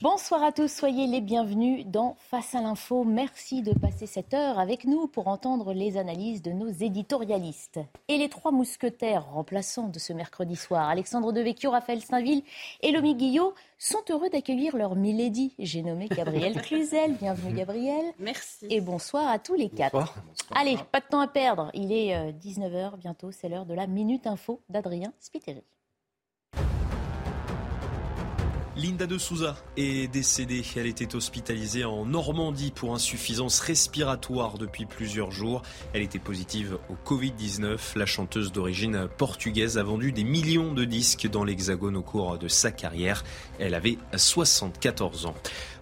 Bonsoir 0.00 0.44
à 0.44 0.52
tous, 0.52 0.68
soyez 0.72 1.08
les 1.08 1.20
bienvenus 1.20 1.84
dans 1.84 2.14
Face 2.30 2.54
à 2.54 2.60
l'info. 2.60 3.02
Merci 3.02 3.62
de 3.62 3.76
passer 3.76 4.06
cette 4.06 4.32
heure 4.32 4.60
avec 4.60 4.84
nous 4.84 5.08
pour 5.08 5.26
entendre 5.26 5.72
les 5.72 5.96
analyses 5.96 6.40
de 6.40 6.52
nos 6.52 6.68
éditorialistes. 6.68 7.80
Et 8.06 8.16
les 8.16 8.28
trois 8.28 8.52
mousquetaires 8.52 9.28
remplaçants 9.32 9.88
de 9.88 9.98
ce 9.98 10.12
mercredi 10.12 10.54
soir, 10.54 10.88
Alexandre 10.88 11.32
Devecchio, 11.32 11.72
Raphaël 11.72 12.00
Stainville 12.00 12.44
et 12.80 12.92
Lomi 12.92 13.16
Guillot, 13.16 13.54
sont 13.76 14.04
heureux 14.08 14.28
d'accueillir 14.30 14.76
leur 14.76 14.94
milady. 14.94 15.56
J'ai 15.58 15.82
nommé 15.82 16.06
Gabriel 16.06 16.54
Cluzel. 16.62 17.14
Bienvenue 17.14 17.54
Gabriel. 17.54 18.04
Merci. 18.20 18.68
Et 18.70 18.80
bonsoir 18.80 19.26
à 19.26 19.40
tous 19.40 19.54
les 19.54 19.68
quatre. 19.68 19.94
Bonsoir. 19.94 20.22
Allez, 20.54 20.78
pas 20.92 21.00
de 21.00 21.06
temps 21.06 21.18
à 21.18 21.26
perdre. 21.26 21.72
Il 21.74 21.90
est 21.90 22.30
19h 22.34 22.98
bientôt, 22.98 23.32
c'est 23.32 23.48
l'heure 23.48 23.66
de 23.66 23.74
la 23.74 23.88
Minute 23.88 24.28
Info 24.28 24.60
d'Adrien 24.68 25.12
Spiteri. 25.18 25.64
Linda 28.78 29.08
de 29.08 29.18
Souza 29.18 29.56
est 29.76 30.06
décédée. 30.06 30.62
Elle 30.76 30.86
était 30.86 31.16
hospitalisée 31.16 31.84
en 31.84 32.06
Normandie 32.06 32.70
pour 32.70 32.94
insuffisance 32.94 33.58
respiratoire 33.58 34.56
depuis 34.56 34.86
plusieurs 34.86 35.32
jours. 35.32 35.62
Elle 35.92 36.02
était 36.02 36.20
positive 36.20 36.78
au 36.88 36.94
Covid-19. 37.04 37.98
La 37.98 38.06
chanteuse 38.06 38.52
d'origine 38.52 39.08
portugaise 39.16 39.78
a 39.78 39.82
vendu 39.82 40.12
des 40.12 40.22
millions 40.22 40.74
de 40.74 40.84
disques 40.84 41.28
dans 41.28 41.42
l'Hexagone 41.42 41.96
au 41.96 42.02
cours 42.02 42.38
de 42.38 42.46
sa 42.46 42.70
carrière. 42.70 43.24
Elle 43.58 43.74
avait 43.74 43.98
74 44.14 45.26
ans. 45.26 45.34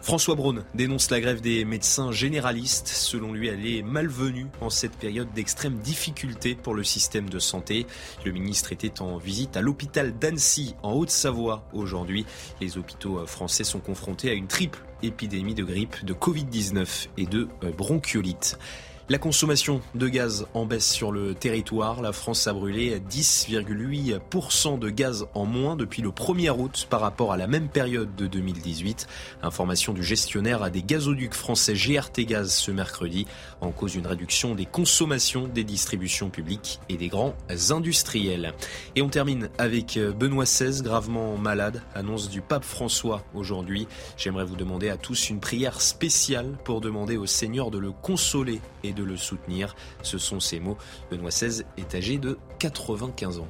François 0.07 0.37
Braun 0.37 0.65
dénonce 0.77 1.11
la 1.11 1.21
grève 1.21 1.41
des 1.41 1.65
médecins 1.65 2.13
généralistes. 2.13 2.87
Selon 2.87 3.33
lui, 3.33 3.49
elle 3.49 3.67
est 3.67 3.83
malvenue 3.83 4.47
en 4.61 4.71
cette 4.71 4.97
période 4.97 5.27
d'extrême 5.35 5.79
difficulté 5.79 6.55
pour 6.55 6.75
le 6.75 6.85
système 6.85 7.29
de 7.29 7.41
santé. 7.41 7.89
Le 8.25 8.31
ministre 8.31 8.71
était 8.71 9.03
en 9.03 9.19
visite 9.19 9.57
à 9.57 9.63
l'hôpital 9.63 10.17
d'Annecy, 10.17 10.77
en 10.85 10.93
Haute-Savoie, 10.93 11.65
aujourd'hui. 11.73 12.25
Les 12.61 12.79
hôpitaux 12.79 13.27
français 13.27 13.65
sont 13.65 13.81
confrontés 13.81 14.31
à 14.31 14.35
une 14.35 14.47
triple 14.47 14.79
épidémie 15.03 15.57
de 15.57 15.65
grippe, 15.65 16.05
de 16.05 16.15
Covid-19 16.15 17.09
et 17.17 17.27
de 17.27 17.49
bronchiolite. 17.77 18.61
La 19.09 19.19
consommation 19.19 19.83
de 19.95 20.09
gaz 20.09 20.49
en 20.53 20.67
baisse 20.67 20.91
sur 20.91 21.13
le 21.13 21.33
territoire. 21.33 22.03
La 22.03 22.11
France 22.11 22.49
a 22.49 22.53
brûlé 22.53 22.99
10,8% 22.99 24.81
de 24.81 24.91
gaz 24.91 25.29
en 25.33 25.45
moins 25.45 25.77
depuis 25.77 26.03
le 26.03 26.09
1er 26.09 26.51
août 26.51 26.89
par 26.91 27.03
rapport 27.03 27.33
à 27.33 27.37
la 27.37 27.47
même 27.47 27.69
période 27.69 28.17
de 28.17 28.27
2018. 28.27 29.07
Information 29.43 29.93
du 29.93 30.03
gestionnaire 30.03 30.65
à 30.65 30.71
des 30.71 30.83
gazoducs 30.83 31.35
français 31.35 31.75
GRT 31.75 32.23
Gaz 32.27 32.53
ce 32.53 32.73
mercredi. 32.73 33.29
En 33.61 33.71
cause 33.71 33.95
une 33.95 34.09
réduction 34.09 34.57
des 34.57 34.67
consommations 34.67 35.47
des 35.47 35.63
distributions 35.63 36.29
publiques 36.29 36.81
et 36.89 36.97
des 36.97 37.07
grands 37.07 37.37
industriels. 37.71 38.55
Et 38.97 39.03
on 39.03 39.09
termine 39.09 39.51
avec 39.57 40.01
Benoît 40.19 40.47
XVI, 40.47 40.83
gravement 40.83 41.37
malade. 41.37 41.81
Annonce 41.95 42.29
du 42.29 42.41
pape 42.41 42.65
François 42.65 43.23
aujourd'hui. 43.35 43.87
J'aimerais 44.17 44.45
vous 44.45 44.57
demander 44.57 44.89
à 44.89 44.97
tous 44.97 45.31
une 45.31 45.39
prière 45.39 45.81
spéciale 45.81 46.59
pour 46.65 46.81
demander 46.81 47.17
au 47.17 47.27
Seigneur 47.27 47.71
de 47.71 47.79
le 47.79 47.93
consoler 47.93 48.61
et 48.83 48.96
de 48.97 49.05
le 49.05 49.17
soutenir. 49.17 49.77
Ce 50.03 50.19
sont 50.19 50.41
ces 50.41 50.59
mots. 50.59 50.77
Benoît 51.11 51.31
XVI 51.31 51.63
est 51.77 51.95
âgé 51.95 52.19
de 52.19 52.39
95 52.59 53.39
ans. 53.39 53.49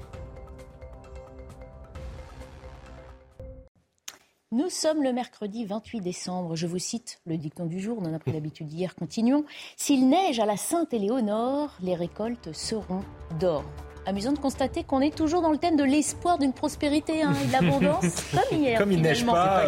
Nous 4.52 4.70
sommes 4.70 5.02
le 5.02 5.12
mercredi 5.12 5.64
28 5.64 6.00
décembre. 6.00 6.56
Je 6.56 6.66
vous 6.66 6.78
cite 6.78 7.20
le 7.26 7.36
dicton 7.36 7.66
du 7.66 7.80
jour, 7.80 7.98
on 8.00 8.06
en 8.06 8.14
a 8.14 8.18
pris 8.18 8.32
l'habitude 8.32 8.72
hier, 8.72 8.94
continuons. 8.94 9.44
S'il 9.76 10.08
neige 10.08 10.38
à 10.38 10.46
la 10.46 10.56
Sainte-Éléonore, 10.56 11.76
les 11.80 11.94
récoltes 11.94 12.52
seront 12.52 13.02
d'or 13.40 13.64
amusant 14.06 14.32
de 14.32 14.38
constater 14.38 14.84
qu'on 14.84 15.00
est 15.00 15.14
toujours 15.14 15.42
dans 15.42 15.50
le 15.50 15.58
thème 15.58 15.76
de 15.76 15.84
l'espoir 15.84 16.38
d'une 16.38 16.52
prospérité 16.52 17.22
hein, 17.22 17.34
et 17.42 17.46
de 17.46 17.52
l'abondance, 17.52 18.04
comme 18.32 18.58
hier. 18.58 18.78
Comme 18.78 18.92
il 18.92 19.02
neige 19.02 19.26
pas, 19.26 19.64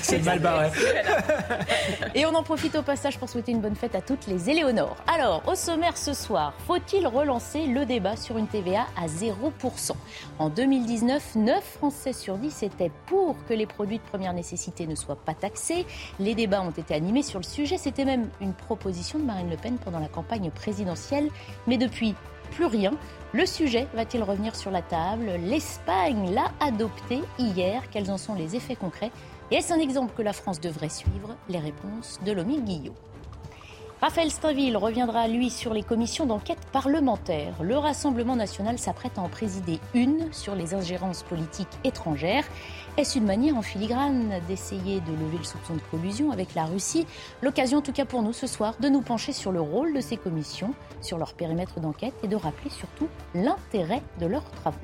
c'est 0.00 0.24
mal 0.24 0.38
barré. 0.38 0.70
et 2.14 2.26
on 2.26 2.34
en 2.34 2.42
profite 2.42 2.76
au 2.76 2.82
passage 2.82 3.18
pour 3.18 3.28
souhaiter 3.28 3.52
une 3.52 3.60
bonne 3.60 3.74
fête 3.74 3.94
à 3.94 4.02
toutes 4.02 4.26
les 4.26 4.50
Éléonores. 4.50 4.96
Alors, 5.12 5.42
au 5.46 5.54
sommaire 5.54 5.96
ce 5.96 6.12
soir, 6.12 6.52
faut-il 6.66 7.06
relancer 7.06 7.66
le 7.66 7.86
débat 7.86 8.16
sur 8.16 8.36
une 8.36 8.46
TVA 8.46 8.86
à 8.96 9.06
0% 9.06 9.92
En 10.38 10.50
2019, 10.50 11.36
9 11.36 11.64
Français 11.64 12.12
sur 12.12 12.36
10 12.36 12.62
étaient 12.62 12.92
pour 13.06 13.36
que 13.48 13.54
les 13.54 13.66
produits 13.66 13.98
de 13.98 14.02
première 14.02 14.34
nécessité 14.34 14.86
ne 14.86 14.94
soient 14.94 15.16
pas 15.16 15.34
taxés. 15.34 15.86
Les 16.20 16.34
débats 16.34 16.62
ont 16.62 16.70
été 16.70 16.94
animés 16.94 17.22
sur 17.22 17.38
le 17.38 17.44
sujet. 17.44 17.78
C'était 17.78 18.04
même 18.04 18.28
une 18.40 18.52
proposition 18.52 19.18
de 19.18 19.24
Marine 19.24 19.48
Le 19.48 19.56
Pen 19.56 19.78
pendant 19.82 19.98
la 19.98 20.08
campagne 20.08 20.50
présidentielle. 20.50 21.28
Mais 21.66 21.78
depuis, 21.78 22.14
plus 22.50 22.66
rien. 22.66 22.92
Le 23.34 23.44
sujet 23.44 23.86
va-t-il 23.92 24.22
revenir 24.22 24.56
sur 24.56 24.70
la 24.70 24.80
table? 24.80 25.30
L'Espagne 25.44 26.32
l'a 26.32 26.50
adopté 26.60 27.20
hier. 27.38 27.82
Quels 27.90 28.10
en 28.10 28.16
sont 28.16 28.34
les 28.34 28.56
effets 28.56 28.74
concrets? 28.74 29.10
Et 29.50 29.56
est-ce 29.56 29.70
un 29.70 29.78
exemple 29.78 30.14
que 30.16 30.22
la 30.22 30.32
France 30.32 30.60
devrait 30.60 30.88
suivre? 30.88 31.36
Les 31.50 31.58
réponses 31.58 32.20
de 32.24 32.32
Lomi 32.32 32.62
Guillot. 32.62 32.94
Raphaël 34.00 34.30
Stainville 34.30 34.78
reviendra, 34.78 35.28
lui, 35.28 35.50
sur 35.50 35.74
les 35.74 35.82
commissions 35.82 36.24
d'enquête 36.24 36.64
parlementaire. 36.72 37.52
Le 37.62 37.76
Rassemblement 37.76 38.36
national 38.36 38.78
s'apprête 38.78 39.18
à 39.18 39.20
en 39.20 39.28
présider 39.28 39.78
une 39.92 40.32
sur 40.32 40.54
les 40.54 40.72
ingérences 40.72 41.22
politiques 41.22 41.66
étrangères. 41.84 42.44
Est-ce 42.98 43.16
une 43.16 43.26
manière 43.26 43.56
en 43.56 43.62
filigrane 43.62 44.40
d'essayer 44.48 45.00
de 45.00 45.12
lever 45.12 45.38
le 45.38 45.44
soupçon 45.44 45.76
de 45.76 45.80
collusion 45.88 46.32
avec 46.32 46.56
la 46.56 46.64
Russie 46.64 47.06
L'occasion, 47.42 47.78
en 47.78 47.80
tout 47.80 47.92
cas 47.92 48.04
pour 48.04 48.22
nous, 48.22 48.32
ce 48.32 48.48
soir, 48.48 48.74
de 48.80 48.88
nous 48.88 49.02
pencher 49.02 49.32
sur 49.32 49.52
le 49.52 49.60
rôle 49.60 49.94
de 49.94 50.00
ces 50.00 50.16
commissions, 50.16 50.74
sur 51.00 51.16
leur 51.16 51.34
périmètre 51.34 51.78
d'enquête 51.78 52.14
et 52.24 52.26
de 52.26 52.34
rappeler 52.34 52.70
surtout 52.70 53.06
l'intérêt 53.36 54.02
de 54.18 54.26
leurs 54.26 54.50
travaux. 54.50 54.78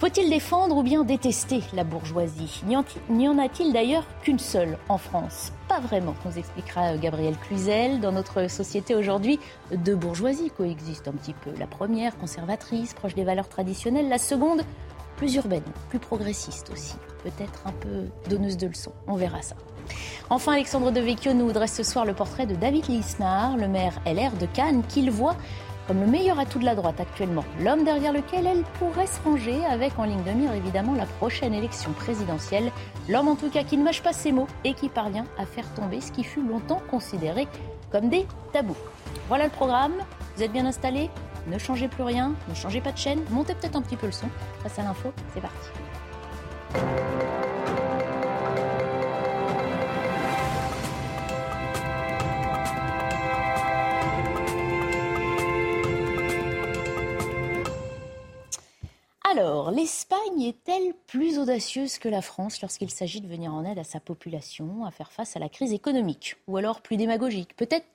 Faut-il 0.00 0.28
défendre 0.28 0.76
ou 0.76 0.82
bien 0.82 1.04
détester 1.04 1.60
la 1.72 1.84
bourgeoisie 1.84 2.64
N'y 3.08 3.28
en 3.28 3.38
a-t-il 3.38 3.72
d'ailleurs 3.72 4.04
qu'une 4.22 4.40
seule 4.40 4.76
en 4.88 4.98
France? 4.98 5.52
Pas 5.68 5.78
vraiment, 5.78 6.16
nous 6.24 6.36
expliquera 6.36 6.96
Gabriel 6.96 7.36
Cluzel. 7.36 8.00
Dans 8.00 8.10
notre 8.10 8.50
société 8.50 8.96
aujourd'hui, 8.96 9.38
deux 9.70 9.94
bourgeoisies 9.94 10.50
coexistent 10.50 11.06
un 11.06 11.12
petit 11.12 11.34
peu. 11.34 11.52
La 11.60 11.68
première, 11.68 12.18
conservatrice, 12.18 12.92
proche 12.92 13.14
des 13.14 13.22
valeurs 13.22 13.48
traditionnelles. 13.48 14.08
La 14.08 14.18
seconde, 14.18 14.62
plus 15.16 15.34
urbaine, 15.36 15.62
plus 15.88 15.98
progressiste 15.98 16.70
aussi. 16.70 16.94
Peut-être 17.22 17.62
un 17.66 17.72
peu 17.72 18.06
donneuse 18.28 18.56
de 18.56 18.66
leçons. 18.66 18.92
On 19.06 19.14
verra 19.14 19.42
ça. 19.42 19.56
Enfin, 20.30 20.52
Alexandre 20.52 20.90
Devecchio 20.90 21.34
nous 21.34 21.52
dresse 21.52 21.74
ce 21.74 21.82
soir 21.82 22.04
le 22.04 22.14
portrait 22.14 22.46
de 22.46 22.54
David 22.54 22.86
Lisnard, 22.88 23.56
le 23.56 23.68
maire 23.68 24.00
LR 24.06 24.32
de 24.32 24.46
Cannes, 24.46 24.82
qu'il 24.88 25.10
voit 25.10 25.36
comme 25.86 26.00
le 26.00 26.06
meilleur 26.06 26.38
atout 26.38 26.60
de 26.60 26.64
la 26.64 26.74
droite 26.74 27.00
actuellement, 27.00 27.44
l'homme 27.60 27.84
derrière 27.84 28.12
lequel 28.12 28.46
elle 28.46 28.62
pourrait 28.78 29.06
se 29.06 29.20
ranger 29.22 29.64
avec 29.66 29.98
en 29.98 30.04
ligne 30.04 30.22
de 30.22 30.30
mire 30.30 30.52
évidemment 30.54 30.94
la 30.94 31.06
prochaine 31.06 31.54
élection 31.54 31.90
présidentielle, 31.92 32.70
l'homme 33.08 33.28
en 33.28 33.34
tout 33.34 33.50
cas 33.50 33.64
qui 33.64 33.76
ne 33.76 33.82
mâche 33.82 34.02
pas 34.02 34.12
ses 34.12 34.32
mots 34.32 34.46
et 34.64 34.74
qui 34.74 34.88
parvient 34.88 35.26
à 35.38 35.44
faire 35.44 35.68
tomber 35.74 36.00
ce 36.00 36.12
qui 36.12 36.22
fut 36.22 36.42
longtemps 36.42 36.80
considéré 36.90 37.48
comme 37.90 38.08
des 38.08 38.26
tabous. 38.52 38.76
Voilà 39.28 39.44
le 39.44 39.50
programme, 39.50 39.94
vous 40.36 40.42
êtes 40.42 40.52
bien 40.52 40.66
installés? 40.66 41.10
Ne 41.46 41.58
changez 41.58 41.88
plus 41.88 42.02
rien, 42.02 42.34
ne 42.48 42.54
changez 42.54 42.80
pas 42.80 42.92
de 42.92 42.98
chaîne, 42.98 43.22
montez 43.30 43.54
peut-être 43.54 43.76
un 43.76 43.82
petit 43.82 43.96
peu 43.96 44.06
le 44.06 44.12
son. 44.12 44.28
Face 44.62 44.78
à 44.78 44.82
l'info, 44.82 45.12
c'est 45.34 45.40
parti. 45.40 45.68
Alors, 59.34 59.70
l'Espagne 59.70 60.42
est-elle 60.42 60.92
plus 61.06 61.38
audacieuse 61.38 61.96
que 61.96 62.10
la 62.10 62.20
France 62.20 62.60
lorsqu'il 62.60 62.90
s'agit 62.90 63.22
de 63.22 63.26
venir 63.26 63.54
en 63.54 63.64
aide 63.64 63.78
à 63.78 63.84
sa 63.84 63.98
population, 63.98 64.84
à 64.84 64.90
faire 64.90 65.10
face 65.10 65.36
à 65.36 65.38
la 65.38 65.48
crise 65.48 65.72
économique? 65.72 66.36
Ou 66.48 66.58
alors 66.58 66.82
plus 66.82 66.98
démagogique? 66.98 67.56
Peut-être 67.56 67.86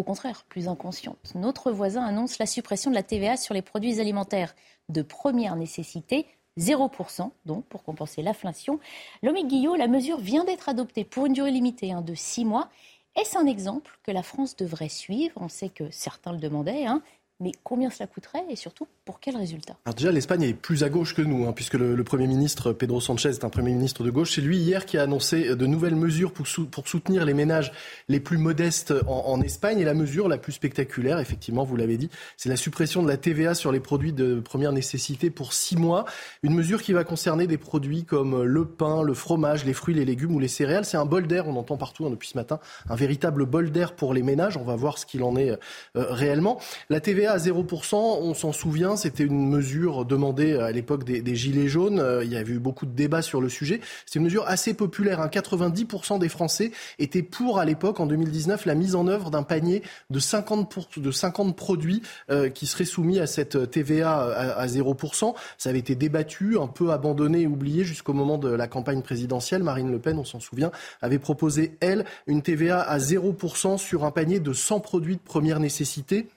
au 0.00 0.02
contraire, 0.02 0.44
plus 0.48 0.66
inconsciente. 0.66 1.32
Notre 1.34 1.70
voisin 1.70 2.02
annonce 2.02 2.38
la 2.38 2.46
suppression 2.46 2.90
de 2.90 2.94
la 2.94 3.02
TVA 3.02 3.36
sur 3.36 3.52
les 3.52 3.60
produits 3.60 4.00
alimentaires 4.00 4.54
de 4.88 5.02
première 5.02 5.56
nécessité, 5.56 6.26
0%, 6.58 7.30
donc 7.44 7.66
pour 7.66 7.82
compenser 7.84 8.22
l'inflation. 8.22 8.80
Lomique 9.22 9.48
Guillot, 9.48 9.76
la 9.76 9.88
mesure 9.88 10.18
vient 10.18 10.44
d'être 10.44 10.70
adoptée 10.70 11.04
pour 11.04 11.26
une 11.26 11.34
durée 11.34 11.50
limitée 11.50 11.92
hein, 11.92 12.00
de 12.00 12.14
6 12.14 12.46
mois. 12.46 12.70
Est-ce 13.14 13.36
un 13.36 13.44
exemple 13.44 13.98
que 14.02 14.10
la 14.10 14.22
France 14.22 14.56
devrait 14.56 14.88
suivre? 14.88 15.34
On 15.36 15.50
sait 15.50 15.68
que 15.68 15.90
certains 15.90 16.32
le 16.32 16.38
demandaient. 16.38 16.86
Hein 16.86 17.02
Mais 17.40 17.52
combien 17.64 17.88
cela 17.88 18.06
coûterait 18.06 18.44
et 18.50 18.56
surtout 18.56 18.86
pour 19.06 19.18
quel 19.18 19.34
résultat? 19.34 19.74
Alors 19.86 19.94
déjà, 19.94 20.12
l'Espagne 20.12 20.42
est 20.42 20.52
plus 20.52 20.84
à 20.84 20.90
gauche 20.90 21.14
que 21.14 21.22
nous, 21.22 21.46
hein, 21.46 21.52
puisque 21.52 21.74
le, 21.74 22.04
Premier 22.04 22.26
ministre 22.26 22.72
Pedro 22.72 23.00
Sanchez 23.00 23.30
est 23.30 23.44
un 23.44 23.48
Premier 23.48 23.72
ministre 23.72 24.04
de 24.04 24.10
gauche. 24.10 24.34
C'est 24.34 24.40
lui 24.42 24.58
hier 24.58 24.84
qui 24.84 24.98
a 24.98 25.02
annoncé 25.02 25.56
de 25.56 25.66
nouvelles 25.66 25.94
mesures 25.94 26.32
pour, 26.32 26.46
pour 26.70 26.88
soutenir 26.88 27.24
les 27.24 27.32
ménages 27.32 27.72
les 28.08 28.20
plus 28.20 28.36
modestes 28.36 28.92
en, 29.06 29.24
en, 29.26 29.40
Espagne. 29.40 29.78
Et 29.78 29.84
la 29.84 29.94
mesure 29.94 30.28
la 30.28 30.36
plus 30.36 30.52
spectaculaire, 30.52 31.18
effectivement, 31.18 31.64
vous 31.64 31.76
l'avez 31.76 31.96
dit, 31.96 32.10
c'est 32.36 32.50
la 32.50 32.56
suppression 32.56 33.02
de 33.02 33.08
la 33.08 33.16
TVA 33.16 33.54
sur 33.54 33.72
les 33.72 33.80
produits 33.80 34.12
de 34.12 34.40
première 34.40 34.72
nécessité 34.72 35.30
pour 35.30 35.54
six 35.54 35.76
mois. 35.76 36.04
Une 36.42 36.54
mesure 36.54 36.82
qui 36.82 36.92
va 36.92 37.04
concerner 37.04 37.46
des 37.46 37.58
produits 37.58 38.04
comme 38.04 38.42
le 38.42 38.66
pain, 38.66 39.02
le 39.02 39.14
fromage, 39.14 39.64
les 39.64 39.72
fruits, 39.72 39.94
les 39.94 40.04
légumes 40.04 40.34
ou 40.34 40.40
les 40.40 40.48
céréales. 40.48 40.84
C'est 40.84 40.98
un 40.98 41.06
bol 41.06 41.26
d'air, 41.26 41.48
on 41.48 41.56
entend 41.56 41.78
partout 41.78 42.04
hein, 42.04 42.10
depuis 42.10 42.28
ce 42.28 42.36
matin, 42.36 42.60
un 42.88 42.96
véritable 42.96 43.46
bol 43.46 43.70
d'air 43.70 43.94
pour 43.94 44.12
les 44.12 44.22
ménages. 44.22 44.58
On 44.58 44.64
va 44.64 44.76
voir 44.76 44.98
ce 44.98 45.06
qu'il 45.06 45.22
en 45.22 45.36
est 45.36 45.50
euh, 45.50 45.56
réellement. 45.94 46.60
La 46.90 47.00
TVA 47.00 47.29
à 47.32 47.38
0%, 47.38 47.94
on 47.94 48.34
s'en 48.34 48.52
souvient, 48.52 48.96
c'était 48.96 49.24
une 49.24 49.48
mesure 49.48 50.04
demandée 50.04 50.54
à 50.56 50.70
l'époque 50.70 51.04
des, 51.04 51.34
Gilets 51.34 51.68
jaunes. 51.68 51.98
Euh, 51.98 52.24
il 52.24 52.32
y 52.32 52.36
avait 52.36 52.54
eu 52.54 52.58
beaucoup 52.58 52.86
de 52.86 52.92
débats 52.92 53.22
sur 53.22 53.40
le 53.40 53.48
sujet. 53.48 53.80
C'est 54.06 54.18
une 54.18 54.24
mesure 54.24 54.44
assez 54.46 54.74
populaire. 54.74 55.20
90% 55.20 56.14
hein. 56.14 56.18
des 56.18 56.28
Français 56.28 56.72
étaient 56.98 57.22
pour, 57.22 57.58
à 57.58 57.64
l'époque, 57.64 58.00
en 58.00 58.06
2019, 58.06 58.66
la 58.66 58.74
mise 58.74 58.94
en 58.94 59.06
œuvre 59.06 59.30
d'un 59.30 59.42
panier 59.42 59.82
de 60.10 60.18
50, 60.18 60.98
de 60.98 61.10
50 61.10 61.56
produits 61.56 62.02
euh, 62.30 62.48
qui 62.48 62.66
seraient 62.66 62.84
soumis 62.84 63.18
à 63.18 63.26
cette 63.26 63.70
TVA 63.70 64.20
à, 64.56 64.66
0%. 64.66 65.34
Ça 65.58 65.70
avait 65.70 65.78
été 65.78 65.94
débattu, 65.94 66.58
un 66.58 66.66
peu 66.66 66.90
abandonné 66.90 67.42
et 67.42 67.46
oublié 67.46 67.84
jusqu'au 67.84 68.12
moment 68.12 68.38
de 68.38 68.48
la 68.48 68.66
campagne 68.66 69.02
présidentielle. 69.02 69.62
Marine 69.62 69.90
Le 69.90 69.98
Pen, 69.98 70.18
on 70.18 70.24
s'en 70.24 70.40
souvient, 70.40 70.70
avait 71.00 71.18
proposé, 71.18 71.76
elle, 71.80 72.04
une 72.26 72.42
TVA 72.42 72.80
à 72.80 72.98
0% 72.98 73.78
sur 73.78 74.04
un 74.04 74.10
panier 74.10 74.40
de 74.40 74.52
100 74.52 74.80
produits 74.80 75.16
de 75.16 75.22
première 75.22 75.60
nécessité. 75.60 76.28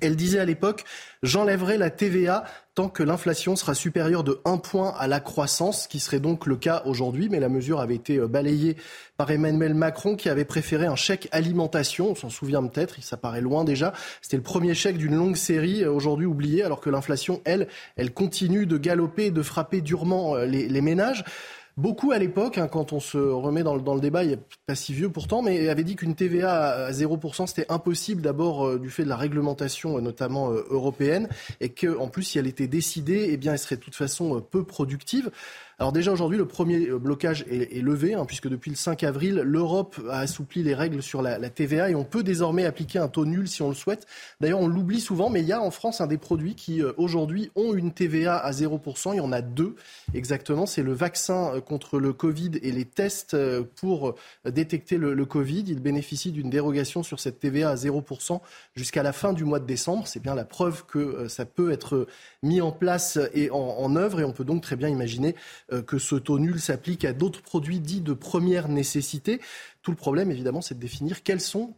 Elle 0.00 0.16
disait 0.16 0.38
à 0.38 0.44
l'époque 0.44 0.84
J'enlèverai 1.22 1.78
la 1.78 1.90
TVA 1.90 2.44
tant 2.76 2.88
que 2.88 3.02
l'inflation 3.02 3.56
sera 3.56 3.74
supérieure 3.74 4.22
de 4.22 4.40
1 4.44 4.58
point 4.58 4.94
à 4.96 5.08
la 5.08 5.18
croissance, 5.18 5.82
ce 5.82 5.88
qui 5.88 5.98
serait 5.98 6.20
donc 6.20 6.46
le 6.46 6.54
cas 6.54 6.82
aujourd'hui. 6.84 7.28
Mais 7.28 7.40
la 7.40 7.48
mesure 7.48 7.80
avait 7.80 7.96
été 7.96 8.18
euh, 8.18 8.28
balayée 8.28 8.76
par 9.16 9.28
Emmanuel 9.32 9.74
Macron 9.74 10.14
qui 10.14 10.28
avait 10.28 10.44
préféré 10.44 10.86
un 10.86 10.94
chèque 10.94 11.28
alimentation. 11.32 12.10
On 12.10 12.14
s'en 12.14 12.30
souvient 12.30 12.64
peut-être, 12.64 13.02
ça 13.02 13.16
paraît 13.16 13.40
loin 13.40 13.64
déjà. 13.64 13.92
C'était 14.22 14.36
le 14.36 14.44
premier 14.44 14.74
chèque 14.74 14.96
d'une 14.96 15.16
longue 15.16 15.34
série, 15.34 15.82
euh, 15.82 15.90
aujourd'hui 15.90 16.26
oublié, 16.26 16.62
alors 16.62 16.80
que 16.80 16.88
l'inflation, 16.88 17.40
elle, 17.44 17.66
elle 17.96 18.12
continue 18.12 18.66
de 18.66 18.78
galoper 18.78 19.26
et 19.26 19.30
de 19.32 19.42
frapper 19.42 19.80
durement 19.80 20.36
euh, 20.36 20.46
les, 20.46 20.68
les 20.68 20.80
ménages. 20.80 21.24
Beaucoup 21.78 22.10
à 22.10 22.18
l'époque, 22.18 22.58
hein, 22.58 22.66
quand 22.66 22.92
on 22.92 22.98
se 22.98 23.18
remet 23.18 23.62
dans 23.62 23.76
le, 23.76 24.00
débat, 24.00 24.24
il 24.24 24.30
n'est 24.30 24.40
pas 24.66 24.74
si 24.74 24.92
vieux 24.92 25.10
pourtant, 25.10 25.42
mais 25.42 25.68
avait 25.68 25.84
dit 25.84 25.94
qu'une 25.94 26.16
TVA 26.16 26.86
à 26.86 26.90
0%, 26.90 27.46
c'était 27.46 27.66
impossible 27.68 28.20
d'abord 28.20 28.66
euh, 28.66 28.80
du 28.80 28.90
fait 28.90 29.04
de 29.04 29.08
la 29.08 29.16
réglementation, 29.16 29.96
euh, 29.96 30.00
notamment 30.00 30.50
euh, 30.50 30.66
européenne, 30.70 31.28
et 31.60 31.68
qu'en 31.68 32.08
plus, 32.08 32.24
si 32.24 32.38
elle 32.40 32.48
était 32.48 32.66
décidée, 32.66 33.28
eh 33.30 33.36
bien, 33.36 33.52
elle 33.52 33.60
serait 33.60 33.76
de 33.76 33.80
toute 33.80 33.94
façon 33.94 34.40
peu 34.40 34.64
productive. 34.64 35.30
Alors 35.80 35.92
déjà 35.92 36.10
aujourd'hui, 36.10 36.36
le 36.36 36.44
premier 36.44 36.88
euh, 36.88 36.98
blocage 36.98 37.44
est, 37.48 37.82
levé, 37.82 38.14
hein, 38.14 38.24
puisque 38.26 38.48
depuis 38.48 38.68
le 38.70 38.76
5 38.76 39.04
avril, 39.04 39.36
l'Europe 39.44 40.00
a 40.10 40.18
assoupli 40.18 40.64
les 40.64 40.74
règles 40.74 41.04
sur 41.04 41.22
la, 41.22 41.38
TVA 41.50 41.90
et 41.90 41.94
on 41.94 42.02
peut 42.02 42.24
désormais 42.24 42.64
appliquer 42.64 42.98
un 42.98 43.06
taux 43.06 43.24
nul 43.24 43.46
si 43.46 43.62
on 43.62 43.68
le 43.68 43.76
souhaite. 43.76 44.04
D'ailleurs, 44.40 44.58
on 44.58 44.66
l'oublie 44.66 44.98
souvent, 44.98 45.30
mais 45.30 45.40
il 45.40 45.46
y 45.46 45.52
a 45.52 45.62
en 45.62 45.70
France 45.70 46.00
un 46.00 46.08
des 46.08 46.18
produits 46.18 46.56
qui 46.56 46.82
euh, 46.82 46.92
aujourd'hui 46.96 47.52
ont 47.54 47.74
une 47.74 47.92
TVA 47.92 48.36
à 48.36 48.50
0%. 48.50 49.12
Il 49.12 49.18
y 49.18 49.20
en 49.20 49.30
a 49.30 49.40
deux 49.40 49.76
exactement. 50.14 50.66
C'est 50.66 50.82
le 50.82 50.92
vaccin 50.92 51.54
euh, 51.54 51.60
contre 51.60 52.00
le 52.00 52.12
Covid 52.12 52.58
et 52.60 52.72
les 52.72 52.84
tests 52.84 53.36
pour 53.76 54.16
détecter 54.44 54.96
le, 54.96 55.24
Covid. 55.26 55.64
Il 55.68 55.80
bénéficie 55.80 56.32
d'une 56.32 56.50
dérogation 56.50 57.04
sur 57.04 57.20
cette 57.20 57.38
TVA 57.38 57.70
à 57.70 57.74
0% 57.76 58.40
jusqu'à 58.74 59.04
la 59.04 59.12
fin 59.12 59.32
du 59.32 59.44
mois 59.44 59.60
de 59.60 59.66
décembre. 59.66 60.08
C'est 60.08 60.22
bien 60.22 60.34
la 60.34 60.44
preuve 60.44 60.84
que 60.86 61.28
ça 61.28 61.44
peut 61.44 61.70
être 61.70 62.08
mis 62.42 62.60
en 62.60 62.72
place 62.72 63.18
et 63.32 63.50
en, 63.50 63.58
en 63.58 63.94
œuvre 63.94 64.20
et 64.20 64.24
on 64.24 64.32
peut 64.32 64.44
donc 64.44 64.62
très 64.62 64.74
bien 64.74 64.88
imaginer 64.88 65.36
que 65.86 65.98
ce 65.98 66.16
taux 66.16 66.38
nul 66.38 66.60
s'applique 66.60 67.04
à 67.04 67.12
d'autres 67.12 67.42
produits 67.42 67.80
dits 67.80 68.00
de 68.00 68.12
première 68.12 68.68
nécessité. 68.68 69.40
Tout 69.82 69.90
le 69.90 69.96
problème, 69.96 70.30
évidemment, 70.30 70.60
c'est 70.60 70.74
de 70.74 70.80
définir 70.80 71.22
quels 71.22 71.40
sont 71.40 71.74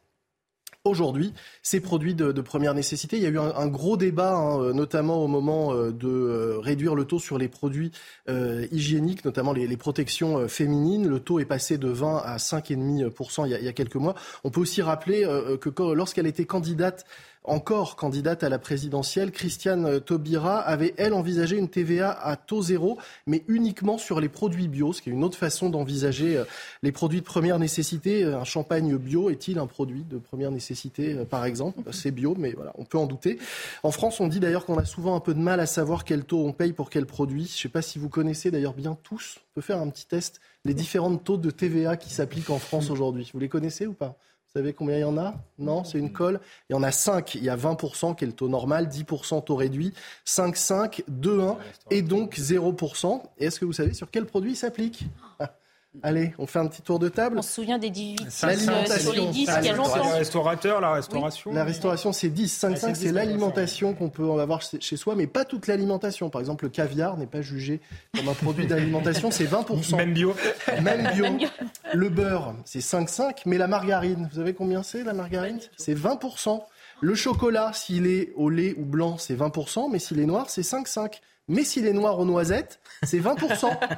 aujourd'hui 0.84 1.34
ces 1.62 1.81
produits 1.81 2.14
de, 2.14 2.32
première 2.40 2.75
nécessité. 2.75 3.16
Il 3.16 3.22
y 3.22 3.26
a 3.26 3.28
eu 3.28 3.38
un, 3.38 3.66
gros 3.66 3.96
débat, 3.96 4.34
hein, 4.34 4.62
euh, 4.62 4.72
notamment 4.72 5.22
au 5.22 5.26
moment 5.26 5.75
euh, 5.75 5.90
de 5.90 6.56
réduire 6.58 6.94
le 6.94 7.04
taux 7.04 7.19
sur 7.19 7.38
les 7.38 7.48
produits 7.48 7.92
hygiéniques, 8.72 9.25
notamment 9.25 9.52
les, 9.52 9.76
protections 9.76 10.46
féminines. 10.48 11.08
Le 11.08 11.20
taux 11.20 11.40
est 11.40 11.44
passé 11.44 11.78
de 11.78 11.88
20 11.88 12.19
à 12.19 12.37
5,5% 12.37 13.46
il, 13.46 13.56
il 13.58 13.64
y 13.64 13.69
a 13.69 13.72
quelques 13.72 13.96
mois. 13.96 14.14
On 14.44 14.50
peut 14.50 14.60
aussi 14.60 14.82
rappeler 14.82 15.26
que 15.60 15.70
lorsqu'elle 15.92 16.26
était 16.26 16.44
candidate 16.44 17.04
encore 17.44 17.96
candidate 17.96 18.44
à 18.44 18.48
la 18.48 18.58
présidentielle, 18.58 19.31
Christiane 19.32 20.00
Taubira 20.00 20.58
avait, 20.58 20.94
elle, 20.98 21.14
envisagé 21.14 21.56
une 21.56 21.69
TVA 21.69 22.10
à 22.10 22.37
taux 22.37 22.62
zéro, 22.62 22.98
mais 23.26 23.44
uniquement 23.48 23.96
sur 23.96 24.20
les 24.20 24.28
produits 24.28 24.69
bio, 24.69 24.92
ce 24.92 25.00
qui 25.00 25.08
est 25.08 25.12
une 25.12 25.25
autre 25.25 25.38
façon 25.38 25.70
d'envisager 25.70 26.37
euh, 26.37 26.44
les 26.82 26.92
produits 26.92 27.20
de 27.20 27.25
première 27.25 27.58
nécessité. 27.58 28.25
Un 28.25 28.44
champagne 28.44 28.96
bio 28.96 29.31
est-il 29.31 29.58
un 29.58 29.66
produit 29.66 30.04
de 30.04 30.19
première 30.19 30.50
nécessité, 30.50 31.14
euh, 31.14 31.25
par 31.25 31.46
exemple? 31.46 31.81
C'est 31.92 32.10
bio, 32.10 32.34
mais 32.38 32.52
voilà, 32.52 32.72
on 32.76 32.84
peut 32.84 32.98
en 32.98 33.06
douter. 33.06 33.38
En 33.82 33.90
France, 33.90 34.20
on 34.20 34.28
dit 34.28 34.40
d'ailleurs 34.40 34.66
qu'on 34.66 34.78
a 34.78 34.84
souvent 34.84 35.16
un 35.16 35.20
peu 35.20 35.32
de 35.32 35.40
mal 35.40 35.60
à 35.60 35.66
savoir 35.66 36.04
quel 36.04 36.25
taux 36.25 36.44
on 36.44 36.52
paye 36.52 36.75
pour 36.75 36.90
quel 36.90 37.06
produit. 37.06 37.46
Je 37.46 37.56
ne 37.56 37.62
sais 37.62 37.69
pas 37.69 37.82
si 37.82 37.98
vous 37.98 38.10
connaissez 38.10 38.50
d'ailleurs 38.50 38.75
bien 38.75 38.98
tous, 39.02 39.38
on 39.38 39.54
peut 39.54 39.60
faire 39.62 39.78
un 39.78 39.88
petit 39.88 40.06
test, 40.06 40.40
les 40.66 40.75
différents 40.75 41.16
taux 41.16 41.38
de 41.38 41.50
TVA 41.50 41.96
qui 41.96 42.10
s'appliquent 42.10 42.50
en 42.50 42.58
France 42.58 42.90
aujourd'hui. 42.90 43.31
Vous 43.32 43.40
les 43.40 43.48
connaissez 43.48 43.87
ou 43.87 43.94
pas? 43.94 44.19
Vous 44.52 44.58
savez 44.58 44.73
combien 44.73 44.97
il 44.97 45.02
y 45.02 45.05
en 45.05 45.17
a? 45.17 45.35
Non, 45.58 45.85
c'est 45.85 45.99
une 45.99 46.12
colle. 46.12 46.41
Il 46.69 46.73
y 46.73 46.76
en 46.76 46.82
a 46.82 46.91
5. 46.91 47.37
Il 47.37 47.44
y 47.44 47.49
a 47.49 47.56
20% 47.56 48.17
qui 48.17 48.25
est 48.25 48.26
le 48.26 48.32
taux 48.32 48.49
normal, 48.49 48.88
10% 48.88 49.44
taux 49.44 49.55
réduit, 49.55 49.94
5, 50.25 50.56
5, 50.56 51.05
2, 51.06 51.41
1 51.41 51.58
et 51.93 52.02
donc 52.02 52.37
0%. 52.37 53.23
Et 53.38 53.44
est-ce 53.44 53.61
que 53.61 53.64
vous 53.64 53.73
savez 53.73 53.94
sur 53.94 54.11
quel 54.11 54.26
produit 54.26 54.52
il 54.52 54.56
s'applique? 54.56 55.05
Allez, 56.04 56.32
on 56.38 56.46
fait 56.46 56.60
un 56.60 56.69
petit 56.69 56.82
tour 56.82 57.00
de 57.00 57.08
table. 57.08 57.37
On 57.38 57.42
se 57.42 57.52
souvient 57.52 57.78
des 57.78 57.90
18 57.90 58.31
sur 58.31 58.46
les 58.46 59.26
10 59.26 59.50
il 59.60 59.64
y 59.64 59.69
a 59.69 59.75
longtemps. 59.75 59.96
Le 59.96 60.19
restaurateur, 60.19 60.81
la 60.81 60.92
restauration. 60.92 61.52
La 61.52 61.64
restauration, 61.64 62.12
c'est 62.12 62.28
10. 62.28 62.48
5, 62.48 62.78
5, 62.78 62.96
c'est 62.96 63.12
l'alimentation 63.12 63.92
qu'on 63.94 64.08
peut 64.08 64.31
avoir 64.40 64.62
chez 64.62 64.96
soi, 64.96 65.16
mais 65.16 65.26
pas 65.26 65.44
toute 65.44 65.66
l'alimentation. 65.66 66.31
Par 66.31 66.40
exemple, 66.40 66.64
le 66.64 66.70
caviar 66.70 67.16
n'est 67.16 67.26
pas 67.26 67.42
jugé 67.42 67.81
comme 68.16 68.28
un 68.28 68.34
produit 68.34 68.66
d'alimentation, 68.66 69.32
c'est 69.32 69.44
20%. 69.44 69.96
Même 69.96 70.12
bio. 70.12 70.34
Même 70.82 71.10
bio. 71.12 71.26
Le 71.92 72.08
beurre, 72.08 72.54
c'est 72.64 72.81
5, 72.81 73.08
5, 73.08 73.42
mais 73.46 73.58
la 73.58 73.66
margarine, 73.66 74.28
vous 74.31 74.37
savez 74.37 74.54
combien 74.54 74.84
c'est 74.84 75.02
la 75.02 75.12
margarine? 75.12 75.58
C'est 75.76 75.98
20%. 75.98 76.60
Le 77.00 77.14
chocolat, 77.14 77.72
s'il 77.75 78.06
est 78.06 78.32
au 78.37 78.48
lait 78.48 78.75
ou 78.78 78.84
blanc, 78.84 79.16
c'est 79.19 79.34
20%, 79.34 79.90
mais 79.90 79.98
s'il 79.98 80.20
est 80.20 80.26
noir, 80.26 80.50
c'est 80.50 80.62
5, 80.62 80.87
5. 80.87 81.20
Mais 81.50 81.64
s'il 81.64 81.85
est 81.87 81.93
noir 81.93 82.19
aux 82.19 82.25
noisettes, 82.25 82.79
c'est 83.02 83.19
20%. 83.19 83.41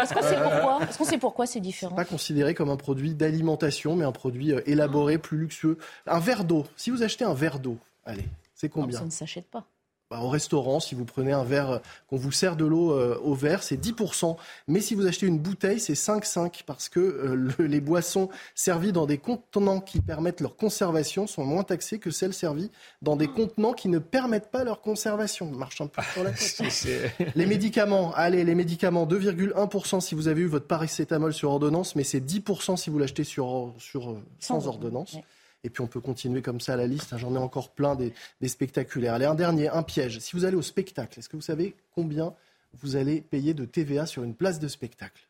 Est-ce 0.00 0.14
qu'on 0.14 0.22
sait 0.22 0.36
pourquoi? 0.42 0.80
Est-ce 0.88 0.98
qu'on 0.98 1.04
sait 1.04 1.18
pourquoi 1.18 1.46
c'est 1.46 1.60
différent? 1.60 1.94
Pas 1.94 2.06
considéré 2.06 2.54
comme 2.54 2.70
un 2.70 2.76
produit 2.76 3.14
d'alimentation, 3.14 3.94
mais 3.94 4.06
un 4.06 4.12
produit 4.12 4.52
euh, 4.52 4.62
élaboré, 4.64 5.18
plus 5.18 5.36
luxueux. 5.36 5.76
Un 6.06 6.18
verre 6.18 6.44
d'eau. 6.44 6.64
Si 6.76 6.90
vous 6.90 7.02
achetez 7.02 7.24
un 7.24 7.34
verre 7.34 7.58
d'eau, 7.58 7.76
allez, 8.06 8.24
c'est 8.54 8.70
combien? 8.70 8.98
Ça 8.98 9.04
ne 9.04 9.10
s'achète 9.10 9.50
pas. 9.50 9.66
Bah, 10.12 10.20
au 10.20 10.28
restaurant, 10.28 10.78
si 10.78 10.94
vous 10.94 11.06
prenez 11.06 11.32
un 11.32 11.42
verre, 11.42 11.80
qu'on 12.10 12.18
vous 12.18 12.32
sert 12.32 12.54
de 12.54 12.66
l'eau 12.66 12.92
euh, 12.92 13.18
au 13.24 13.32
verre, 13.32 13.62
c'est 13.62 13.82
10%. 13.82 14.36
Mais 14.68 14.82
si 14.82 14.94
vous 14.94 15.06
achetez 15.06 15.26
une 15.26 15.38
bouteille, 15.38 15.80
c'est 15.80 15.94
5,5 15.94 16.64
parce 16.66 16.90
que 16.90 17.00
euh, 17.00 17.50
les 17.58 17.80
boissons 17.80 18.28
servies 18.54 18.92
dans 18.92 19.06
des 19.06 19.16
contenants 19.16 19.80
qui 19.80 20.02
permettent 20.02 20.42
leur 20.42 20.56
conservation 20.56 21.26
sont 21.26 21.46
moins 21.46 21.62
taxées 21.62 21.98
que 21.98 22.10
celles 22.10 22.34
servies 22.34 22.70
dans 23.00 23.16
des 23.16 23.26
contenants 23.26 23.72
qui 23.72 23.88
ne 23.88 23.98
permettent 23.98 24.50
pas 24.50 24.64
leur 24.64 24.82
conservation. 24.82 25.50
marche 25.50 25.80
un 25.80 25.86
peu 25.86 26.02
sur 26.12 26.24
la 26.24 26.30
tête. 26.32 27.34
les 27.34 27.46
médicaments, 27.46 28.12
allez, 28.14 28.44
les 28.44 28.54
médicaments, 28.54 29.06
2,1% 29.06 30.02
si 30.02 30.14
vous 30.14 30.28
avez 30.28 30.42
eu 30.42 30.46
votre 30.46 30.66
paracétamol 30.66 31.32
sur 31.32 31.52
ordonnance, 31.52 31.96
mais 31.96 32.04
c'est 32.04 32.20
10% 32.20 32.76
si 32.76 32.90
vous 32.90 32.98
l'achetez 32.98 33.24
sur, 33.24 33.72
sur, 33.78 34.14
sans, 34.40 34.68
ordonnance. 34.68 35.16
Et 35.64 35.70
puis 35.70 35.82
on 35.82 35.86
peut 35.86 36.00
continuer 36.00 36.42
comme 36.42 36.60
ça 36.60 36.76
la 36.76 36.86
liste. 36.86 37.12
Hein. 37.12 37.18
J'en 37.18 37.34
ai 37.34 37.38
encore 37.38 37.70
plein 37.70 37.94
des, 37.94 38.12
spectaculaires. 38.48 39.14
Allez, 39.14 39.26
un 39.26 39.34
dernier, 39.34 39.68
un 39.68 39.82
piège. 39.82 40.18
Si 40.18 40.34
vous 40.34 40.44
allez 40.44 40.56
au 40.56 40.62
spectacle, 40.62 41.18
est-ce 41.18 41.28
que 41.28 41.36
vous 41.36 41.42
savez 41.42 41.76
combien 41.94 42.34
vous 42.74 42.96
allez 42.96 43.20
payer 43.20 43.54
de 43.54 43.64
TVA 43.64 44.06
sur 44.06 44.24
une 44.24 44.34
place 44.34 44.58
de 44.58 44.68
spectacle? 44.68 45.28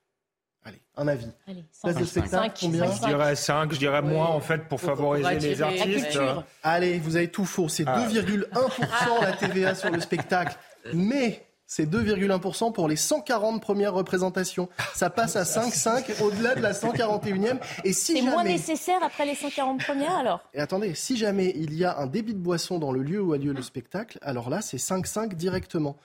Allez, 0.64 0.80
un 0.96 1.08
avis. 1.08 1.26
Allez, 1.48 1.64
place 1.82 1.96
de 1.96 2.04
spectacle, 2.04 2.56
combien? 2.60 2.90
Je 2.90 3.06
dirais 3.06 3.34
5, 3.34 3.72
je 3.72 3.78
dirais 3.78 4.00
moins 4.00 4.28
en 4.28 4.40
fait 4.40 4.68
pour 4.68 4.80
favoriser 4.80 5.38
les 5.40 5.60
artistes. 5.60 6.18
Allez, 6.62 6.98
vous 6.98 7.16
avez 7.16 7.28
tout 7.28 7.44
faux. 7.44 7.68
C'est 7.68 7.84
2,1% 7.84 8.46
ah. 8.52 9.18
la 9.20 9.32
TVA 9.32 9.74
sur 9.74 9.90
le 9.90 10.00
spectacle. 10.00 10.56
Mais 10.94 11.44
c'est 11.74 11.86
2,1% 11.86 12.70
pour 12.74 12.86
les 12.86 12.96
140 12.96 13.62
premières 13.62 13.94
représentations. 13.94 14.68
Ça 14.94 15.08
passe 15.08 15.36
à 15.36 15.44
5,5 15.44 16.22
au-delà 16.22 16.54
de 16.54 16.60
la 16.60 16.72
141e. 16.72 17.60
Et 17.84 17.94
si 17.94 18.12
c'est 18.12 18.20
moins 18.20 18.44
nécessaire 18.44 19.02
après 19.02 19.24
les 19.24 19.34
140 19.34 19.82
premières 19.82 20.16
alors? 20.16 20.40
Et 20.52 20.60
attendez, 20.60 20.94
si 20.94 21.16
jamais 21.16 21.50
il 21.56 21.72
y 21.72 21.86
a 21.86 21.96
un 21.96 22.06
débit 22.06 22.34
de 22.34 22.38
boisson 22.38 22.78
dans 22.78 22.92
le 22.92 23.02
lieu 23.02 23.22
où 23.22 23.32
a 23.32 23.38
lieu 23.38 23.54
le 23.54 23.62
spectacle, 23.62 24.18
alors 24.20 24.50
là 24.50 24.60
c'est 24.60 24.76
5,5 24.76 25.32
directement. 25.32 25.96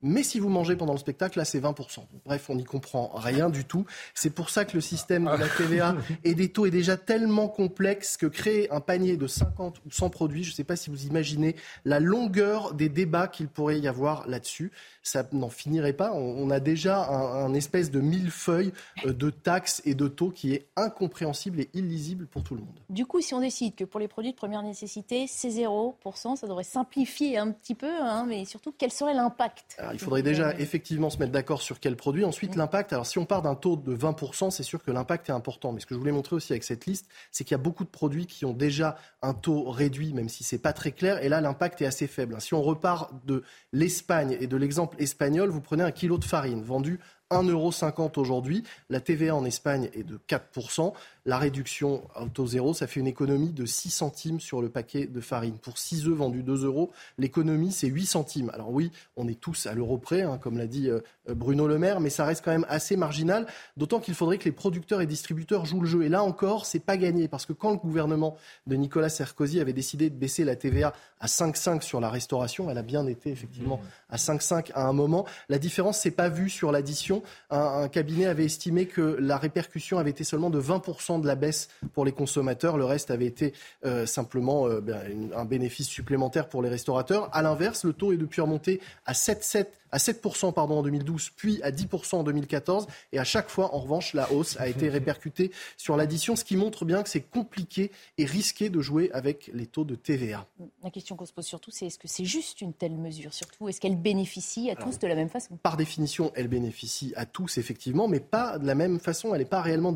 Mais 0.00 0.22
si 0.22 0.38
vous 0.38 0.48
mangez 0.48 0.76
pendant 0.76 0.92
le 0.92 0.98
spectacle, 0.98 1.38
là, 1.38 1.44
c'est 1.44 1.60
20%. 1.60 2.00
Bref, 2.24 2.50
on 2.50 2.54
n'y 2.54 2.64
comprend 2.64 3.10
rien 3.14 3.50
du 3.50 3.64
tout. 3.64 3.84
C'est 4.14 4.30
pour 4.30 4.48
ça 4.48 4.64
que 4.64 4.74
le 4.76 4.80
système 4.80 5.24
de 5.24 5.36
la 5.36 5.48
TVA 5.48 5.96
et 6.24 6.34
des 6.34 6.50
taux 6.50 6.66
est 6.66 6.70
déjà 6.70 6.96
tellement 6.96 7.48
complexe 7.48 8.16
que 8.16 8.26
créer 8.26 8.70
un 8.70 8.80
panier 8.80 9.16
de 9.16 9.26
50 9.26 9.78
ou 9.84 9.90
100 9.90 10.10
produits, 10.10 10.44
je 10.44 10.50
ne 10.50 10.54
sais 10.54 10.64
pas 10.64 10.76
si 10.76 10.90
vous 10.90 11.06
imaginez 11.06 11.56
la 11.84 11.98
longueur 11.98 12.74
des 12.74 12.88
débats 12.88 13.26
qu'il 13.26 13.48
pourrait 13.48 13.80
y 13.80 13.88
avoir 13.88 14.28
là-dessus. 14.28 14.70
Ça 15.02 15.26
n'en 15.32 15.48
finirait 15.48 15.92
pas. 15.92 16.12
On 16.12 16.50
a 16.50 16.60
déjà 16.60 17.08
un, 17.08 17.52
espèce 17.54 17.90
de 17.90 18.00
millefeuille 18.00 18.72
euh, 19.06 19.12
de 19.12 19.30
taxes 19.30 19.82
et 19.84 19.94
de 19.94 20.06
taux 20.06 20.30
qui 20.30 20.52
est 20.52 20.68
incompréhensible 20.76 21.60
et 21.60 21.70
illisible 21.74 22.26
pour 22.26 22.44
tout 22.44 22.54
le 22.54 22.60
monde. 22.60 22.78
Du 22.90 23.06
coup, 23.06 23.20
si 23.20 23.34
on 23.34 23.40
décide 23.40 23.74
que 23.74 23.84
pour 23.84 23.98
les 23.98 24.08
produits 24.08 24.32
de 24.32 24.36
première 24.36 24.62
nécessité, 24.62 25.26
c'est 25.26 25.48
0%, 25.48 26.36
ça 26.36 26.46
devrait 26.46 26.62
simplifier 26.62 27.38
un 27.38 27.50
petit 27.50 27.74
peu, 27.74 27.90
hein, 28.00 28.26
mais 28.28 28.44
surtout, 28.44 28.72
quel 28.76 28.92
serait 28.92 29.14
l'impact? 29.14 29.76
Il 29.92 29.98
faudrait 29.98 30.22
déjà 30.22 30.54
effectivement 30.58 31.10
se 31.10 31.18
mettre 31.18 31.32
d'accord 31.32 31.62
sur 31.62 31.80
quel 31.80 31.96
produit. 31.96 32.24
Ensuite, 32.24 32.56
l'impact. 32.56 32.92
Alors, 32.92 33.06
si 33.06 33.18
on 33.18 33.24
part 33.24 33.42
d'un 33.42 33.54
taux 33.54 33.76
de 33.76 33.96
20%, 33.96 34.50
c'est 34.50 34.62
sûr 34.62 34.82
que 34.82 34.90
l'impact 34.90 35.28
est 35.28 35.32
important. 35.32 35.72
Mais 35.72 35.80
ce 35.80 35.86
que 35.86 35.94
je 35.94 35.98
voulais 35.98 36.12
montrer 36.12 36.36
aussi 36.36 36.52
avec 36.52 36.64
cette 36.64 36.86
liste, 36.86 37.06
c'est 37.30 37.44
qu'il 37.44 37.52
y 37.52 37.60
a 37.60 37.62
beaucoup 37.62 37.84
de 37.84 37.88
produits 37.88 38.26
qui 38.26 38.44
ont 38.44 38.52
déjà 38.52 38.96
un 39.22 39.34
taux 39.34 39.70
réduit, 39.70 40.14
même 40.14 40.28
si 40.28 40.44
c'est 40.44 40.58
pas 40.58 40.72
très 40.72 40.92
clair. 40.92 41.22
Et 41.22 41.28
là, 41.28 41.40
l'impact 41.40 41.82
est 41.82 41.86
assez 41.86 42.06
faible. 42.06 42.40
Si 42.40 42.54
on 42.54 42.62
repart 42.62 43.12
de 43.26 43.42
l'Espagne 43.72 44.36
et 44.40 44.46
de 44.46 44.56
l'exemple 44.56 45.00
espagnol, 45.00 45.50
vous 45.50 45.60
prenez 45.60 45.82
un 45.82 45.92
kilo 45.92 46.18
de 46.18 46.24
farine 46.24 46.62
vendu 46.62 47.00
1,50€ 47.30 48.18
aujourd'hui. 48.18 48.64
La 48.88 49.00
TVA 49.00 49.34
en 49.34 49.44
Espagne 49.44 49.90
est 49.92 50.02
de 50.02 50.18
4%. 50.28 50.92
La 51.28 51.36
réduction 51.36 52.00
au 52.18 52.24
taux 52.28 52.46
zéro, 52.46 52.72
ça 52.72 52.86
fait 52.86 53.00
une 53.00 53.06
économie 53.06 53.50
de 53.50 53.66
6 53.66 53.90
centimes 53.90 54.40
sur 54.40 54.62
le 54.62 54.70
paquet 54.70 55.06
de 55.06 55.20
farine. 55.20 55.58
Pour 55.58 55.76
6 55.76 56.06
œufs 56.08 56.14
vendus 56.14 56.42
2 56.42 56.64
euros, 56.64 56.90
l'économie, 57.18 57.70
c'est 57.70 57.86
8 57.86 58.06
centimes. 58.06 58.50
Alors 58.54 58.70
oui, 58.70 58.90
on 59.14 59.28
est 59.28 59.38
tous 59.38 59.66
à 59.66 59.74
l'euro 59.74 59.98
près, 59.98 60.22
hein, 60.22 60.38
comme 60.38 60.56
l'a 60.56 60.66
dit 60.66 60.88
euh, 60.88 61.00
Bruno 61.28 61.68
Le 61.68 61.78
Maire, 61.78 62.00
mais 62.00 62.08
ça 62.08 62.24
reste 62.24 62.42
quand 62.42 62.50
même 62.50 62.64
assez 62.70 62.96
marginal, 62.96 63.46
d'autant 63.76 64.00
qu'il 64.00 64.14
faudrait 64.14 64.38
que 64.38 64.46
les 64.46 64.52
producteurs 64.52 65.02
et 65.02 65.06
distributeurs 65.06 65.66
jouent 65.66 65.82
le 65.82 65.86
jeu. 65.86 66.02
Et 66.02 66.08
là 66.08 66.22
encore, 66.22 66.64
c'est 66.64 66.78
pas 66.78 66.96
gagné, 66.96 67.28
parce 67.28 67.44
que 67.44 67.52
quand 67.52 67.72
le 67.72 67.76
gouvernement 67.76 68.38
de 68.66 68.76
Nicolas 68.76 69.10
Sarkozy 69.10 69.60
avait 69.60 69.74
décidé 69.74 70.08
de 70.08 70.16
baisser 70.16 70.44
la 70.44 70.56
TVA 70.56 70.94
à 71.20 71.26
5,5 71.26 71.82
sur 71.82 72.00
la 72.00 72.08
restauration, 72.08 72.70
elle 72.70 72.78
a 72.78 72.82
bien 72.82 73.06
été 73.06 73.28
effectivement 73.30 73.82
à 74.08 74.16
5,5 74.16 74.72
à 74.72 74.86
un 74.86 74.94
moment, 74.94 75.26
la 75.50 75.58
différence 75.58 75.98
s'est 75.98 76.10
pas 76.10 76.30
vue 76.30 76.48
sur 76.48 76.72
l'addition. 76.72 77.22
Un, 77.50 77.82
un 77.82 77.88
cabinet 77.88 78.24
avait 78.24 78.46
estimé 78.46 78.86
que 78.86 79.18
la 79.20 79.36
répercussion 79.36 79.98
avait 79.98 80.08
été 80.08 80.24
seulement 80.24 80.48
de 80.48 80.58
20% 80.58 81.17
de 81.18 81.26
la 81.26 81.34
baisse 81.34 81.68
pour 81.94 82.04
les 82.04 82.12
consommateurs. 82.12 82.76
Le 82.76 82.84
reste 82.84 83.10
avait 83.10 83.26
été 83.26 83.52
euh, 83.84 84.06
simplement 84.06 84.66
euh, 84.66 84.80
ben, 84.80 85.30
un 85.34 85.44
bénéfice 85.44 85.88
supplémentaire 85.88 86.48
pour 86.48 86.62
les 86.62 86.68
restaurateurs. 86.68 87.28
À 87.32 87.42
l'inverse, 87.42 87.84
le 87.84 87.92
taux 87.92 88.12
est 88.12 88.16
depuis 88.16 88.40
remonté 88.40 88.80
à 89.06 89.12
7,7 89.12 89.66
à 89.92 89.98
7% 89.98 90.52
pardon, 90.52 90.78
en 90.78 90.82
2012, 90.82 91.30
puis 91.36 91.62
à 91.62 91.70
10% 91.70 92.16
en 92.16 92.22
2014. 92.22 92.86
Et 93.12 93.18
à 93.18 93.24
chaque 93.24 93.48
fois, 93.48 93.74
en 93.74 93.80
revanche, 93.80 94.14
la 94.14 94.32
hausse 94.32 94.56
a 94.58 94.68
été 94.68 94.88
répercutée 94.88 95.50
sur 95.76 95.96
l'addition, 95.96 96.36
ce 96.36 96.44
qui 96.44 96.56
montre 96.56 96.84
bien 96.84 97.02
que 97.02 97.08
c'est 97.08 97.20
compliqué 97.20 97.90
et 98.18 98.24
risqué 98.24 98.70
de 98.70 98.80
jouer 98.80 99.10
avec 99.12 99.50
les 99.52 99.66
taux 99.66 99.84
de 99.84 99.94
TVA. 99.94 100.46
La 100.82 100.90
question 100.90 101.16
qu'on 101.16 101.26
se 101.26 101.32
pose 101.32 101.46
surtout, 101.46 101.70
c'est 101.70 101.86
est-ce 101.86 101.98
que 101.98 102.08
c'est 102.08 102.24
juste 102.24 102.60
une 102.60 102.72
telle 102.72 102.96
mesure? 102.96 103.32
Surtout, 103.32 103.68
est-ce 103.68 103.80
qu'elle 103.80 103.96
bénéficie 103.96 104.70
à 104.70 104.76
tous 104.76 104.98
de 104.98 105.06
la 105.06 105.14
même 105.14 105.28
façon? 105.28 105.56
Par 105.62 105.76
définition, 105.76 106.32
elle 106.34 106.48
bénéficie 106.48 107.12
à 107.16 107.26
tous, 107.26 107.58
effectivement, 107.58 108.08
mais 108.08 108.20
pas 108.20 108.58
de 108.58 108.66
la 108.66 108.74
même 108.74 108.98
façon. 108.98 109.34
Elle 109.34 109.40
n'est 109.40 109.46
pas 109.46 109.62
réellement 109.62 109.94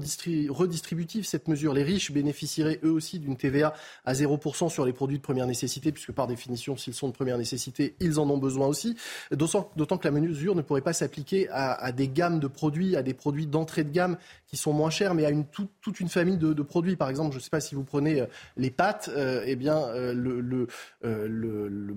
redistributive, 0.48 1.24
cette 1.24 1.48
mesure. 1.48 1.74
Les 1.74 1.82
riches 1.82 2.12
bénéficieraient 2.12 2.80
eux 2.84 2.90
aussi 2.90 3.18
d'une 3.18 3.36
TVA 3.36 3.74
à 4.04 4.12
0% 4.12 4.68
sur 4.68 4.84
les 4.84 4.92
produits 4.92 5.18
de 5.18 5.22
première 5.22 5.46
nécessité, 5.46 5.92
puisque 5.92 6.12
par 6.12 6.26
définition, 6.26 6.76
s'ils 6.76 6.94
sont 6.94 7.08
de 7.08 7.12
première 7.12 7.38
nécessité, 7.38 7.94
ils 8.00 8.18
en 8.18 8.28
ont 8.30 8.38
besoin 8.38 8.66
aussi 8.66 8.96
d'autant 9.30 9.70
que 9.86 10.08
la 10.08 10.10
mesure 10.10 10.54
ne 10.54 10.62
pourrait 10.62 10.80
pas 10.80 10.92
s'appliquer 10.92 11.48
à, 11.50 11.92
des 11.92 12.08
gammes 12.08 12.40
de 12.40 12.46
produits, 12.46 12.96
à 12.96 13.02
des 13.02 13.14
produits 13.14 13.46
d'entrée 13.46 13.84
de 13.84 13.90
gamme 13.90 14.16
qui 14.46 14.56
sont 14.56 14.72
moins 14.72 14.90
chers, 14.90 15.14
mais 15.14 15.24
à 15.24 15.30
toute 15.80 16.00
une 16.00 16.08
famille 16.08 16.36
de, 16.36 16.62
produits. 16.62 16.96
Par 16.96 17.08
exemple, 17.08 17.32
je 17.32 17.38
ne 17.38 17.42
sais 17.42 17.50
pas 17.50 17.60
si 17.60 17.74
vous 17.74 17.84
prenez 17.84 18.20
euh, 18.20 18.26
les 18.56 18.70
pâtes, 18.70 19.10
euh, 19.16 19.42
eh 19.46 19.56
bien, 19.56 19.78
euh, 19.88 20.66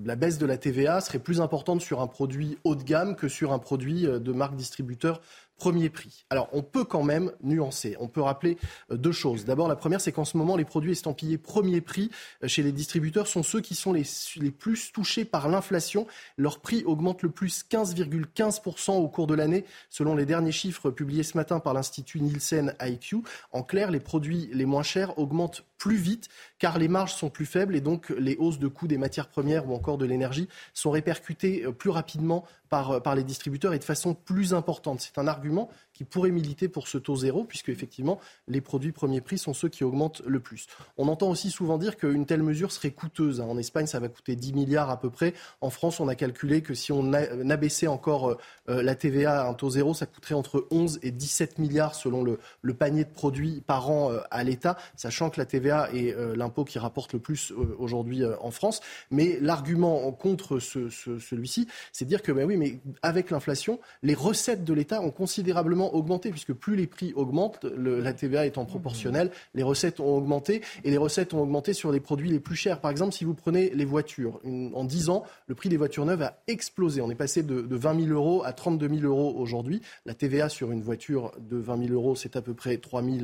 la 0.06 0.16
baisse 0.16 0.38
de 0.38 0.46
la 0.46 0.58
TVA 0.58 1.02
serait 1.02 1.20
plus 1.20 1.42
importante 1.42 1.82
sur 1.82 2.02
un 2.02 2.08
produit 2.08 2.58
haut 2.64 2.76
de 2.76 2.84
gamme 2.84 3.16
que 3.16 3.28
sur 3.28 3.54
un 3.54 3.60
produit 3.60 4.04
de 4.04 4.32
marque 4.32 4.56
distributeur 4.56 5.22
premier 5.58 5.90
prix. 5.90 6.26
Alors, 6.30 6.50
on 6.52 6.62
peut 6.62 6.84
quand 6.84 7.04
même 7.04 7.32
nuancer. 7.42 7.96
On 8.00 8.08
peut 8.08 8.22
rappeler 8.22 8.58
euh, 8.92 8.98
deux 8.98 9.12
choses. 9.12 9.46
D'abord, 9.46 9.68
la 9.68 9.76
première, 9.76 10.02
c'est 10.02 10.12
qu'en 10.12 10.26
ce 10.26 10.38
moment, 10.38 10.56
les 10.56 10.66
produits 10.66 10.92
estampillés 10.92 11.38
premier 11.38 11.82
prix 11.82 12.12
euh, 12.44 12.48
chez 12.48 12.64
les 12.64 12.72
distributeurs 12.72 13.28
sont 13.28 13.44
ceux 13.44 13.62
qui 13.62 13.76
sont 13.76 13.94
les, 13.94 14.04
les 14.38 14.52
plus 14.52 14.92
touchés 14.92 15.26
par 15.26 15.48
l'inflation. 15.48 16.08
Leur 16.38 16.60
prix 16.60 16.84
augmente 16.86 17.22
le 17.24 17.30
plus 17.30 17.66
15,15% 17.70 18.92
au 18.92 19.08
cours 19.08 19.28
de 19.28 19.36
l'année, 19.36 19.66
selon 19.90 20.16
les 20.16 20.26
derniers 20.26 20.52
chiffres 20.52 20.92
publiés 20.92 21.24
ce 21.24 21.38
matin 21.38 21.60
par 21.60 21.74
l'Institut 21.74 22.22
Nielsen 22.22 22.76
IQ. 22.82 23.18
En 23.52 23.64
clair, 23.64 23.92
les 23.92 24.00
produits 24.00 24.50
les 24.54 24.66
moins 24.66 24.84
chers 24.84 25.18
augmentent 25.18 25.64
plus 25.78 25.98
vite 25.98 26.30
car 26.58 26.80
les 26.80 26.88
marges 26.88 27.14
sont 27.14 27.30
plus 27.30 27.46
faibles 27.46 27.76
et 27.76 27.82
donc 27.82 28.10
les 28.18 28.36
hausses 28.38 28.60
de 28.60 28.68
coûts 28.68 28.88
des 28.88 28.98
matières 28.98 29.28
premières 29.28 29.70
ou 29.70 29.76
encore 29.76 29.98
de 29.98 30.06
l'énergie 30.06 30.48
sont 30.74 30.92
répercutées 30.92 31.66
euh, 31.66 31.72
plus 31.72 31.90
rapidement 31.90 32.46
par, 32.70 33.02
par 33.02 33.16
les 33.16 33.24
distributeurs 33.24 33.74
et 33.74 33.80
de 33.80 33.84
façon 33.84 34.14
plus 34.14 34.54
importante. 34.54 35.02
C'est 35.02 35.18
un 35.18 35.28
argument 35.28 35.70
qui 35.96 36.04
pourrait 36.04 36.30
militer 36.30 36.68
pour 36.68 36.88
ce 36.88 36.98
taux 36.98 37.16
zéro, 37.16 37.46
puisque 37.46 37.70
effectivement, 37.70 38.20
les 38.48 38.60
produits 38.60 38.92
premier 38.92 39.22
prix 39.22 39.38
sont 39.38 39.54
ceux 39.54 39.70
qui 39.70 39.84
augmentent 39.86 40.22
le 40.26 40.42
plus. 40.42 40.68
On 40.98 41.08
entend 41.08 41.30
aussi 41.30 41.50
souvent 41.50 41.78
dire 41.78 41.96
qu'une 41.96 42.26
telle 42.26 42.44
mesure 42.44 42.72
serait 42.74 42.92
coûteuse. 42.92 43.40
En 43.40 43.58
Espagne, 43.58 43.88
ça 43.88 44.00
va 44.00 44.10
coûter 44.10 44.36
10 44.36 44.54
milliards 44.54 44.90
à 44.90 45.00
peu 45.00 45.10
près. 45.10 45.34
En 45.62 45.70
France, 45.70 46.02
on 46.02 46.10
a 46.10 46.16
calculé 46.16 46.62
que 46.62 46.74
si 46.74 46.92
on 46.92 47.14
abaissait 47.14 47.88
encore 47.88 48.32
euh, 48.32 48.38
euh, 48.70 48.84
la 48.84 48.96
TVA 48.96 49.44
à 49.44 49.48
un 49.48 49.54
taux 49.54 49.70
zéro, 49.70 49.94
ça 49.94 50.06
coûterait 50.06 50.36
entre 50.36 50.68
11 50.70 51.00
et 51.02 51.12
17 51.12 51.60
milliards 51.60 51.96
selon 51.96 52.24
le, 52.24 52.74
panier 52.74 53.06
de 53.06 53.10
produits 53.10 53.64
par 53.66 53.90
an 53.90 54.12
euh, 54.12 54.20
à 54.32 54.44
l'État, 54.44 54.78
sachant 54.98 55.30
que 55.30 55.40
la 55.40 55.46
TVA 55.46 55.90
est 55.94 56.14
l'impôt 56.36 56.66
qui 56.66 56.78
rapporte 56.78 57.14
le 57.14 57.20
plus 57.20 57.54
aujourd'hui 57.80 58.24
en 58.26 58.52
France. 58.52 58.82
Mais 59.12 59.40
l'argument 59.40 60.12
contre 60.12 60.60
ce, 60.60 60.90
celui-ci, 60.90 61.68
c'est 61.94 62.04
de 62.04 62.10
dire 62.10 62.22
que, 62.22 62.34
ben 62.34 62.46
oui, 62.46 62.58
mais 62.58 62.80
avec 63.02 63.32
l'inflation, 63.32 63.80
les 64.04 64.14
recettes 64.14 64.66
de 64.66 64.74
l'État 64.74 65.02
ont 65.02 65.12
considérablement 65.12 65.85
augmenté, 65.94 66.30
puisque 66.32 66.54
plus 66.54 66.76
les 66.76 66.88
prix 66.88 67.14
augmentent, 67.16 67.64
la 67.64 68.14
TVA 68.14 68.46
étant 68.46 68.66
proportionnelle, 68.66 69.32
les 69.54 69.64
recettes 69.64 70.00
ont 70.00 70.18
augmenté, 70.18 70.62
et 70.84 70.92
les 70.92 70.98
recettes 70.98 71.34
ont 71.34 71.42
augmenté 71.42 71.74
sur 71.74 71.92
les 71.92 72.00
produits 72.00 72.30
les 72.30 72.40
plus 72.40 72.56
chers. 72.56 72.80
Par 72.80 72.92
exemple, 72.92 73.14
si 73.14 73.26
vous 73.26 73.34
prenez 73.34 73.70
les 73.70 73.86
voitures, 73.86 74.40
en 74.46 74.84
10 74.84 75.10
ans, 75.10 75.24
le 75.48 75.56
prix 75.56 75.70
des 75.70 75.78
voitures 75.78 76.06
neuves 76.06 76.22
a 76.22 76.40
explosé. 76.48 77.02
On 77.02 77.10
est 77.10 77.16
passé 77.16 77.44
de, 77.44 77.62
de 77.62 77.76
20 77.76 78.06
000 78.08 78.14
euros 78.14 78.44
à 78.44 78.54
32 78.54 78.90
000 78.90 79.02
euros 79.02 79.34
aujourd'hui. 79.38 79.82
La 80.06 80.14
TVA 80.14 80.50
sur 80.50 80.72
une 80.72 80.82
voiture 80.82 81.32
de 81.40 81.58
20 81.58 81.88
000 81.88 81.94
euros, 81.94 82.16
c'est 82.16 82.36
à 82.36 82.42
peu 82.42 82.54
près 82.54 82.78
3 82.78 83.04
000 83.04 83.16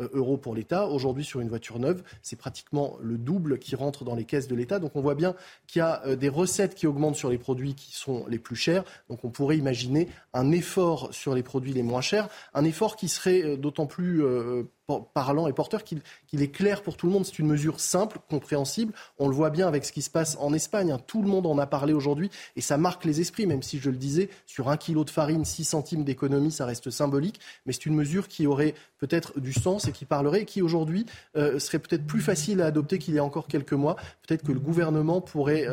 euh, 0.00 0.08
euros 0.12 0.36
pour 0.36 0.54
l'État. 0.54 0.86
Aujourd'hui, 0.88 1.24
sur 1.24 1.40
une 1.40 1.48
voiture 1.48 1.78
neuve, 1.78 2.02
c'est 2.22 2.36
pratiquement 2.36 2.96
le 3.00 3.18
double 3.18 3.58
qui 3.58 3.76
rentre 3.76 4.04
dans 4.04 4.14
les 4.14 4.24
caisses 4.24 4.48
de 4.48 4.54
l'État. 4.54 4.78
Donc 4.78 4.92
on 4.94 5.00
voit 5.00 5.14
bien 5.14 5.34
qu'il 5.66 5.80
y 5.80 5.82
a 5.82 6.02
euh, 6.06 6.16
des 6.16 6.28
recettes 6.28 6.74
qui 6.74 6.86
augmentent 6.86 7.16
sur 7.16 7.30
les 7.30 7.38
produits 7.38 7.74
qui 7.74 7.94
sont 7.94 8.24
les 8.28 8.38
plus 8.38 8.56
chers. 8.56 8.84
Donc 9.08 9.24
on 9.24 9.30
pourrait 9.30 9.58
imaginer 9.58 10.08
un 10.32 10.52
effort 10.52 11.12
sur 11.12 11.34
les 11.34 11.42
produits 11.42 11.72
les 11.72 11.82
moins 11.82 12.00
chers 12.00 12.09
un 12.54 12.64
effort 12.64 12.96
qui 12.96 13.08
serait 13.08 13.42
euh, 13.42 13.56
d'autant 13.56 13.86
plus 13.86 14.24
euh, 14.24 14.64
parlant 14.98 15.46
et 15.46 15.52
porteur 15.52 15.84
qu'il 15.84 16.02
est 16.32 16.50
clair 16.50 16.82
pour 16.82 16.96
tout 16.96 17.06
le 17.06 17.12
monde. 17.12 17.24
C'est 17.24 17.38
une 17.38 17.46
mesure 17.46 17.80
simple, 17.80 18.18
compréhensible. 18.28 18.92
On 19.18 19.28
le 19.28 19.34
voit 19.34 19.50
bien 19.50 19.68
avec 19.68 19.84
ce 19.84 19.92
qui 19.92 20.02
se 20.02 20.10
passe 20.10 20.36
en 20.40 20.52
Espagne. 20.52 20.90
Hein. 20.90 21.00
Tout 21.06 21.22
le 21.22 21.28
monde 21.28 21.46
en 21.46 21.58
a 21.58 21.66
parlé 21.66 21.92
aujourd'hui 21.92 22.30
et 22.56 22.60
ça 22.60 22.76
marque 22.76 23.04
les 23.04 23.20
esprits, 23.20 23.46
même 23.46 23.62
si 23.62 23.78
je 23.78 23.90
le 23.90 23.96
disais, 23.96 24.30
sur 24.46 24.68
un 24.68 24.76
kilo 24.76 25.04
de 25.04 25.10
farine, 25.10 25.44
6 25.44 25.64
centimes 25.64 26.04
d'économie, 26.04 26.50
ça 26.50 26.66
reste 26.66 26.90
symbolique. 26.90 27.40
Mais 27.66 27.72
c'est 27.72 27.86
une 27.86 27.94
mesure 27.94 28.28
qui 28.28 28.46
aurait 28.46 28.74
peut-être 28.98 29.40
du 29.40 29.52
sens 29.52 29.86
et 29.88 29.92
qui 29.92 30.04
parlerait 30.04 30.42
et 30.42 30.44
qui 30.44 30.62
aujourd'hui 30.62 31.06
euh, 31.36 31.58
serait 31.58 31.78
peut-être 31.78 32.06
plus 32.06 32.20
facile 32.20 32.60
à 32.60 32.66
adopter 32.66 32.98
qu'il 32.98 33.14
y 33.14 33.18
a 33.18 33.24
encore 33.24 33.46
quelques 33.46 33.72
mois. 33.72 33.96
Peut-être 34.26 34.42
que 34.44 34.52
le 34.52 34.60
gouvernement 34.60 35.20
pourrait 35.20 35.66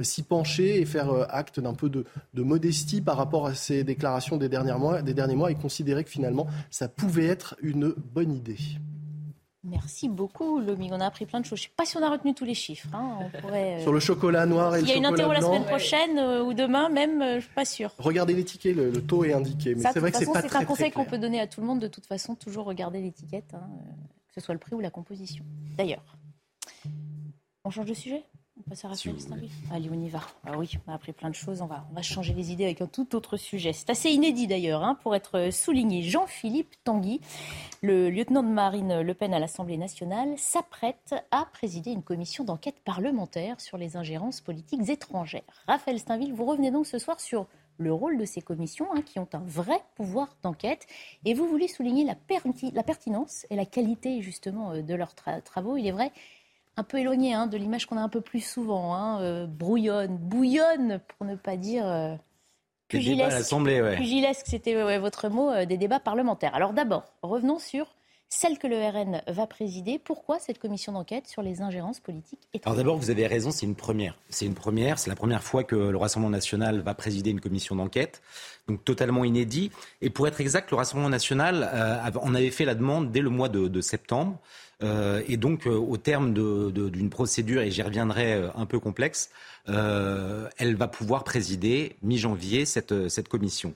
s'y 0.00 0.22
pencher 0.22 0.80
et 0.80 0.84
faire 0.84 1.10
euh, 1.10 1.24
acte 1.28 1.60
d'un 1.60 1.74
peu 1.74 1.88
de, 1.88 2.04
modestie 2.34 3.00
par 3.00 3.16
rapport 3.16 3.46
à 3.46 3.54
ces 3.54 3.84
déclarations 3.84 4.36
des, 4.36 4.48
mois, 4.78 5.02
des 5.02 5.14
derniers 5.14 5.34
mois 5.34 5.50
et 5.50 5.54
considérer 5.54 6.04
que 6.04 6.10
finalement 6.10 6.46
ça 6.70 6.88
pouvait 6.88 7.26
être 7.26 7.56
une 7.62 7.94
bonne 8.12 8.34
idée. 8.34 8.56
Merci 9.64 10.08
beaucoup, 10.08 10.58
Lomi. 10.58 10.90
On 10.92 11.00
a 11.00 11.06
appris 11.06 11.24
plein 11.24 11.40
de 11.40 11.46
choses. 11.46 11.60
Je 11.60 11.64
ne 11.64 11.68
sais 11.68 11.74
pas 11.76 11.84
si 11.84 11.96
on 11.96 12.02
a 12.02 12.10
retenu 12.10 12.34
tous 12.34 12.44
les 12.44 12.54
chiffres. 12.54 12.88
Hein. 12.92 13.18
Euh, 13.52 13.80
Sur 13.80 13.92
le 13.92 14.00
chocolat 14.00 14.44
noir 14.44 14.74
et 14.74 14.80
le 14.80 14.86
chocolat 14.86 14.98
Il 14.98 15.02
y 15.02 15.04
a 15.04 15.08
une 15.08 15.14
interro 15.14 15.32
la 15.32 15.40
semaine 15.40 15.64
prochaine 15.64 16.18
euh, 16.18 16.42
ou 16.42 16.52
demain 16.52 16.88
même, 16.88 17.20
je 17.22 17.34
ne 17.36 17.40
suis 17.40 17.54
pas 17.54 17.64
sûre. 17.64 17.94
Regardez 17.98 18.34
l'étiquette, 18.34 18.74
le, 18.74 18.92
taux 19.00 19.24
est 19.24 19.32
indiqué. 19.32 19.76
Mais 19.76 19.84
c'est 19.92 20.00
vrai 20.00 20.10
que 20.10 20.18
c'est 20.18 20.26
pas 20.26 20.42
C'est 20.42 20.56
un 20.56 20.64
conseil 20.64 20.90
qu'on 20.90 21.04
peut 21.04 21.18
donner 21.18 21.40
à 21.40 21.46
tout 21.46 21.60
le 21.60 21.66
monde. 21.68 21.78
De 21.78 21.86
toute 21.86 22.06
façon, 22.06 22.34
toujours 22.34 22.64
regarder 22.64 23.00
l'étiquette, 23.00 23.54
hein, 23.54 23.68
que 24.26 24.34
ce 24.34 24.40
soit 24.40 24.54
le 24.54 24.60
prix 24.60 24.74
ou 24.74 24.80
la 24.80 24.90
composition. 24.90 25.44
D'ailleurs, 25.76 26.16
on 27.64 27.70
change 27.70 27.86
de 27.86 27.94
sujet? 27.94 28.24
On 28.64 28.70
passe 28.70 28.84
à 28.84 28.88
Raphaël 28.88 29.16
Allez, 29.72 29.90
on 29.90 30.00
y 30.00 30.08
va. 30.08 30.20
Ah 30.44 30.56
oui, 30.56 30.70
on 30.86 30.92
a 30.92 30.94
appris 30.94 31.12
plein 31.12 31.30
de 31.30 31.34
choses. 31.34 31.62
On 31.62 31.66
va, 31.66 31.86
on 31.90 31.94
va 31.94 32.02
changer 32.02 32.32
les 32.32 32.52
idées 32.52 32.64
avec 32.64 32.80
un 32.80 32.86
tout 32.86 33.14
autre 33.14 33.36
sujet. 33.36 33.72
C'est 33.72 33.90
assez 33.90 34.10
inédit 34.10 34.46
d'ailleurs, 34.46 34.82
hein, 34.82 34.96
pour 35.02 35.14
être 35.14 35.50
souligné. 35.52 36.02
Jean-Philippe 36.02 36.72
Tanguy, 36.84 37.20
le 37.82 38.10
lieutenant 38.10 38.42
de 38.42 38.48
marine 38.48 39.00
Le 39.00 39.14
Pen 39.14 39.34
à 39.34 39.38
l'Assemblée 39.38 39.76
nationale, 39.76 40.34
s'apprête 40.36 41.14
à 41.30 41.46
présider 41.46 41.90
une 41.90 42.02
commission 42.02 42.44
d'enquête 42.44 42.80
parlementaire 42.84 43.60
sur 43.60 43.78
les 43.78 43.96
ingérences 43.96 44.40
politiques 44.40 44.88
étrangères. 44.88 45.42
Raphaël 45.66 45.98
Steinville, 45.98 46.32
vous 46.32 46.44
revenez 46.44 46.70
donc 46.70 46.86
ce 46.86 46.98
soir 46.98 47.20
sur 47.20 47.46
le 47.78 47.92
rôle 47.92 48.18
de 48.18 48.24
ces 48.24 48.42
commissions 48.42 48.86
hein, 48.94 49.02
qui 49.02 49.18
ont 49.18 49.28
un 49.32 49.42
vrai 49.44 49.80
pouvoir 49.96 50.36
d'enquête. 50.42 50.86
Et 51.24 51.34
vous 51.34 51.46
voulez 51.48 51.68
souligner 51.68 52.04
la, 52.04 52.14
la, 52.72 52.82
pertinence 52.82 53.46
et 53.50 53.56
la 53.56 53.64
qualité 53.64 54.22
justement 54.22 54.76
de 54.76 54.94
leurs 54.94 55.14
travaux. 55.14 55.76
Il 55.76 55.86
est 55.86 55.92
vrai 55.92 56.12
un 56.76 56.84
peu 56.84 56.98
éloigné 56.98 57.34
hein, 57.34 57.46
de 57.46 57.56
l'image 57.56 57.86
qu'on 57.86 57.96
a 57.96 58.00
un 58.00 58.08
peu 58.08 58.20
plus 58.20 58.40
souvent, 58.40 58.94
hein, 58.94 59.20
euh, 59.20 59.46
brouillonne, 59.46 60.16
bouillonne, 60.16 61.00
pour 61.08 61.26
ne 61.26 61.36
pas 61.36 61.56
dire 61.56 61.86
euh, 61.86 62.14
pugilesque. 62.88 63.52
Ouais. 63.52 63.96
Pugilesque, 63.96 64.46
c'était 64.46 64.98
votre 64.98 65.28
mot, 65.28 65.50
euh, 65.50 65.66
des 65.66 65.76
débats 65.76 66.00
parlementaires. 66.00 66.54
Alors 66.54 66.72
d'abord, 66.72 67.04
revenons 67.22 67.58
sur 67.58 67.94
celle 68.32 68.58
que 68.58 68.66
le 68.66 68.76
RN 68.76 69.20
va 69.28 69.46
présider. 69.46 70.00
Pourquoi 70.02 70.38
cette 70.38 70.58
commission 70.58 70.92
d'enquête 70.92 71.26
sur 71.28 71.42
les 71.42 71.60
ingérences 71.60 72.00
politiques 72.00 72.40
Alors 72.64 72.76
d'abord, 72.76 72.96
vous 72.96 73.10
avez 73.10 73.26
raison, 73.26 73.50
c'est 73.50 73.66
une 73.66 73.74
première. 73.74 74.16
C'est 74.30 74.46
une 74.46 74.54
première, 74.54 74.98
c'est 74.98 75.10
la 75.10 75.16
première 75.16 75.42
fois 75.42 75.64
que 75.64 75.76
le 75.76 75.96
Rassemblement 75.98 76.30
national 76.30 76.80
va 76.80 76.94
présider 76.94 77.30
une 77.30 77.40
commission 77.40 77.76
d'enquête, 77.76 78.22
donc 78.68 78.84
totalement 78.84 79.24
inédit. 79.24 79.70
Et 80.00 80.08
pour 80.08 80.26
être 80.26 80.40
exact, 80.40 80.70
le 80.70 80.78
Rassemblement 80.78 81.10
national, 81.10 81.68
on 82.22 82.34
avait 82.34 82.50
fait 82.50 82.64
la 82.64 82.74
demande 82.74 83.12
dès 83.12 83.20
le 83.20 83.28
mois 83.28 83.50
de 83.50 83.80
septembre. 83.82 84.38
Euh, 84.82 85.22
et 85.28 85.36
donc, 85.36 85.66
euh, 85.66 85.70
au 85.70 85.96
terme 85.96 86.32
d'une 86.32 87.10
procédure, 87.10 87.62
et 87.62 87.70
j'y 87.70 87.82
reviendrai 87.82 88.34
euh, 88.34 88.48
un 88.56 88.66
peu 88.66 88.78
complexe, 88.78 89.30
elle 89.66 90.74
va 90.76 90.88
pouvoir 90.88 91.22
présider 91.22 91.96
mi-janvier 92.02 92.64
cette, 92.64 93.08
cette 93.08 93.28
commission. 93.28 93.74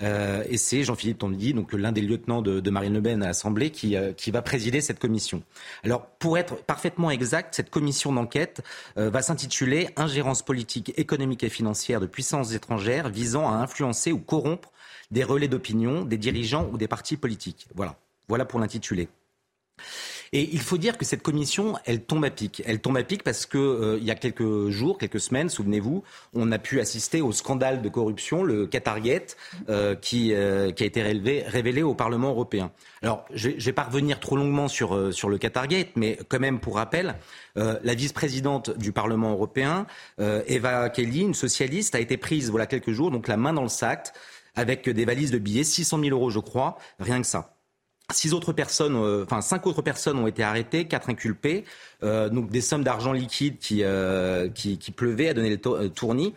Et 0.00 0.56
c'est 0.56 0.82
Jean-Philippe 0.82 1.18
Tondy, 1.18 1.54
donc 1.54 1.72
l'un 1.72 1.92
des 1.92 2.02
lieutenants 2.02 2.42
de, 2.42 2.70
Marine 2.70 2.94
Le 2.94 3.02
Pen 3.02 3.22
à 3.22 3.26
l'Assemblée, 3.26 3.70
qui, 3.70 3.96
qui, 4.16 4.30
va 4.30 4.42
présider 4.42 4.80
cette 4.80 4.98
commission. 4.98 5.42
Alors, 5.84 6.06
pour 6.06 6.36
être 6.36 6.56
parfaitement 6.56 7.10
exact, 7.10 7.54
cette 7.54 7.70
commission 7.70 8.12
d'enquête 8.12 8.62
va 8.96 9.22
s'intituler 9.22 9.88
Ingérence 9.96 10.42
politique, 10.42 10.92
économique 10.96 11.44
et 11.44 11.48
financière 11.48 12.00
de 12.00 12.06
puissances 12.06 12.52
étrangères 12.52 13.08
visant 13.08 13.48
à 13.48 13.54
influencer 13.54 14.12
ou 14.12 14.18
corrompre 14.18 14.70
des 15.10 15.24
relais 15.24 15.48
d'opinion, 15.48 16.04
des 16.04 16.18
dirigeants 16.18 16.68
ou 16.72 16.78
des 16.78 16.88
partis 16.88 17.16
politiques. 17.16 17.66
Voilà. 17.74 17.96
Voilà 18.28 18.44
pour 18.44 18.60
l'intitulé. 18.60 19.08
Et 20.32 20.48
il 20.52 20.60
faut 20.60 20.78
dire 20.78 20.98
que 20.98 21.04
cette 21.04 21.22
commission, 21.22 21.74
elle 21.84 22.02
tombe 22.02 22.24
à 22.24 22.30
pic. 22.30 22.62
Elle 22.66 22.80
tombe 22.80 22.96
à 22.96 23.02
pic 23.02 23.22
parce 23.22 23.46
que 23.46 23.58
euh, 23.58 23.98
il 24.00 24.04
y 24.04 24.10
a 24.10 24.14
quelques 24.14 24.68
jours, 24.68 24.98
quelques 24.98 25.20
semaines, 25.20 25.48
souvenez-vous, 25.48 26.02
on 26.34 26.52
a 26.52 26.58
pu 26.58 26.80
assister 26.80 27.20
au 27.20 27.32
scandale 27.32 27.82
de 27.82 27.88
corruption, 27.88 28.42
le 28.42 28.66
Qatargate, 28.66 29.36
euh, 29.68 29.94
qui, 29.94 30.32
euh, 30.34 30.70
qui 30.72 30.82
a 30.82 30.86
été 30.86 31.02
révélé, 31.02 31.82
au 31.82 31.94
Parlement 31.94 32.30
européen. 32.30 32.70
Alors, 33.02 33.24
je 33.32 33.50
ne 33.50 33.60
vais 33.60 33.72
pas 33.72 33.84
revenir 33.84 34.20
trop 34.20 34.36
longuement 34.36 34.68
sur, 34.68 34.96
le 34.96 35.38
Qatargate, 35.38 35.90
mais 35.96 36.18
quand 36.28 36.40
même, 36.40 36.58
pour 36.58 36.76
rappel, 36.76 37.16
la 37.54 37.94
vice-présidente 37.94 38.76
du 38.78 38.92
Parlement 38.92 39.32
européen, 39.32 39.86
Eva 40.18 40.88
Kelly, 40.90 41.20
une 41.20 41.34
socialiste, 41.34 41.94
a 41.94 42.00
été 42.00 42.16
prise, 42.16 42.50
voilà 42.50 42.66
quelques 42.66 42.92
jours, 42.92 43.10
donc 43.10 43.28
la 43.28 43.36
main 43.36 43.52
dans 43.52 43.62
le 43.62 43.68
sac, 43.68 44.12
avec 44.54 44.88
des 44.88 45.04
valises 45.04 45.30
de 45.30 45.38
billets, 45.38 45.64
600 45.64 46.00
000 46.00 46.10
euros, 46.10 46.30
je 46.30 46.40
crois, 46.40 46.78
rien 46.98 47.20
que 47.20 47.26
ça. 47.26 47.55
Six 48.12 48.34
autres 48.34 48.52
personnes, 48.52 48.94
euh, 48.94 49.24
enfin 49.24 49.40
cinq 49.40 49.66
autres 49.66 49.82
personnes 49.82 50.16
ont 50.18 50.28
été 50.28 50.44
arrêtées, 50.44 50.86
quatre 50.86 51.10
inculpées, 51.10 51.64
euh, 52.04 52.28
donc 52.28 52.50
des 52.50 52.60
sommes 52.60 52.84
d'argent 52.84 53.12
liquide 53.12 53.58
qui, 53.58 53.82
euh, 53.82 54.48
qui, 54.48 54.78
qui, 54.78 54.92
pleuvaient 54.92 55.28
à 55.28 55.34
donner 55.34 55.50
le 55.50 55.88
tournis. 55.88 56.32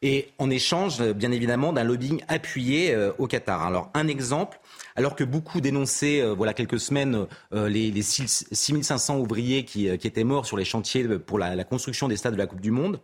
Et 0.00 0.28
en 0.38 0.48
échange, 0.48 1.02
bien 1.14 1.32
évidemment, 1.32 1.72
d'un 1.72 1.82
lobbying 1.82 2.22
appuyé 2.28 2.96
au 3.18 3.26
Qatar. 3.26 3.64
Alors, 3.64 3.90
un 3.94 4.06
exemple, 4.06 4.60
alors 4.94 5.16
que 5.16 5.24
beaucoup 5.24 5.60
dénonçaient, 5.60 6.24
voilà 6.36 6.54
quelques 6.54 6.78
semaines, 6.78 7.26
les, 7.50 7.90
les 7.90 8.02
6500 8.02 9.18
ouvriers 9.18 9.64
qui, 9.64 9.98
qui, 9.98 10.06
étaient 10.06 10.22
morts 10.22 10.46
sur 10.46 10.56
les 10.56 10.64
chantiers 10.64 11.02
pour 11.18 11.40
la, 11.40 11.56
la 11.56 11.64
construction 11.64 12.06
des 12.06 12.16
stades 12.16 12.34
de 12.34 12.38
la 12.38 12.46
Coupe 12.46 12.60
du 12.60 12.70
Monde, 12.70 13.00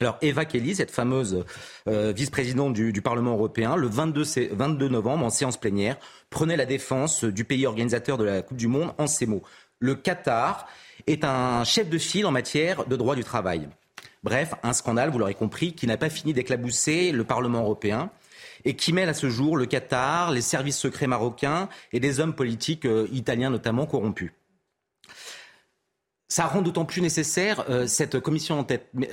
alors 0.00 0.18
Eva 0.22 0.44
Kelly, 0.44 0.74
cette 0.74 0.90
fameuse 0.90 1.44
euh, 1.88 2.12
vice-présidente 2.14 2.74
du, 2.74 3.00
Parlement 3.00 3.32
européen, 3.32 3.76
le 3.76 3.86
22, 3.86 4.24
22, 4.52 4.88
novembre, 4.88 5.24
en 5.24 5.30
séance 5.30 5.56
plénière, 5.56 5.96
prenait 6.30 6.56
la 6.56 6.66
défense 6.66 7.24
du 7.24 7.44
pays 7.44 7.66
organisateur 7.66 8.18
de 8.18 8.24
la 8.24 8.42
Coupe 8.42 8.56
du 8.56 8.66
Monde 8.66 8.92
en 8.98 9.06
ces 9.06 9.26
mots. 9.26 9.42
Le 9.78 9.94
Qatar 9.94 10.66
est 11.06 11.24
un 11.24 11.64
chef 11.64 11.88
de 11.88 11.98
file 11.98 12.26
en 12.26 12.32
matière 12.32 12.86
de 12.86 12.96
droit 12.96 13.14
du 13.14 13.24
travail. 13.24 13.68
Bref, 14.24 14.54
un 14.62 14.72
scandale, 14.72 15.10
vous 15.10 15.18
l'aurez 15.18 15.34
compris, 15.34 15.74
qui 15.74 15.86
n'a 15.86 15.96
pas 15.96 16.10
fini 16.10 16.32
d'éclabousser 16.32 17.12
le 17.12 17.24
Parlement 17.24 17.60
européen 17.60 18.10
et 18.64 18.74
qui 18.74 18.92
mêle 18.92 19.08
à 19.08 19.14
ce 19.14 19.28
jour 19.28 19.56
le 19.56 19.66
Qatar, 19.66 20.32
les 20.32 20.40
services 20.40 20.78
secrets 20.78 21.06
marocains 21.06 21.68
et 21.92 22.00
des 22.00 22.20
hommes 22.20 22.34
politiques 22.34 22.86
euh, 22.86 23.06
italiens 23.12 23.50
notamment 23.50 23.86
corrompus 23.86 24.32
ça 26.28 26.46
rend 26.46 26.62
d'autant 26.62 26.84
plus 26.84 27.00
nécessaire 27.00 27.64
euh, 27.68 27.86
cette 27.86 28.18
commission 28.20 28.66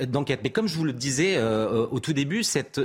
d'enquête. 0.06 0.40
Mais 0.42 0.50
comme 0.50 0.66
je 0.66 0.76
vous 0.76 0.84
le 0.84 0.92
disais 0.92 1.36
euh, 1.36 1.86
au 1.90 2.00
tout 2.00 2.12
début, 2.12 2.42
c'est 2.42 2.78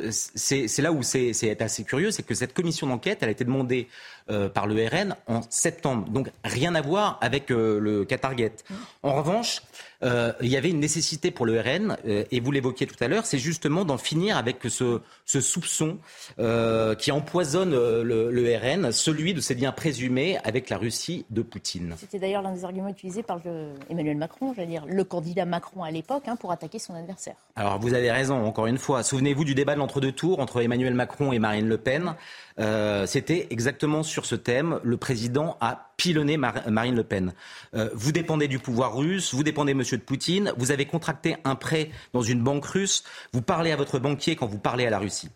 là 0.79 0.91
où 0.91 1.01
c'est 1.01 1.61
assez 1.61 1.83
curieux, 1.83 2.11
c'est 2.11 2.23
que 2.23 2.35
cette 2.35 2.53
commission 2.53 2.87
d'enquête, 2.87 3.19
elle 3.21 3.29
a 3.29 3.31
été 3.31 3.45
demandée 3.45 3.87
euh, 4.29 4.49
par 4.49 4.67
le 4.67 4.75
RN 4.85 5.15
en 5.27 5.41
septembre. 5.49 6.07
Donc 6.09 6.29
rien 6.43 6.75
à 6.75 6.81
voir 6.81 7.17
avec 7.21 7.49
le 7.49 8.05
Qatargate. 8.05 8.63
En 9.03 9.13
revanche, 9.15 9.61
euh, 10.03 10.31
il 10.41 10.47
y 10.47 10.57
avait 10.57 10.69
une 10.69 10.79
nécessité 10.79 11.31
pour 11.31 11.45
le 11.45 11.59
RN, 11.59 11.97
euh, 12.05 12.23
et 12.31 12.39
vous 12.39 12.51
l'évoquiez 12.51 12.85
tout 12.85 13.01
à 13.03 13.07
l'heure, 13.07 13.25
c'est 13.25 13.39
justement 13.39 13.83
d'en 13.83 13.97
finir 13.97 14.37
avec 14.37 14.57
ce, 14.67 15.01
ce 15.25 15.41
soupçon 15.41 15.97
euh, 16.39 16.93
qui 16.95 17.11
empoisonne 17.11 17.71
le, 17.71 18.03
le, 18.03 18.57
RN, 18.57 18.91
celui 18.91 19.33
de 19.33 19.41
ses 19.41 19.55
liens 19.55 19.71
présumés 19.71 20.37
avec 20.43 20.69
la 20.69 20.77
Russie 20.77 21.25
de 21.29 21.41
Poutine. 21.41 21.95
C'était 21.97 22.19
d'ailleurs 22.19 22.41
l'un 22.41 22.53
des 22.53 22.63
arguments 22.63 22.89
utilisés 22.89 23.23
par 23.23 23.39
Emmanuel 23.89 24.17
Macron, 24.17 24.53
j'allais 24.55 24.67
dire 24.67 24.85
le 24.87 25.03
candidat 25.03 25.45
Macron 25.45 25.83
à 25.83 25.91
l'époque, 25.91 26.23
hein, 26.27 26.35
pour 26.35 26.51
attaquer 26.51 26.79
son 26.79 26.93
adversaire. 26.93 27.35
Alors 27.55 27.79
vous 27.79 27.93
avez 27.93 28.11
raison, 28.11 28.45
encore 28.45 28.67
une 28.67 28.77
fois. 28.77 29.03
Souvenez-vous 29.03 29.43
du 29.43 29.55
débat 29.55 29.73
de 29.73 29.79
l'entre-deux 29.79 30.11
tours 30.11 30.39
entre 30.39 30.61
Emmanuel 30.61 30.93
Macron 30.93 31.33
et 31.33 31.39
Marine 31.39 31.67
Le 31.67 31.77
Pen. 31.77 32.15
Euh, 32.59 33.05
c'était 33.05 33.47
exactement 33.49 34.03
sur 34.03 34.25
ce 34.25 34.35
thème. 34.35 34.79
Le 34.83 34.97
président 34.97 35.57
a 35.61 35.91
pilonné 35.97 36.37
Marine 36.37 36.95
Le 36.95 37.03
Pen. 37.03 37.33
Euh, 37.75 37.89
vous 37.93 38.11
dépendez 38.11 38.47
du 38.47 38.59
pouvoir 38.59 38.95
russe, 38.95 39.33
vous 39.33 39.43
dépendez, 39.43 39.73
monsieur 39.73 39.97
de 39.97 40.03
Poutine, 40.03 40.53
vous 40.57 40.71
avez 40.71 40.85
contracté 40.85 41.37
un 41.43 41.55
prêt 41.55 41.91
dans 42.13 42.21
une 42.21 42.41
banque 42.41 42.65
russe, 42.65 43.03
vous 43.33 43.41
parlez 43.41 43.71
à 43.71 43.75
votre 43.75 43.99
banquier 43.99 44.35
quand 44.35 44.47
vous 44.47 44.59
parlez 44.59 44.85
à 44.85 44.89
la 44.89 44.99
Russie. 44.99 45.29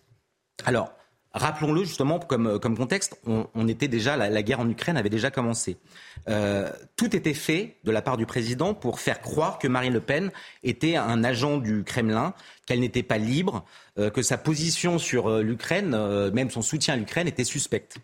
Alors, 0.66 0.94
Rappelons-le 1.34 1.86
justement 1.86 2.20
comme, 2.20 2.60
comme 2.60 2.78
contexte, 2.78 3.18
on, 3.26 3.68
était 3.70 3.88
déjà 3.88 4.18
la, 4.18 4.44
guerre 4.44 4.60
en 4.60 4.70
Ukraine 4.70 4.98
avait 4.98 5.10
déjà 5.10 5.32
commencé. 5.32 5.78
Euh, 6.28 6.70
tout 6.98 7.16
était 7.16 7.34
fait 7.34 7.78
de 7.86 7.92
la 7.92 8.02
part 8.02 8.18
du 8.18 8.26
président 8.26 8.74
pour 8.74 9.00
faire 9.00 9.22
croire 9.22 9.58
que 9.58 9.70
Marine 9.70 9.94
Le 9.94 10.02
Pen 10.02 10.32
était 10.64 10.98
un 10.98 11.24
agent 11.24 11.58
du 11.58 11.86
Kremlin, 11.86 12.34
qu'elle 12.66 12.82
n'était 12.82 13.04
pas 13.04 13.18
libre, 13.18 13.64
euh, 13.98 14.10
que 14.10 14.22
sa 14.22 14.38
position 14.38 15.00
sur 15.00 15.30
euh, 15.30 15.42
l'Ukraine, 15.42 15.96
même 16.32 16.50
son 16.50 16.62
soutien 16.62 16.96
à 16.96 16.98
l'Ukraine, 16.98 17.30
était 17.30 17.46
suspecte. 17.46 17.98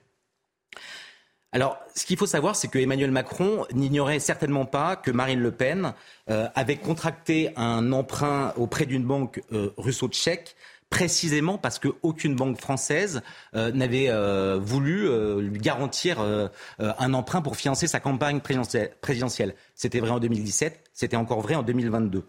Alors, 1.52 1.78
ce 1.96 2.06
qu'il 2.06 2.18
faut 2.18 2.28
savoir, 2.28 2.56
c'est 2.56 2.70
que 2.70 2.80
Emmanuel 2.80 3.12
Macron 3.12 3.66
n'ignorait 3.74 4.20
certainement 4.20 4.66
pas 4.66 4.96
que 4.96 5.12
Marine 5.12 5.40
Le 5.40 5.52
Pen 5.52 5.94
avait 6.28 6.76
contracté 6.76 7.52
un 7.56 7.94
emprunt 7.94 8.54
auprès 8.58 8.86
d'une 8.86 9.06
banque 9.06 9.42
russo-tchèque 9.78 10.58
précisément 10.89 11.58
parce 11.58 11.80
qu'aucune 11.80 12.36
banque 12.36 12.60
française 12.60 13.21
euh, 13.56 13.71
n'avait 13.71 14.10
euh, 14.10 14.58
voulu 14.62 15.08
euh, 15.08 15.41
lui 15.41 15.60
garantir 15.60 16.19
un 16.80 17.13
emprunt 17.13 17.41
pour 17.41 17.56
financer 17.56 17.88
sa 17.88 18.00
campagne 18.00 18.39
présidentielle. 18.39 19.56
C'était 19.76 20.00
vrai 20.00 20.12
en 20.12 20.19
2017, 20.19 20.84
c'était 20.93 21.17
encore 21.17 21.41
vrai 21.41 21.56
en 21.56 21.63
2022. 21.63 22.23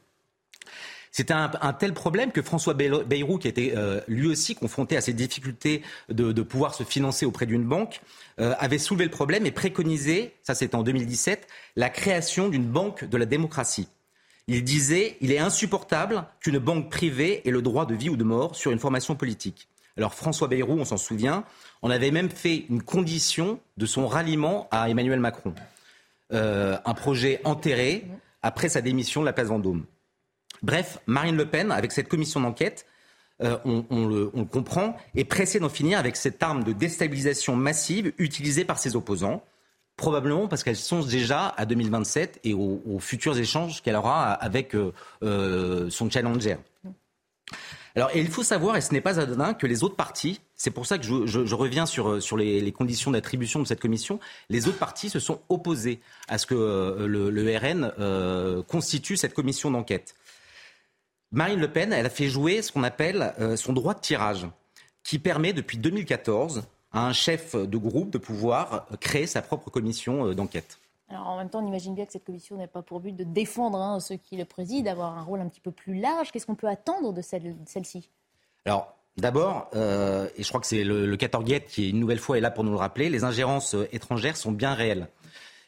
C'était 1.11 1.33
un, 1.33 1.73
tel 1.73 1.95
problème 1.95 2.33
que 2.33 2.43
François 2.43 2.75
Bayrou, 2.75 3.39
qui 3.39 3.49
était 3.49 3.75
lui 4.09 4.29
aussi 4.29 4.55
confronté 4.55 4.97
à 4.97 5.01
ces 5.01 5.15
difficultés 5.15 5.83
de, 6.11 6.33
de 6.33 6.43
pouvoir 6.43 6.75
se 6.75 6.85
financer 6.85 7.25
auprès 7.25 7.47
d'une 7.47 7.65
banque, 7.65 8.01
avait 8.37 8.79
soulevé 8.79 9.05
le 9.05 9.11
problème 9.11 9.47
et 9.47 9.51
préconisé, 9.51 10.35
ça 10.43 10.55
c'était 10.55 10.77
en 10.77 10.83
2017, 10.83 11.49
la 11.77 11.89
création 11.89 12.49
d'une 12.49 12.67
banque 12.67 13.05
de 13.05 13.17
la 13.17 13.25
démocratie. 13.25 13.89
Il 14.49 14.65
disait 14.65 15.17
Il 15.21 15.31
est 15.31 15.39
insupportable 15.39 16.25
qu'une 16.41 16.59
banque 16.59 16.91
privée 16.91 17.47
ait 17.47 17.53
le 17.53 17.63
droit 17.63 17.87
de 17.87 17.95
vie 17.95 18.09
ou 18.09 18.17
de 18.17 18.25
mort 18.25 18.57
sur 18.57 18.73
une 18.73 18.79
formation 18.81 19.15
politique. 19.15 19.69
Alors 19.97 20.15
François 20.15 20.49
Bayrou, 20.49 20.79
on 20.79 20.85
s'en 20.85 20.97
souvient, 20.97 21.45
on 21.83 21.91
avait 21.91 22.11
même 22.11 22.31
fait 22.31 22.65
une 22.71 22.83
condition 22.83 23.61
de 23.77 23.87
son 23.87 24.07
ralliement 24.07 24.69
à 24.71 24.89
Emmanuel 24.89 25.21
Macron. 25.21 25.55
Euh, 26.33 26.79
un 26.85 26.95
projet 26.95 27.41
enterré 27.45 28.07
après 28.43 28.69
sa 28.69 28.81
démission 28.81 29.21
de 29.21 29.27
la 29.27 29.33
place 29.33 29.49
Vendôme. 29.49 29.85
Bref, 30.63 30.99
Marine 31.07 31.37
Le 31.37 31.47
Pen, 31.47 31.71
avec 31.73 31.93
cette 31.93 32.09
commission 32.09 32.41
d'enquête, 32.41 32.87
euh, 33.43 33.57
on, 33.65 34.07
le, 34.07 34.27
comprend, 34.45 34.97
est 35.15 35.25
pressée 35.25 35.61
d'en 35.61 35.69
finir 35.69 35.99
avec 35.99 36.17
cette 36.17 36.43
arme 36.43 36.65
de 36.65 36.73
déstabilisation 36.73 37.55
massive 37.55 38.13
utilisée 38.19 38.65
par 38.65 38.79
ses 38.79 38.97
opposants. 38.97 39.45
Probablement 39.99 40.47
parce 40.47 40.63
qu'elle 40.63 40.77
songe 40.77 41.07
déjà 41.09 41.49
à 41.49 41.67
2027 41.67 42.39
et 42.45 42.55
aux, 42.55 43.01
futurs 43.01 43.37
échanges 43.37 43.83
qu'elle 43.83 43.97
aura 43.97 44.31
avec 44.31 44.77
euh, 44.77 44.93
euh, 45.25 45.91
son 45.91 46.09
challenger. 46.09 46.57
Alors, 47.97 48.09
il 48.15 48.29
faut 48.29 48.45
savoir, 48.45 48.77
et 48.77 48.81
ce 48.81 48.93
n'est 48.93 49.01
pas 49.01 49.19
anodin, 49.19 49.55
que 49.55 49.67
les 49.67 49.83
autres 49.83 49.97
partis, 49.97 50.41
c'est 50.55 50.71
pour 50.71 50.87
ça 50.87 50.99
que 50.99 51.05
je, 51.05 51.55
reviens 51.55 51.85
sur, 51.85 52.23
sur 52.23 52.37
les, 52.37 52.71
conditions 52.71 53.11
d'attribution 53.11 53.61
de 53.61 53.67
cette 53.67 53.81
commission, 53.81 54.21
les 54.51 54.69
autres 54.69 54.79
partis 54.79 55.11
se 55.11 55.19
sont 55.19 55.41
opposés 55.49 55.99
à 56.29 56.39
ce 56.39 56.47
que 56.47 56.55
euh, 56.55 57.09
le, 57.09 57.57
RN 57.59 58.63
constitue 58.69 59.17
cette 59.17 59.35
commission 59.35 59.73
d'enquête. 59.73 60.15
Marine 61.33 61.59
Le 61.59 61.73
Pen, 61.73 61.93
elle 61.93 62.07
a 62.07 62.11
fait 62.11 62.29
jouer 62.29 62.63
ce 62.63 62.71
qu'on 62.71 62.85
appelle 62.85 63.35
son 63.57 63.73
droit 63.73 63.95
de 63.95 64.01
tirage 64.01 64.47
qui 65.03 65.19
permet 65.19 65.53
depuis 65.53 65.77
2014 65.77 66.69
à 66.99 67.07
un 67.07 67.13
chef 67.13 67.55
de 67.55 67.77
groupe 67.77 68.11
de 68.11 68.19
pouvoir 68.19 68.87
créer 69.01 69.27
sa 69.27 69.43
propre 69.43 69.71
commission 69.71 70.33
d'enquête. 70.35 70.79
Alors 71.11 71.29
en 71.29 71.39
même 71.39 71.49
temps, 71.49 71.63
on 71.63 71.67
imagine 71.67 71.95
bien 71.95 72.05
que 72.05 72.13
cette 72.13 72.25
commission 72.25 72.57
n'a 72.57 72.67
pas 72.67 72.83
pour 72.83 73.01
but 73.01 73.17
de 73.17 73.25
défendre 73.25 73.79
hein, 73.79 74.01
ceux 74.01 74.17
qui 74.17 74.37
le 74.37 74.45
président, 74.45 74.85
d'avoir 74.85 75.17
un 75.17 75.23
rôle 75.23 75.41
un 75.41 75.49
petit 75.49 75.61
peu 75.61 75.71
plus 75.71 75.95
large. 75.95 76.31
Qu'est-ce 76.33 76.47
qu'on 76.47 76.55
peut 76.55 76.69
attendre 76.69 77.13
de 77.13 77.23
celle-ci? 77.23 78.11
Alors 78.67 78.95
D'abord, 79.19 79.69
euh, 79.75 80.29
et 80.37 80.45
je 80.45 80.49
crois 80.49 80.61
que 80.61 80.67
c'est 80.67 80.85
le, 80.85 81.05
le 81.05 81.17
14 81.17 81.45
qui, 81.67 81.91
une 81.91 81.99
nouvelle 81.99 82.21
fois, 82.21 82.39
est 82.39 82.41
là 82.41 82.53
pour 82.53 82.63
nous 82.63 82.71
le 82.71 82.77
rappeler, 82.77 83.09
les 83.11 83.25
ingérences 83.25 83.75
euh, 83.75 83.89
étrangères 83.91 84.37
sont 84.37 84.53
bien 84.53 84.75
réelles. 84.75 85.09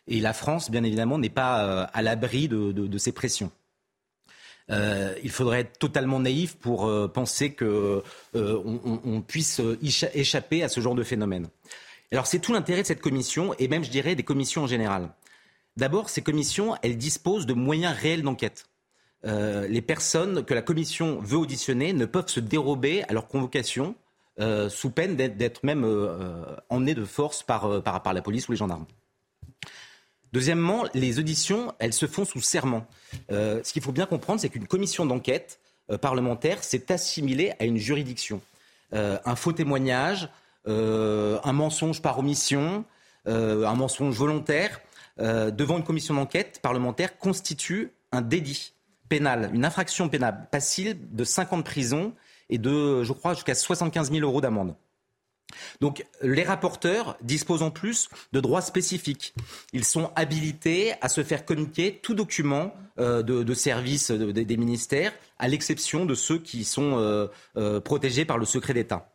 Et 0.07 0.21
la 0.21 0.33
France, 0.33 0.71
bien 0.71 0.85
évidemment, 0.85 1.19
n'est 1.19 1.29
pas 1.31 1.65
euh, 1.65 1.87
à 1.93 2.03
l'abri 2.03 2.47
de, 2.47 2.99
ces 2.99 3.11
pressions. 3.11 3.51
Il 4.71 5.31
faudrait 5.31 5.61
être 5.61 5.79
totalement 5.79 6.21
naïf 6.21 6.57
pour 6.57 6.91
penser 7.13 7.53
qu'on 7.55 8.03
on 8.35 9.21
puisse 9.23 9.61
échapper 9.83 10.63
à 10.63 10.69
ce 10.69 10.81
genre 10.81 10.95
de 10.95 11.03
phénomène. 11.03 11.49
C'est 12.25 12.41
tout 12.41 12.53
l'intérêt 12.53 12.83
de 12.83 12.87
cette 12.87 13.01
commission, 13.01 13.55
et 13.59 13.69
même, 13.69 13.85
je 13.85 13.91
dirais, 13.91 14.15
des 14.15 14.23
commissions 14.23 14.63
en 14.63 14.67
général. 14.67 15.11
D'abord, 15.77 16.11
ces 16.11 16.23
commissions, 16.23 16.77
elles 16.83 16.99
disposent 16.99 17.47
de 17.47 17.55
moyens 17.55 17.97
réels 17.97 18.23
d'enquête. 18.23 18.67
Euh, 19.27 19.69
les 19.69 19.83
personnes 19.83 20.45
que 20.45 20.55
la 20.55 20.63
commission 20.63 21.21
veut 21.21 21.37
auditionner 21.37 21.93
ne 21.93 22.07
peuvent 22.07 22.29
se 22.29 22.41
dérober 22.41 23.05
à 23.05 23.13
leur 23.13 23.29
convocation 23.29 23.95
euh, 24.41 24.69
sous 24.71 24.91
peine 24.91 25.17
d'être 25.17 25.65
même 25.65 25.85
euh, 25.85 26.57
emmenées 26.71 26.95
de 26.95 27.05
force 27.05 27.43
par, 27.43 27.69
la 28.13 28.23
police 28.23 28.49
ou 28.49 28.53
les 28.53 28.59
gendarmes. 28.59 28.87
Deuxièmement, 30.33 30.85
les 30.95 31.19
auditions, 31.19 31.75
elles 31.79 31.93
se 31.93 32.07
font 32.07 32.25
sous 32.25 32.41
serment. 32.41 32.87
ce 33.31 33.73
qu'il 33.73 33.83
faut 33.83 33.93
bien 33.93 34.07
comprendre, 34.07 34.41
c'est 34.41 34.49
qu'une 34.49 34.67
commission 34.67 35.07
d'enquête 35.07 35.59
parlementaire 36.01 36.63
s'est 36.63 36.93
assimilée 36.93 37.53
à 37.59 37.65
une 37.65 37.79
juridiction. 37.79 38.41
un 38.93 39.37
faux 39.37 39.53
témoignage, 39.53 40.29
un 40.67 41.53
mensonge 41.53 42.01
par 42.01 42.19
omission, 42.19 42.85
un 43.27 43.75
mensonge 43.75 44.15
volontaire, 44.15 44.81
devant 45.19 45.79
une 45.79 45.85
commission 45.85 46.15
d'enquête 46.15 46.61
parlementaire 46.63 47.19
constitue 47.19 47.91
un 48.13 48.21
délit 48.21 48.73
pénale, 49.09 49.51
une 49.53 49.65
infraction 49.65 50.09
pénale 50.09 50.47
passible 50.51 51.01
de 51.11 51.25
5 51.25 51.53
ans 51.53 51.59
de 51.59 51.63
prison 51.63 52.15
et 52.49 52.59
de, 52.59 53.03
je 53.03 53.13
crois, 53.13 53.35
jusqu'à 53.35 53.55
75 53.55 54.11
000 54.13 54.23
euros 54.23 54.41
d'amende. 54.41 54.75
Donc 55.81 56.07
les 56.23 56.43
rapporteurs 56.43 57.17
disposent 57.23 57.63
en 57.63 57.71
plus 57.71 58.09
de 58.33 58.41
droits 58.41 58.63
spécifiques. 58.63 59.35
Ils 59.73 59.85
sont 59.85 60.11
habilités 60.17 60.95
à 61.01 61.09
se 61.09 61.23
faire 61.23 61.45
communiquer 61.45 62.01
tout 62.03 62.15
document 62.15 62.75
euh, 62.99 63.23
de, 63.23 63.55
service 63.55 64.11
des 64.11 64.57
ministères, 64.57 65.13
à 65.39 65.49
l'exception 65.49 66.05
de 66.05 66.15
ceux 66.15 66.39
qui 66.39 66.65
sont 66.65 66.99
euh, 66.99 67.29
euh, 67.57 67.81
protégés 67.81 68.25
par 68.25 68.37
le 68.37 68.45
secret 68.45 68.75
d'État. 68.75 69.11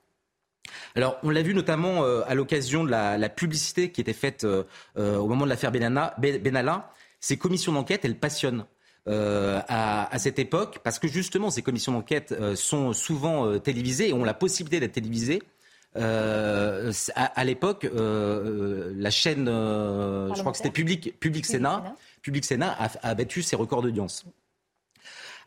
Alors, 0.96 1.18
on 1.24 1.30
l'a 1.30 1.44
vu 1.44 1.54
notamment 1.54 2.04
à 2.04 2.34
l'occasion 2.34 2.84
de 2.84 2.90
la, 2.90 3.30
publicité 3.30 3.92
qui 3.92 4.02
était 4.02 4.14
faite 4.14 4.46
au 4.96 5.28
moment 5.28 5.46
de 5.46 5.50
l'affaire 5.50 5.72
Benalla. 5.72 6.92
Ces 7.20 7.38
commissions 7.38 7.74
d'enquête, 7.74 8.04
elles 8.04 8.18
passionnent. 8.18 8.66
À, 9.08 10.18
cette 10.18 10.40
époque, 10.40 10.80
parce 10.84 10.98
que 10.98 11.08
justement 11.08 11.52
ces 11.52 11.62
commissions 11.62 11.92
d'enquête 11.92 12.34
sont 12.56 12.94
souvent 12.94 13.60
télévisées 13.60 14.10
et 14.10 14.14
ont 14.14 14.24
la 14.24 14.34
possibilité 14.34 14.80
d'être 14.80 14.94
télévisées. 14.94 15.44
À, 15.96 17.44
l'époque, 17.44 17.88
la 17.94 19.12
chaîne, 19.12 19.46
je 19.46 20.40
crois 20.40 20.52
que 20.52 20.58
c'était 20.58 20.72
Public, 20.72 21.20
Public, 21.20 21.46
Sénat, 21.46 21.96
Public 22.22 22.46
Sénat 22.46 22.76
a, 22.80 23.10
a 23.10 23.16
battu 23.16 23.42
ses 23.42 23.56
records 23.56 23.82
d'audience. 23.82 24.26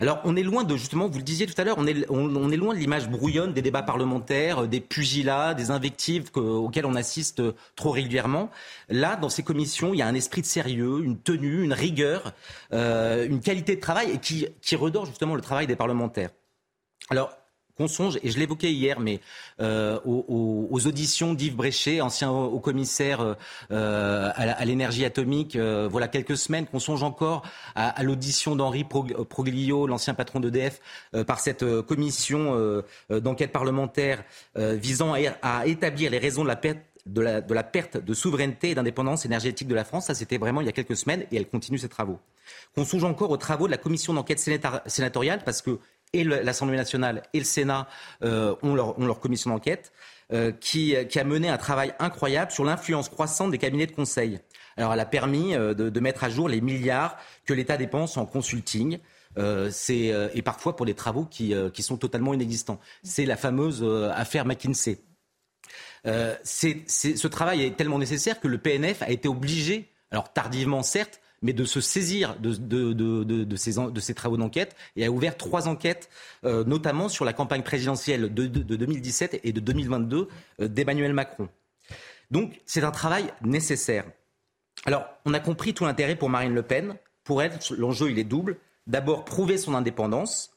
Alors, 0.01 0.21
on 0.23 0.37
est 0.37 0.45
loin 0.45 0.63
de, 0.63 0.77
justement, 0.77 1.09
vous 1.09 1.19
le 1.19 1.25
disiez 1.25 1.47
tout 1.47 1.61
à 1.61 1.65
l'heure, 1.65 1.77
on 1.79 1.87
est, 1.87 2.09
on, 2.09 2.53
est 2.53 2.57
loin 2.57 2.73
de 2.73 2.79
l'image 2.79 3.09
brouillonne 3.09 3.53
des 3.53 3.63
débats 3.63 3.83
parlementaires, 3.83 4.63
euh, 4.63 4.67
des 4.69 4.81
pugilats, 4.81 5.55
des 5.55 5.73
invectives 5.73 6.31
auxquelles 6.37 6.87
on 6.87 6.95
assiste 6.95 7.41
euh, 7.41 7.57
trop 7.75 7.91
régulièrement. 7.91 8.49
Là, 8.89 9.17
dans 9.17 9.29
ces 9.29 9.43
commissions, 9.43 9.95
il 9.95 9.99
y 9.99 10.03
a 10.03 10.07
un 10.07 10.15
esprit 10.15 10.41
de 10.41 10.47
sérieux, 10.47 11.01
une 11.03 11.19
tenue, 11.19 11.65
une 11.65 11.73
rigueur, 11.73 12.33
euh, 12.73 13.27
une 13.27 13.41
qualité 13.41 13.75
de 13.75 13.81
travail 13.81 14.13
et 14.13 14.19
qui, 14.19 14.47
qui 14.63 14.77
redore 14.77 15.05
justement 15.05 15.35
le 15.35 15.41
travail 15.41 15.67
des 15.67 15.77
parlementaires. 15.77 16.31
Alors, 17.11 17.37
qu'on 17.79 17.89
songe, 17.89 18.19
et 18.25 18.31
je 18.31 18.39
l'évoquais 18.39 18.73
hier, 18.73 18.99
mais 18.99 19.21
euh, 19.61 19.99
aux, 20.05 20.87
auditions 20.87 21.33
d'Yves 21.33 21.55
Bréchet, 21.55 22.01
ancien 22.01 22.31
haut 22.31 22.59
commissaire 22.59 23.37
euh, 23.71 24.31
à, 24.35 24.65
l'énergie 24.65 25.05
atomique, 25.05 25.55
euh, 25.55 25.89
voilà 25.91 26.09
quelques 26.09 26.37
semaines, 26.37 26.67
qu'on 26.67 26.81
songe 26.81 27.05
encore 27.05 27.43
à, 27.77 28.03
l'audition 28.03 28.57
d'Henri 28.57 28.85
Proglio, 28.85 29.87
l'ancien 29.87 30.15
patron 30.15 30.41
d'EDF, 30.41 30.81
par 31.27 31.39
cette 31.39 31.65
commission 31.83 32.83
d'enquête 33.11 33.53
parlementaire 33.53 34.25
visant 34.57 35.15
à, 35.43 35.67
établir 35.67 36.11
les 36.11 36.19
raisons 36.19 36.45
de 36.45 37.21
la, 37.21 37.63
perte 37.63 37.97
de 37.99 38.15
souveraineté 38.15 38.71
et 38.71 38.75
d'indépendance 38.75 39.25
énergétique 39.25 39.69
de 39.69 39.75
la 39.75 39.85
France. 39.85 40.07
Ça, 40.07 40.15
c'était 40.15 40.39
vraiment 40.39 40.61
il 40.61 40.67
y 40.67 40.71
a 40.71 40.73
quelques 40.73 40.97
semaines 40.97 41.25
et 41.31 41.37
elle 41.37 41.49
continue 41.49 41.79
ses 41.79 41.89
travaux. 41.89 42.19
Qu'on 42.75 42.85
songe 42.85 43.05
encore 43.05 43.31
aux 43.31 43.37
travaux 43.37 43.67
de 43.67 43.73
la 43.73 43.79
commission 43.79 44.15
d'enquête 44.15 44.41
sénatoriale 44.87 45.43
parce 45.45 45.63
que 45.63 45.79
et 46.13 46.25
l'Assemblée 46.25 46.77
nationale 46.77 47.23
et 47.33 47.39
le 47.39 47.45
Sénat 47.45 47.87
euh, 48.23 48.55
ont, 48.63 48.75
leur, 48.75 49.21
commission 49.21 49.51
d'enquête, 49.51 49.93
euh, 50.33 50.53
qui, 50.53 50.97
a 50.97 51.25
mené 51.25 51.49
un 51.49 51.59
travail 51.59 51.95
incroyable 51.99 52.51
sur 52.51 52.65
l'influence 52.65 53.09
croissante 53.09 53.51
des 53.51 53.59
cabinets 53.59 53.87
de 53.87 53.93
conseil. 53.93 54.41
Alors, 54.77 54.93
elle 54.93 55.01
a 55.01 55.07
permis 55.07 55.55
euh, 55.55 55.75
de, 55.75 56.01
mettre 56.01 56.25
à 56.25 56.31
jour 56.31 56.49
les 56.49 56.61
milliards 56.61 57.17
que 57.45 57.55
l'État 57.55 57.77
dépense 57.77 58.17
en 58.17 58.27
consulting. 58.27 58.99
et 59.37 60.43
parfois 60.45 60.75
pour 60.77 60.87
des 60.87 60.95
travaux 60.95 61.25
qui, 61.25 61.55
sont 61.79 61.97
totalement 61.97 62.35
inexistants. 62.35 62.81
C'est 63.03 63.27
la 63.27 63.37
fameuse 63.37 63.85
affaire 64.15 64.45
McKinsey. 64.45 64.99
ce 66.05 67.27
travail 67.29 67.63
est 67.65 67.77
tellement 67.77 67.99
nécessaire 67.99 68.41
que 68.41 68.49
le 68.49 68.59
PNF 68.59 69.03
a 69.03 69.11
été 69.11 69.29
obligé, 69.29 69.93
alors 70.11 70.33
tardivement 70.33 70.83
certes, 70.83 71.21
mais 71.43 71.53
de 71.53 71.65
se 71.65 71.81
saisir 71.81 72.37
de, 72.39 73.57
ces, 73.57 74.15
travaux 74.15 74.37
d'enquête 74.37 74.77
et 74.97 75.05
a 75.05 75.11
ouvert 75.11 75.37
trois 75.37 75.69
enquêtes, 75.69 76.09
euh, 76.45 76.65
notamment 76.65 77.09
sur 77.09 77.25
la 77.25 77.33
campagne 77.33 77.63
présidentielle 77.63 78.33
de, 78.33 78.47
2017 78.47 79.41
et 79.45 79.53
de 79.53 79.61
2022 79.61 80.29
euh, 80.61 80.69
d'Emmanuel 80.69 81.13
Macron. 81.13 81.49
Donc 82.31 82.61
c'est 82.67 82.83
un 82.83 82.91
travail 82.91 83.33
nécessaire. 83.43 84.05
Alors 84.85 85.07
on 85.25 85.35
a 85.35 85.41
compris 85.41 85.75
tout 85.75 85.85
l'intérêt 85.85 86.17
pour 86.17 86.29
Marine 86.29 86.55
Le 86.55 86.63
Pen. 86.63 86.97
Pour 87.25 87.43
elle, 87.43 87.59
l'enjeu 87.77 88.11
il 88.11 88.19
est 88.19 88.25
double. 88.25 88.57
D'abord 88.87 89.25
prouver 89.25 89.59
son 89.59 89.75
indépendance 89.75 90.51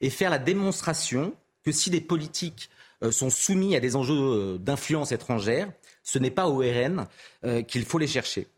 et 0.00 0.10
faire 0.10 0.30
la 0.30 0.38
démonstration 0.38 1.34
que 1.64 1.72
si 1.72 1.90
des 1.90 2.00
politiques 2.00 2.70
euh, 3.02 3.10
sont 3.10 3.30
soumis 3.30 3.76
à 3.76 3.80
des 3.80 3.96
enjeux 3.96 4.58
d'influence 4.58 5.12
étrangère, 5.12 5.70
ce 6.02 6.18
n'est 6.18 6.30
pas 6.30 6.48
au 6.48 6.58
RN 6.58 7.06
qu'il 7.66 7.84
faut 7.84 7.98
les 7.98 8.06
chercher. 8.06 8.48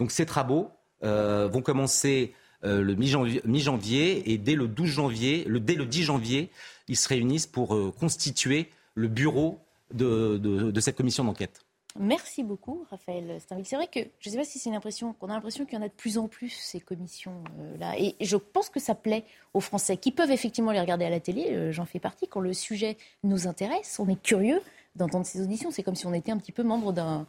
Donc 0.00 0.10
ces 0.10 0.26
travaux, 0.26 0.70
euh, 0.70 0.79
vont 1.02 1.62
commencer 1.62 2.34
euh, 2.62 2.82
le 2.82 2.94
mi-janvier 2.94 4.30
et 4.30 4.36
dès 4.36 4.54
le 4.54 4.68
12 4.68 4.86
janvier, 4.86 5.44
le, 5.44 5.60
dès 5.60 5.74
le 5.74 5.86
10 5.86 6.02
janvier, 6.02 6.50
ils 6.88 6.96
se 6.96 7.08
réunissent 7.08 7.46
pour 7.46 7.74
euh, 7.74 7.90
constituer 7.98 8.68
le 8.94 9.08
bureau 9.08 9.58
de, 9.94 10.70
cette 10.80 10.96
commission 10.96 11.24
d'enquête. 11.24 11.64
Merci 11.98 12.44
beaucoup, 12.44 12.86
Raphaël. 12.90 13.40
C'est 13.64 13.76
vrai 13.76 13.88
que 13.88 14.00
je 14.20 14.28
ne 14.28 14.32
sais 14.32 14.38
pas 14.38 14.44
si 14.44 14.58
c'est 14.58 14.68
une 14.68 14.76
impression 14.76 15.14
qu'on 15.14 15.28
a 15.30 15.32
l'impression 15.32 15.64
qu'il 15.64 15.74
y 15.74 15.78
en 15.78 15.84
a 15.84 15.88
de 15.88 15.94
plus 15.94 16.18
en 16.18 16.28
plus 16.28 16.50
ces 16.50 16.80
commissions-là, 16.80 17.98
et 17.98 18.14
je 18.20 18.36
pense 18.36 18.68
que 18.68 18.78
ça 18.78 18.94
plaît 18.94 19.24
aux 19.54 19.60
Français 19.60 19.96
qui 19.96 20.12
peuvent 20.12 20.30
effectivement 20.30 20.70
les 20.70 20.80
regarder 20.80 21.06
à 21.06 21.10
la 21.10 21.18
télé. 21.18 21.72
J'en 21.72 21.86
fais 21.86 21.98
partie. 21.98 22.28
Quand 22.28 22.38
le 22.40 22.52
sujet 22.52 22.96
nous 23.24 23.48
intéresse, 23.48 23.98
on 23.98 24.08
est 24.08 24.22
curieux 24.22 24.60
d'entendre 24.94 25.26
ces 25.26 25.40
auditions. 25.40 25.72
C'est 25.72 25.82
comme 25.82 25.96
si 25.96 26.06
on 26.06 26.14
était 26.14 26.30
un 26.30 26.38
petit 26.38 26.52
peu 26.52 26.62
membre 26.62 26.92
d'un 26.92 27.26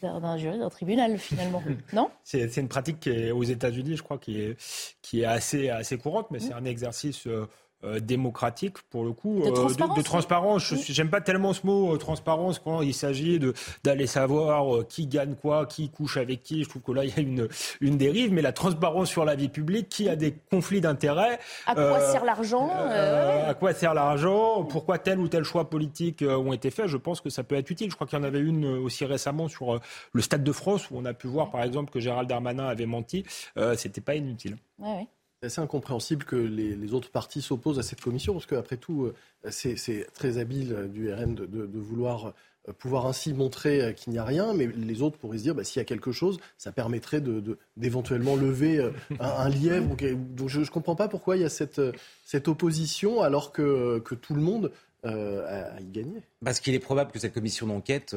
d'un 0.00 0.36
jury, 0.38 0.58
d'un 0.58 0.70
tribunal 0.70 1.18
finalement, 1.18 1.62
non? 1.92 2.10
C'est 2.22 2.56
une 2.56 2.68
pratique 2.68 3.00
qui 3.00 3.10
est 3.10 3.30
aux 3.30 3.42
États-Unis, 3.42 3.96
je 3.96 4.02
crois, 4.02 4.18
qui 4.18 4.40
est, 4.40 4.56
qui 5.02 5.22
est 5.22 5.26
assez, 5.26 5.68
assez 5.68 5.98
courante, 5.98 6.30
mais 6.30 6.40
c'est 6.40 6.54
un 6.54 6.64
exercice 6.64 7.26
euh, 7.26 7.46
euh, 7.84 8.00
démocratique 8.00 8.78
pour 8.90 9.04
le 9.04 9.12
coup 9.12 9.42
de 9.44 9.48
euh, 9.48 10.02
transparence. 10.02 10.74
J'aime 10.88 11.10
pas 11.10 11.20
tellement 11.20 11.52
ce 11.52 11.66
mot 11.66 11.94
euh, 11.94 11.98
transparence 11.98 12.58
quand 12.58 12.80
il 12.80 12.94
s'agit 12.94 13.38
de 13.38 13.52
d'aller 13.82 14.06
savoir 14.06 14.86
qui 14.86 15.06
gagne 15.06 15.34
quoi, 15.34 15.66
qui 15.66 15.90
couche 15.90 16.16
avec 16.16 16.42
qui. 16.42 16.64
Je 16.64 16.68
trouve 16.68 16.82
que 16.82 16.92
là 16.92 17.04
il 17.04 17.10
y 17.10 17.18
a 17.18 17.20
une 17.20 17.48
une 17.80 17.98
dérive, 17.98 18.32
mais 18.32 18.42
la 18.42 18.52
transparence 18.52 19.10
sur 19.10 19.24
la 19.24 19.34
vie 19.34 19.48
publique, 19.48 19.88
qui 19.88 20.08
a 20.08 20.16
des 20.16 20.34
conflits 20.50 20.80
d'intérêts. 20.80 21.38
À 21.66 21.74
quoi 21.74 22.00
sert 22.00 22.24
l'argent 22.24 22.70
À 22.70 23.54
quoi 23.54 23.74
sert 23.74 23.92
l'argent 23.92 24.64
Pourquoi 24.64 24.98
tel 24.98 25.18
ou 25.18 25.28
tel 25.28 25.44
choix 25.44 25.68
politique 25.68 26.22
ont 26.22 26.52
été 26.52 26.70
faits 26.70 26.86
Je 26.86 26.96
pense 26.96 27.20
que 27.20 27.28
ça 27.28 27.42
peut 27.42 27.56
être 27.56 27.70
utile. 27.70 27.90
Je 27.90 27.94
crois 27.94 28.06
qu'il 28.06 28.18
y 28.18 28.20
en 28.22 28.24
avait 28.24 28.40
une 28.40 28.64
aussi 28.64 29.04
récemment 29.04 29.48
sur 29.48 29.80
le 30.12 30.22
Stade 30.22 30.44
de 30.44 30.52
France 30.52 30.90
où 30.90 30.96
on 30.96 31.04
a 31.04 31.12
pu 31.12 31.26
voir 31.26 31.50
par 31.50 31.62
exemple 31.62 31.90
que 31.90 32.00
Gérald 32.00 32.28
Darmanin 32.28 32.66
avait 32.66 32.86
menti. 32.86 33.24
C'était 33.76 34.00
pas 34.00 34.14
inutile. 34.14 34.56
Ouais, 34.78 35.06
c'est 35.44 35.60
assez 35.60 35.60
incompréhensible 35.60 36.24
que 36.24 36.36
les, 36.36 36.94
autres 36.94 37.10
partis 37.10 37.42
s'opposent 37.42 37.78
à 37.78 37.82
cette 37.82 38.00
commission, 38.00 38.32
parce 38.32 38.46
qu'après 38.46 38.76
tout, 38.76 39.04
euh, 39.44 39.50
c'est 39.50 40.06
très 40.14 40.38
habile 40.38 40.72
euh, 40.72 40.88
du 40.88 41.12
RN 41.12 41.34
de, 41.34 41.78
vouloir 41.78 42.32
euh, 42.68 42.72
pouvoir 42.78 43.06
ainsi 43.06 43.34
montrer 43.34 43.94
qu'il 43.94 44.12
n'y 44.12 44.18
a 44.18 44.24
rien, 44.24 44.54
mais 44.54 44.66
les 44.66 45.02
autres 45.02 45.18
pourraient 45.18 45.36
se 45.36 45.42
dire, 45.42 45.54
bah, 45.54 45.64
s'il 45.64 45.80
y 45.80 45.82
a 45.82 45.84
quelque 45.84 46.12
chose, 46.12 46.38
ça 46.56 46.72
permettrait 46.72 47.22
d'éventuellement 47.76 48.36
lever 48.36 48.90
un, 49.20 49.48
lièvre. 49.50 49.86
Donc 49.86 50.48
je 50.48 50.60
ne 50.60 50.64
comprends 50.64 50.96
pas 50.96 51.08
pourquoi 51.08 51.36
il 51.36 51.42
y 51.42 51.44
a 51.44 51.50
cette, 51.50 51.78
opposition, 52.46 53.20
alors 53.20 53.52
que, 53.52 53.98
tout 53.98 54.34
le 54.34 54.40
monde 54.40 54.72
à, 55.02 55.78
y 55.78 55.90
gagner. 55.90 56.22
Parce 56.42 56.60
qu'il 56.60 56.74
est 56.74 56.78
probable 56.78 57.12
que 57.12 57.18
cette 57.18 57.34
commission 57.34 57.66
d'enquête 57.66 58.16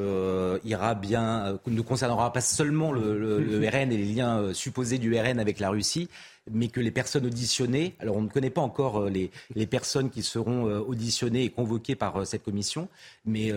ira 0.63 0.95
bien, 0.95 1.59
ne 1.67 1.81
concernera 1.81 2.31
pas 2.31 2.39
seulement 2.39 2.93
le, 2.93 3.17
le, 3.17 3.67
RN 3.67 3.91
et 3.91 3.97
les 3.97 4.05
liens 4.05 4.53
supposés 4.53 4.97
du 4.97 5.13
RN 5.19 5.39
avec 5.41 5.59
la 5.59 5.71
Russie, 5.71 6.07
mais 6.51 6.67
que 6.67 6.79
les 6.79 6.91
personnes 6.91 7.25
auditionnées, 7.25 7.95
alors 7.99 8.17
on 8.17 8.21
ne 8.21 8.29
connaît 8.29 8.49
pas 8.49 8.61
encore 8.61 9.03
euh, 9.03 9.09
les, 9.09 9.31
les 9.55 9.67
personnes 9.67 10.09
qui 10.09 10.23
seront 10.23 10.67
euh, 10.67 10.79
auditionnées 10.79 11.43
et 11.43 11.49
convoquées 11.49 11.95
par 11.95 12.17
euh, 12.17 12.25
cette 12.25 12.43
commission, 12.43 12.87
mais 13.25 13.51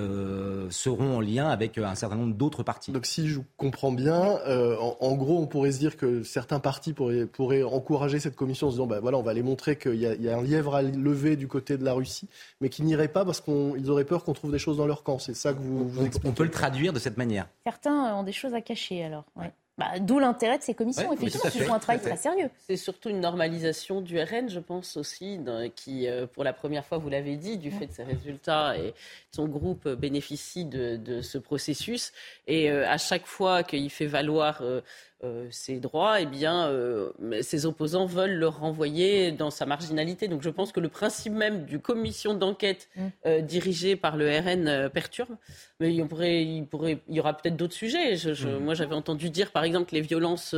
seront 0.70 1.16
en 1.16 1.20
lien 1.20 1.48
avec 1.48 1.79
un 1.79 1.94
certain 1.94 2.16
nombre 2.16 2.35
d'autres 2.35 2.62
partis. 2.62 2.92
Donc 2.92 3.07
si 3.07 3.29
je 3.29 3.40
comprends 3.57 3.92
bien, 3.92 4.38
en, 4.81 5.14
gros, 5.16 5.38
on 5.38 5.46
pourrait 5.46 5.72
se 5.72 5.79
dire 5.79 5.96
que 5.96 6.22
certains 6.22 6.61
partis 6.61 6.92
pourraient, 6.92 7.26
pourraient 7.26 7.62
encourager 7.62 8.20
cette 8.20 8.37
commission 8.37 8.68
en 8.68 8.70
se 8.70 8.76
disant, 8.76 8.87
ben 8.87 9.00
voilà, 9.00 9.18
on 9.18 9.22
va 9.22 9.35
les 9.35 9.42
montrer 9.42 9.76
qu'il 9.76 9.94
y, 9.94 10.00
y, 10.00 10.29
a 10.29 10.37
un 10.37 10.42
lièvre 10.42 10.74
à 10.74 10.83
lever 10.83 11.37
du 11.37 11.46
côté 11.48 11.76
de 11.76 11.85
la 11.85 11.92
Russie, 11.92 12.29
mais 12.61 12.68
qui 12.68 12.83
n'iraient 12.83 13.09
pas 13.09 13.24
parce 13.24 13.40
qu'ils 13.40 13.90
auraient 13.90 14.05
peur 14.05 14.24
qu'on 14.24 14.33
trouve 14.33 14.53
des 14.53 14.59
choses 14.59 14.76
dans 14.76 14.87
leur 14.87 15.03
camp. 15.03 15.18
C'est 15.18 15.35
ça 15.35 15.53
que 15.53 15.59
vous, 15.59 15.88
vous 15.88 16.05
expliquez. 16.05 16.29
On 16.29 16.33
peut 16.33 16.44
le 16.44 16.50
traduire 16.50 16.92
de 16.92 16.98
cette 16.98 17.16
manière. 17.16 17.48
Certains 17.64 18.14
ont 18.16 18.22
des 18.22 18.33
choses 18.33 18.55
à 18.55 18.61
cacher 18.61 19.05
alors. 19.05 19.24
Ouais. 19.37 19.53
Bah, 19.81 19.99
d'où 19.99 20.19
l'intérêt 20.19 20.59
de 20.59 20.62
ces 20.62 20.75
commissions, 20.75 21.11
effectivement, 21.11 21.51
qui 21.51 21.61
font 21.61 21.73
un 21.73 21.79
travail 21.79 22.03
très 22.03 22.19
sérieux. 22.19 22.51
C'est 22.69 22.77
surtout 22.77 23.09
une 23.09 23.21
normalisation 23.21 24.03
du 24.03 24.21
RN, 24.21 24.51
je 24.51 24.61
pense 24.61 24.99
aussi, 24.99 25.40
qui, 25.75 26.07
euh, 26.07 26.27
pour 26.27 26.45
la 26.45 26.53
première 26.53 26.85
fois, 26.85 26.99
vous 26.99 27.09
l'avez 27.09 27.37
dit, 27.37 27.57
du 27.57 27.71
fait 27.71 27.87
de 27.87 27.93
ses 27.93 28.05
résultats, 28.05 28.77
et 28.77 28.93
son 29.33 29.49
groupe 29.49 29.88
bénéficie 29.88 30.66
de, 30.66 31.23
ce 31.23 31.38
processus. 31.38 32.12
Et 32.47 32.71
euh, 32.71 32.87
à 32.87 32.99
chaque 32.99 33.27
fois 33.27 33.62
qu'il 33.62 33.88
fait 33.90 34.07
valoir 34.07 34.61
euh, 34.61 34.71
euh, 34.71 34.81
ses 35.51 35.81
droits, 35.81 36.21
eh 36.21 36.27
bien, 36.27 36.67
euh, 36.69 37.11
ses 37.43 37.67
opposants 37.67 38.07
veulent 38.07 38.37
le 38.37 38.49
renvoyer 38.49 39.33
dans 39.33 39.51
sa 39.51 39.67
marginalité. 39.67 40.29
Donc 40.29 40.43
je 40.43 40.49
pense 40.49 40.73
que 40.73 40.81
le 40.81 40.89
principe 40.89 41.35
même 41.35 41.65
du 41.65 41.79
commission 41.79 42.33
d'enquête 42.35 42.89
mm. 42.97 43.07
euh, 43.27 43.41
dirigée 43.41 43.97
par 43.97 44.17
le 44.17 44.31
RN 44.31 44.89
perturbe. 44.89 45.37
Mais 45.79 45.95
il, 45.95 46.07
pourrait, 46.07 46.43
il, 46.45 46.67
pourrait, 46.67 47.01
il 47.09 47.17
y 47.17 47.21
aura 47.21 47.37
peut-être 47.37 47.57
d'autres 47.57 47.75
sujets. 47.75 48.17
Je, 48.17 48.31
mm. 48.31 48.59
Moi, 48.61 48.75
j'avais 48.75 48.95
entendu 48.95 49.29
dire, 49.29 49.53
par 49.53 49.65
exemple, 49.65 49.91
que 49.91 49.95
les 49.95 50.01
violences 50.01 50.55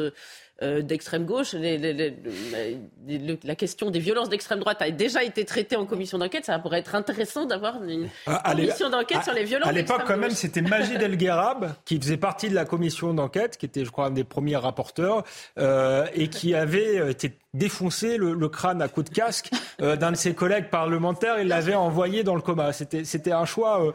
euh, 0.63 0.81
d'extrême 0.81 1.25
gauche. 1.25 1.55
la 1.55 3.55
question 3.57 3.91
des 3.91 3.99
violences 3.99 4.29
d'extrême 4.29 4.61
droite 4.61 4.81
a 4.81 4.91
déjà 4.91 5.25
été 5.25 5.45
traitée 5.45 5.75
en 5.75 5.87
commission 5.87 6.19
d'enquête. 6.19 6.45
Ça 6.45 6.57
pourrait 6.61 6.79
être 6.79 6.95
intéressant 6.95 7.47
d'avoir 7.47 7.83
une 7.83 8.09
commission 8.45 8.89
d'enquête 8.89 9.25
sur 9.25 9.33
les 9.33 9.43
violences. 9.45 9.69
À 9.69 9.73
l'époque, 9.73 10.03
quand 10.07 10.17
même, 10.17 10.31
c'était 10.31 10.63
Majid 10.63 11.03
El 11.03 11.17
Gherab 11.17 11.75
qui 11.85 11.99
faisait 11.99 12.17
partie 12.17 12.49
de 12.49 12.55
la 12.55 12.65
commission 12.65 13.13
d'enquête, 13.13 13.57
qui 13.57 13.67
était, 13.67 13.85
je 13.85 13.91
crois, 13.91 14.07
un 14.07 14.11
des 14.11 14.23
premiers 14.23 14.57
rapporteurs, 14.57 15.25
euh, 15.59 16.07
et 16.15 16.29
qui 16.29 16.55
avait 16.55 17.01
euh, 17.01 17.11
été 17.11 17.33
défoncé 17.55 18.17
le, 18.17 18.49
crâne 18.49 18.81
à 18.81 18.89
coups 18.89 19.11
de 19.11 19.15
casque 19.15 19.51
d'un 19.79 20.13
de 20.13 20.17
ses 20.17 20.35
collègues 20.35 20.71
parlementaires. 20.71 21.39
Il 21.39 21.49
l'avait 21.49 21.75
envoyé 21.75 22.23
dans 22.23 22.35
le 22.35 22.41
coma. 22.41 22.73
C'était, 22.73 23.33
un 23.33 23.45
choix 23.45 23.93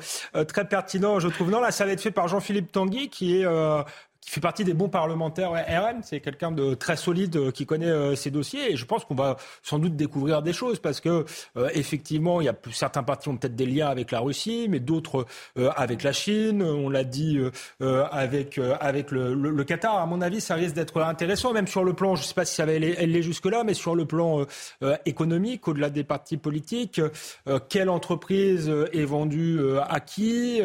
très 0.48 0.66
pertinent, 0.66 1.20
je 1.20 1.28
trouve. 1.28 1.50
Non, 1.50 1.60
là, 1.60 1.72
ça 1.72 1.86
va 1.86 1.92
être 1.92 2.02
fait 2.02 2.12
par 2.12 2.28
Jean-Philippe 2.28 2.72
Tanguy, 2.72 3.10
qui 3.10 3.42
est 3.42 3.46
fait 4.30 4.42
partie 4.42 4.64
des 4.66 4.74
bons 4.74 4.90
parlementaires 4.90 5.52
RN. 5.52 6.02
C'est 6.04 6.20
quelqu'un 6.20 6.52
de 6.52 6.74
très 6.74 6.98
solide 6.98 7.38
euh, 7.38 7.52
qui 7.52 7.66
connaît 7.66 7.86
euh, 7.86 8.16
ses 8.16 8.30
dossiers. 8.30 8.74
Et 8.74 8.76
je 8.76 8.86
pense 8.86 9.06
qu'on 9.06 9.16
va 9.16 9.38
sans 9.64 9.80
doute 9.80 9.96
découvrir 9.96 10.42
des 10.42 10.54
choses 10.54 10.80
parce 10.80 11.00
que, 11.00 11.26
euh, 11.56 11.70
effectivement, 11.74 12.42
il 12.42 12.46
y 12.46 12.50
a 12.50 12.56
certains 12.72 13.04
partis 13.04 13.30
ont 13.30 13.38
peut-être 13.38 13.56
des 13.56 13.66
liens 13.66 13.88
avec 13.88 14.12
la 14.12 14.20
Russie, 14.20 14.68
mais 14.70 14.80
d'autres 14.80 15.26
avec 15.76 16.04
la 16.04 16.12
Chine. 16.12 16.62
On 16.62 16.90
l'a 16.90 17.04
dit 17.04 17.40
avec, 17.80 18.60
avec 18.80 19.12
le, 19.12 19.64
Qatar. 19.64 19.98
À 19.98 20.06
mon 20.06 20.22
avis, 20.22 20.42
ça 20.42 20.56
risque 20.56 20.76
d'être 20.76 21.02
intéressant, 21.02 21.54
même 21.54 21.68
sur 21.68 21.84
le 21.84 21.94
plan, 21.94 22.16
je 22.16 22.22
ne 22.22 22.26
sais 22.26 22.34
pas 22.34 22.46
si 22.46 22.56
ça 22.56 22.66
va 22.66 22.74
aller, 22.74 23.22
jusque-là, 23.22 23.64
mais 23.64 23.74
sur 23.74 23.96
le 23.96 24.06
plan 24.06 24.46
économique, 25.06 25.68
au-delà 25.68 25.90
des 25.90 26.04
partis 26.04 26.38
politiques. 26.38 27.02
quelle 27.70 27.90
entreprise 27.90 28.72
est 28.94 29.06
vendue 29.06 29.60
à 29.88 30.00
qui 30.00 30.62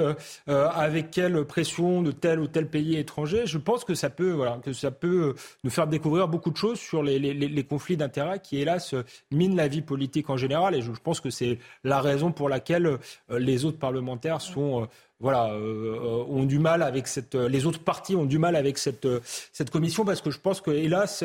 Avec 0.46 1.11
quelle 1.11 1.44
pression 1.44 2.03
de 2.03 2.12
tel 2.12 2.40
ou 2.40 2.46
tel 2.46 2.68
pays 2.68 2.98
étranger? 2.98 3.46
Je 3.53 3.59
pense 3.59 3.85
que 3.85 3.95
ça 3.95 4.09
peut, 4.09 4.43
euh, 4.43 5.35
nous 5.62 5.71
faire 5.71 5.87
découvrir 5.87 6.27
beaucoup 6.29 6.51
de 6.51 6.57
choses 6.57 6.81
sur 6.81 7.03
les, 7.03 7.65
conflits 7.65 7.97
d'intérêts 7.97 8.41
qui, 8.41 8.59
hélas, 8.59 8.95
minent 9.31 9.57
la 9.57 9.69
vie 9.69 9.83
politique 9.83 10.31
en 10.31 10.37
général. 10.37 10.75
Et 10.75 10.83
je, 10.83 10.91
pense 10.93 11.21
que 11.21 11.31
c'est 11.31 11.59
la 11.85 12.01
raison 12.01 12.33
pour 12.33 12.49
laquelle 12.49 12.87
euh, 12.87 12.99
les 13.38 13.65
autres 13.65 13.79
parlementaires 13.79 14.41
sont 14.41 14.83
euh, 14.83 14.87
voilà, 15.22 15.52
euh, 15.52 15.94
euh, 16.02 16.24
ont 16.28 16.42
du 16.42 16.58
mal 16.58 16.82
avec 16.82 17.06
cette. 17.06 17.37
Euh, 17.37 17.48
les 17.48 17.64
autres 17.64 17.78
partis 17.78 18.16
ont 18.16 18.24
du 18.24 18.38
mal 18.40 18.56
avec 18.56 18.76
cette, 18.76 19.06
cette 19.52 19.70
commission 19.70 20.04
parce 20.04 20.20
que 20.20 20.32
je 20.32 20.40
pense 20.40 20.61
que, 20.61 20.72
hélas, 20.72 21.24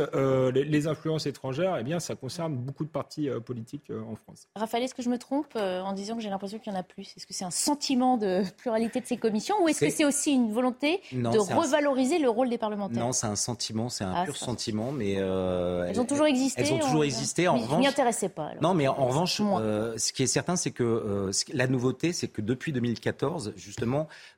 les, 0.53 0.88
influences 0.88 1.25
étrangères, 1.25 1.75
eh 1.79 1.83
bien, 1.83 1.99
ça 1.99 2.15
concerne 2.15 2.55
beaucoup 2.55 2.86
de 2.86 2.89
partis 2.89 3.27
politiques 3.43 3.89
en 3.89 4.15
France. 4.15 4.47
Raphaël, 4.55 4.83
est-ce 4.83 4.93
que 4.93 5.01
je 5.01 5.10
me 5.10 5.17
trompe 5.17 5.55
en 5.55 5.91
disant 5.93 6.15
que 6.15 6.21
j'ai 6.21 6.29
l'impression 6.29 6.60
qu'il 6.60 6.71
y 6.71 6.75
en 6.75 6.79
a 6.79 6.83
plus? 6.83 7.13
Est-ce 7.17 7.25
que 7.25 7.33
c'est 7.33 7.43
un 7.43 7.51
sentiment 7.51 8.17
de 8.17 8.43
pluralité 8.57 9.01
de 9.01 9.07
ces 9.07 9.17
commissions 9.17 9.55
ou 9.63 9.67
est-ce 9.67 9.79
que 9.79 9.89
c'est 9.89 10.05
aussi 10.05 10.31
une 10.31 10.53
volonté 10.53 11.01
de 11.12 11.39
revaloriser 11.39 12.19
le 12.19 12.29
rôle 12.29 12.49
des 12.49 12.60
parlementaires? 12.60 13.03
Non, 13.03 13.12
c'est 13.12 13.27
un 13.27 13.36
sentiment, 13.36 13.89
c'est 13.89 14.03
un 14.03 14.13
ah, 14.15 14.25
pur 14.25 14.38
sentiment, 14.38 14.91
mais 14.91 15.13
elles 15.13 15.99
ont 15.99 16.05
toujours 16.05 16.27
existé. 16.27 16.62
Elles 16.62 16.73
ont 16.73 16.79
toujours 16.79 17.03
existé. 17.03 17.47
En 17.47 17.55
revanche, 17.55 17.71
je 17.71 17.77
m'y 17.77 17.88
intéressais 17.88 18.29
pas. 18.29 18.51
Non, 18.62 18.75
mais 18.75 18.88
en, 18.88 19.07
revanche, 19.07 19.38
ce 19.38 20.13
qui 20.13 20.21
est 20.21 20.27
certain, 20.27 20.55
c'est 20.55 20.71
que 20.71 21.31
la 21.51 21.65
nouveauté, 21.65 22.13
c'est 22.13 22.27
que 22.27 22.41
depuis 22.41 22.71
2014, 22.71 23.53
justement 23.55 23.87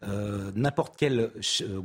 euh, 0.03 0.51
n'importe 0.55 0.95
quel 0.97 1.19
euh, 1.19 1.81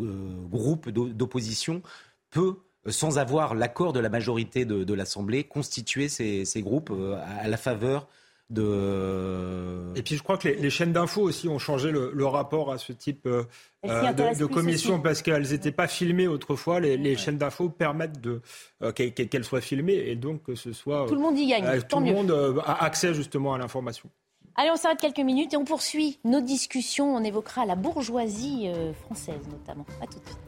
groupe 0.50 0.90
d'opposition 0.90 1.82
peut 2.30 2.56
sans 2.86 3.18
avoir 3.18 3.54
l'accord 3.54 3.92
de 3.92 4.00
la 4.00 4.10
majorité 4.10 4.64
de, 4.66 4.94
l'Assemblée, 4.94 5.44
constituer 5.44 6.08
ces, 6.08 6.44
groupes 6.62 6.90
euh, 6.90 7.18
à 7.40 7.48
la 7.48 7.56
faveur 7.56 8.08
de... 8.50 9.96
Et 9.96 10.02
puis 10.02 10.16
je 10.16 10.22
crois 10.22 10.36
que 10.36 10.48
les, 10.48 10.70
chaînes 10.70 10.92
d'infos 10.92 11.22
aussi 11.22 11.48
ont 11.48 11.58
changé 11.58 11.90
le, 11.90 12.26
rapport 12.26 12.70
à 12.70 12.76
ce 12.76 12.92
type 12.92 13.26
de, 13.26 14.44
commission 14.44 15.00
parce 15.00 15.22
qu'elles 15.22 15.50
n'étaient 15.50 15.72
pas 15.72 15.88
filmées 15.88 16.28
autrefois. 16.28 16.78
Les, 16.78 17.16
chaînes 17.16 17.38
d'infos 17.38 17.70
permettent 17.70 18.20
de, 18.20 18.42
qu'elles 18.90 19.44
soient 19.44 19.62
filmées 19.62 20.08
et 20.08 20.14
donc 20.14 20.42
que 20.42 20.54
ce 20.54 20.74
soit... 20.74 21.06
Tout 21.08 21.14
le 21.14 21.22
monde 21.22 21.38
y 21.38 21.46
gagne. 21.46 21.80
tout 21.88 22.00
le 22.00 22.12
monde 22.12 22.62
a 22.66 22.84
accès 22.84 23.14
justement 23.14 23.54
à 23.54 23.58
l'information. 23.58 24.10
Allez, 24.56 24.70
on 24.70 24.76
s'arrête 24.76 25.00
quelques 25.00 25.18
minutes 25.18 25.52
et 25.52 25.56
on 25.56 25.64
poursuit 25.64 26.20
nos 26.22 26.40
discussions. 26.40 27.12
On 27.12 27.24
évoquera 27.24 27.66
la 27.66 27.74
bourgeoisie 27.74 28.68
euh, 28.68 28.92
française 28.92 29.40
notamment. 29.50 29.84
A 30.00 30.06
tout 30.06 30.20
de 30.20 30.24
suite. 30.24 30.38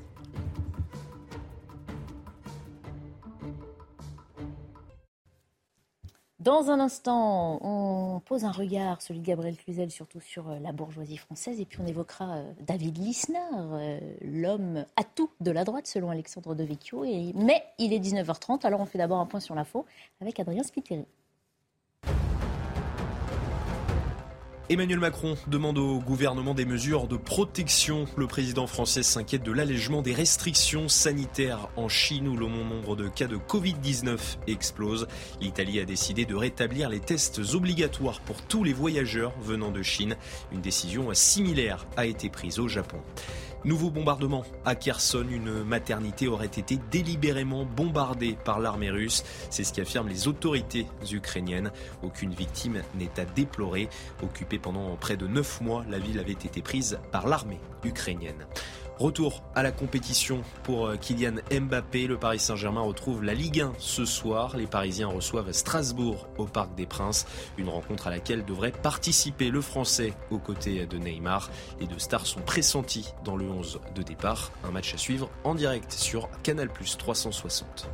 Dans 6.39 6.71
un 6.71 6.79
instant, 6.79 7.59
on 7.63 8.21
pose 8.21 8.45
un 8.45 8.53
regard, 8.53 9.03
celui 9.03 9.19
de 9.19 9.27
Gabriel 9.27 9.57
Cluzel, 9.57 9.91
surtout 9.91 10.21
sur 10.21 10.49
euh, 10.49 10.61
la 10.61 10.71
bourgeoisie 10.71 11.17
française, 11.17 11.59
et 11.61 11.65
puis 11.65 11.81
on 11.83 11.87
évoquera 11.89 12.37
euh, 12.37 12.53
David 12.61 12.99
Lisnard, 12.99 13.81
l'homme 14.21 14.85
à 14.95 15.03
tout 15.03 15.29
de 15.41 15.51
la 15.51 15.65
droite, 15.65 15.89
selon 15.89 16.11
Alexandre 16.11 16.55
Devecchio. 16.55 17.03
Et... 17.03 17.33
Mais 17.35 17.65
il 17.79 17.93
est 17.93 17.99
19h30, 17.99 18.65
alors 18.65 18.81
on 18.81 18.87
fait 18.87 18.99
d'abord 18.99 19.19
un 19.19 19.27
point 19.27 19.41
sur 19.41 19.57
l'info 19.57 19.85
avec 20.21 20.39
Adrien 20.39 20.63
Spiteri. 20.63 21.05
Emmanuel 24.69 24.99
Macron 24.99 25.37
demande 25.47 25.79
au 25.79 26.01
gouvernement 26.01 26.53
des 26.53 26.65
mesures 26.65 27.07
de 27.07 27.17
protection. 27.17 28.07
Le 28.17 28.27
président 28.27 28.67
français 28.67 29.05
s'inquiète 29.05 29.45
de 29.45 29.53
l'allègement 29.53 30.03
des 30.03 30.13
restrictions 30.13 30.89
sanitaires 30.89 31.69
en 31.77 31.89
Chine 31.89 32.27
où 32.27 32.37
le 32.37 32.49
nombre 32.49 32.97
de 32.97 33.07
cas 33.07 33.29
de 33.29 33.37
Covid-19 33.37 34.19
explose. 34.49 35.07
L'Italie 35.41 35.79
a 35.79 35.85
décidé 35.85 36.25
de 36.25 36.35
rétablir 36.35 36.89
les 36.89 36.99
tests 36.99 37.41
obligatoires 37.55 38.21
pour 38.23 38.43
tous 38.43 38.65
les 38.65 38.73
voyageurs 38.73 39.33
venant 39.41 39.71
de 39.71 39.83
Chine. 39.83 40.17
Une 40.51 40.63
décision 40.63 41.15
similaire 41.15 41.87
a 41.97 42.07
été 42.07 42.29
prise 42.29 42.59
au 42.59 42.67
Japon. 42.67 42.99
Nouveau 43.67 43.91
bombardement 43.91 44.45
à 44.65 44.77
Kherson. 44.77 45.27
Une 45.29 45.65
maternité 45.65 46.29
aurait 46.29 46.47
été 46.47 46.79
délibérément 46.89 47.65
bombardée 47.65 48.39
par 48.45 48.61
l'armée 48.61 48.91
russe. 48.91 49.25
C'est 49.51 49.65
ce 49.65 49.73
qu'affirment 49.73 50.07
les 50.09 50.29
autorités 50.29 50.87
ukrainiennes. 51.11 51.73
Aucune 52.05 52.33
victime 52.33 52.83
n'est 52.95 53.19
à 53.19 53.25
déplorer. 53.25 53.89
Occupée 54.23 54.61
pendant 54.61 54.95
près 54.95 55.17
de 55.17 55.27
neuf 55.27 55.61
mois, 55.61 55.85
la 55.91 55.99
ville 55.99 56.21
avait 56.21 56.31
été 56.31 56.63
prise 56.63 57.01
par 57.11 57.27
l'armée 57.27 57.59
ukrainienne. 57.83 58.47
Retour 58.99 59.43
à 59.55 59.63
la 59.63 59.73
compétition 59.73 60.41
pour 60.63 60.87
euh, 60.87 60.97
Kylian 60.97 61.35
Mbappé. 61.51 62.07
Le 62.07 62.17
Paris 62.17 62.39
Saint-Germain 62.39 62.81
retrouve 62.81 63.23
la 63.23 63.35
Ligue 63.35 63.61
1 63.61 63.75
ce 63.79 64.07
soir. 64.07 64.57
Les 64.57 64.67
Parisiens 64.67 65.09
reçoivent 65.09 65.53
Strasbourg 65.53 66.27
au 66.39 66.47
Parc 66.47 66.75
des 66.75 66.87
Princes. 66.87 67.27
Une 67.59 67.69
rencontre 67.69 68.07
à 68.07 68.11
laquelle 68.11 68.47
devrait 68.47 68.73
participer 68.73 69.51
le 69.51 69.61
Français 69.61 70.15
aux 70.31 70.39
côtés 70.39 70.87
de 70.87 70.97
Neymar. 70.97 71.51
Les 71.79 71.87
deux 71.87 71.99
stars 71.99 72.25
sont 72.25 72.41
pressentis 72.41 73.13
dans 73.23 73.37
le 73.37 73.45
11 73.45 73.81
de 73.95 74.03
départ. 74.03 74.51
Un 74.65 74.71
match 74.71 74.95
à 74.95 74.97
suivre 74.97 75.29
en 75.45 75.55
direct 75.55 75.93
sur 75.93 76.31
Canal 76.43 76.71
360. 76.73 77.91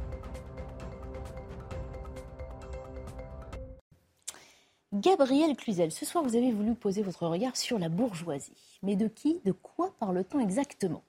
Gabriel 4.92 5.56
Cluzel, 5.56 5.90
ce 5.90 6.06
soir 6.06 6.22
vous 6.22 6.36
avez 6.36 6.52
voulu 6.52 6.76
poser 6.76 7.02
votre 7.02 7.26
regard 7.26 7.56
sur 7.56 7.80
la 7.80 7.88
bourgeoisie. 7.88 8.71
Mais 8.82 8.96
de 8.96 9.06
qui, 9.08 9.40
de 9.44 9.52
quoi 9.52 9.94
parle-t-on 9.98 10.40
exactement? 10.40 11.02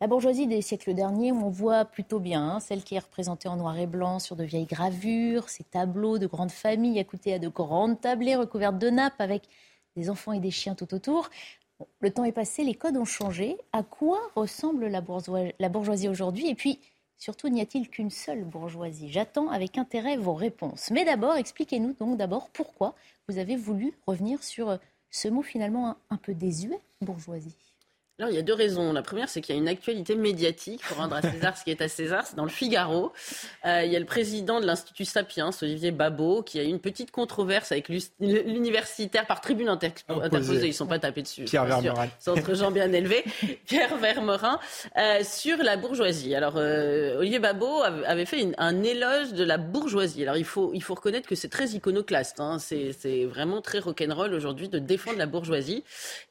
La 0.00 0.08
bourgeoisie 0.08 0.48
des 0.48 0.62
siècles 0.62 0.94
derniers, 0.94 1.30
on 1.30 1.48
voit 1.48 1.84
plutôt 1.84 2.18
bien, 2.18 2.42
hein, 2.42 2.60
celle 2.60 2.82
qui 2.82 2.96
est 2.96 2.98
représentée 2.98 3.48
en 3.48 3.54
noir 3.54 3.78
et 3.78 3.86
blanc 3.86 4.18
sur 4.18 4.34
de 4.34 4.42
vieilles 4.42 4.66
gravures, 4.66 5.48
ces 5.48 5.62
tableaux 5.62 6.18
de 6.18 6.26
grandes 6.26 6.50
familles 6.50 6.98
accoutées 6.98 7.34
à 7.34 7.38
de 7.38 7.46
grandes 7.46 8.00
tablées 8.00 8.34
recouvertes 8.34 8.78
de 8.78 8.90
nappes 8.90 9.20
avec 9.20 9.44
des 9.94 10.10
enfants 10.10 10.32
et 10.32 10.40
des 10.40 10.50
chiens 10.50 10.74
tout 10.74 10.92
autour. 10.92 11.30
le 12.00 12.10
temps 12.10 12.24
est 12.24 12.32
passé, 12.32 12.64
les 12.64 12.74
codes 12.74 12.96
ont 12.96 13.04
changé. 13.04 13.56
À 13.72 13.84
quoi 13.84 14.18
ressemble 14.34 14.88
la 14.88 15.68
bourgeoisie 15.68 16.08
aujourd'hui? 16.08 16.48
Et 16.48 16.56
puis, 16.56 16.80
surtout, 17.16 17.48
n'y 17.48 17.60
a-t-il 17.60 17.88
qu'une 17.88 18.10
seule 18.10 18.42
bourgeoisie? 18.42 19.08
J'attends 19.08 19.50
avec 19.50 19.78
intérêt 19.78 20.16
vos 20.16 20.34
réponses. 20.34 20.90
Mais 20.90 21.04
d'abord, 21.04 21.36
expliquez-nous 21.36 21.92
donc 21.92 22.16
d'abord 22.16 22.50
pourquoi 22.50 22.96
vous 23.28 23.38
avez 23.38 23.54
voulu 23.54 23.92
revenir 24.06 24.42
sur 24.42 24.78
ce 25.10 25.28
mot 25.28 25.42
finalement 25.42 25.96
un 26.10 26.16
peu 26.16 26.34
désuet, 26.34 26.80
bourgeoisie. 27.04 27.56
Alors, 28.18 28.30
il 28.30 28.36
y 28.36 28.38
a 28.38 28.42
deux 28.42 28.52
raisons. 28.52 28.92
La 28.92 29.00
première, 29.00 29.30
c'est 29.30 29.40
qu'il 29.40 29.54
y 29.54 29.58
a 29.58 29.60
une 29.60 29.68
actualité 29.68 30.14
médiatique 30.16 30.82
pour 30.86 30.98
rendre 30.98 31.16
à 31.16 31.22
César 31.22 31.56
ce 31.56 31.64
qui 31.64 31.70
est 31.70 31.80
à 31.80 31.88
César. 31.88 32.26
C'est 32.26 32.36
dans 32.36 32.44
le 32.44 32.50
Figaro. 32.50 33.10
Euh, 33.64 33.84
il 33.84 33.90
y 33.90 33.96
a 33.96 33.98
le 33.98 34.04
président 34.04 34.60
de 34.60 34.66
l'Institut 34.66 35.06
Sapiens, 35.06 35.48
Olivier 35.62 35.92
Babot, 35.92 36.42
qui 36.42 36.60
a 36.60 36.62
eu 36.62 36.66
une 36.66 36.78
petite 36.78 37.10
controverse 37.10 37.72
avec 37.72 37.88
l'universitaire 38.20 39.26
par 39.26 39.40
tribune 39.40 39.68
interposée. 39.68 40.66
Ils 40.66 40.68
ne 40.68 40.72
sont 40.72 40.86
pas 40.86 40.98
tapés 40.98 41.22
dessus. 41.22 41.44
Pierre 41.44 41.64
Vermerin. 41.64 42.06
C'est 42.18 42.30
entre 42.30 42.54
gens 42.54 42.70
bien 42.70 42.92
élevés. 42.92 43.24
Pierre 43.66 43.96
Vermerin, 43.96 44.60
euh, 44.98 45.24
sur 45.24 45.56
la 45.56 45.78
bourgeoisie. 45.78 46.34
Alors, 46.34 46.58
euh, 46.58 47.16
Olivier 47.18 47.38
Babot 47.38 47.82
avait 47.82 48.26
fait 48.26 48.52
un 48.58 48.82
éloge 48.82 49.32
de 49.32 49.42
la 49.42 49.56
bourgeoisie. 49.56 50.22
Alors, 50.22 50.36
il 50.36 50.44
faut, 50.44 50.72
il 50.74 50.82
faut 50.82 50.94
reconnaître 50.94 51.26
que 51.26 51.34
c'est 51.34 51.48
très 51.48 51.70
iconoclaste. 51.70 52.40
Hein. 52.40 52.58
C'est 52.58 53.24
vraiment 53.24 53.62
très 53.62 53.78
rock'n'roll 53.78 54.34
aujourd'hui 54.34 54.68
de 54.68 54.78
défendre 54.78 55.16
la 55.16 55.26
bourgeoisie. 55.26 55.82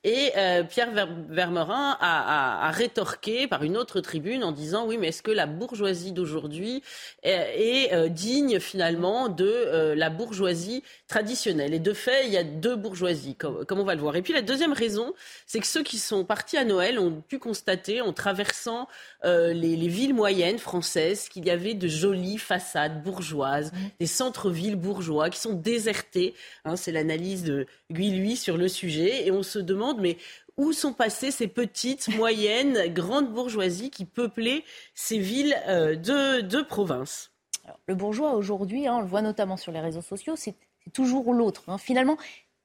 Et 0.04 0.32
Pierre 0.70 0.92
Vermerin 1.28 1.71
a, 1.74 2.72
rétorqué 2.72 3.48
par 3.48 3.64
une 3.64 3.78
autre 3.78 4.00
tribune 4.00 4.44
en 4.44 4.52
disant 4.52 4.86
oui, 4.86 4.98
mais 4.98 5.08
est-ce 5.08 5.22
que 5.22 5.32
la 5.32 5.46
bourgeoisie 5.46 6.12
d'aujourd'hui 6.12 6.84
est, 7.24 7.94
euh, 7.94 8.08
digne 8.08 8.60
finalement 8.60 9.30
de 9.30 9.46
euh, 9.46 9.96
la 9.96 10.10
bourgeoisie 10.10 10.84
traditionnelle? 11.08 11.74
Et 11.74 11.80
de 11.80 11.94
fait, 11.94 12.28
il 12.28 12.32
y 12.32 12.38
a 12.38 12.44
deux 12.44 12.76
bourgeoisies, 12.76 13.36
comme, 13.36 13.66
on 13.70 13.84
va 13.84 13.96
le 13.96 14.02
voir. 14.02 14.16
Et 14.16 14.22
puis 14.22 14.34
la 14.34 14.42
deuxième 14.42 14.74
raison, 14.74 15.14
c'est 15.46 15.60
que 15.60 15.68
ceux 15.68 15.84
qui 15.84 15.98
sont 15.98 16.24
partis 16.24 16.58
à 16.58 16.64
Noël 16.64 17.00
ont 17.00 17.22
pu 17.22 17.40
constater, 17.40 18.02
en 18.02 18.14
traversant 18.14 18.88
euh, 19.26 19.54
les, 19.54 19.76
villes 19.88 20.14
moyennes 20.14 20.60
françaises, 20.60 21.28
qu'il 21.28 21.46
y 21.46 21.50
avait 21.50 21.74
de 21.74 21.88
jolies 21.88 22.38
façades 22.38 23.04
bourgeoises, 23.04 23.72
mmh. 23.72 23.78
des 24.00 24.08
centres-villes 24.08 24.76
bourgeois 24.76 25.30
qui 25.30 25.40
sont 25.40 25.54
désertés. 25.54 26.34
Hein, 26.66 26.76
c'est 26.76 26.92
l'analyse 26.92 27.44
de 27.44 27.66
Guy 27.92 28.12
sur 28.36 28.58
le 28.58 28.68
sujet. 28.68 29.28
Et 29.28 29.32
on 29.32 29.44
se 29.44 29.60
demande, 29.60 30.00
mais 30.00 30.18
où 30.62 30.74
sont 30.74 30.94
passées 30.94 31.32
ces 31.32 31.48
petites, 31.48 32.08
moyennes, 32.16 32.94
grandes 32.94 33.34
bourgeoisies 33.34 33.90
qui 33.90 34.06
peuplaient 34.06 34.64
ces 34.94 35.18
villes 35.18 35.56
euh, 35.68 35.96
de, 35.96 36.62
province? 36.62 37.32
Le 37.88 37.96
bourgeois 37.96 38.36
aujourd'hui, 38.36 38.86
hein, 38.86 38.98
on 38.98 39.02
le 39.02 39.08
voit 39.08 39.24
notamment 39.24 39.58
sur 39.58 39.72
les 39.72 39.80
réseaux 39.80 40.04
sociaux, 40.04 40.36
c'est 40.36 40.54
toujours 40.94 41.34
l'autre. 41.34 41.64
Hein. 41.68 41.80
Finalement, 41.80 42.16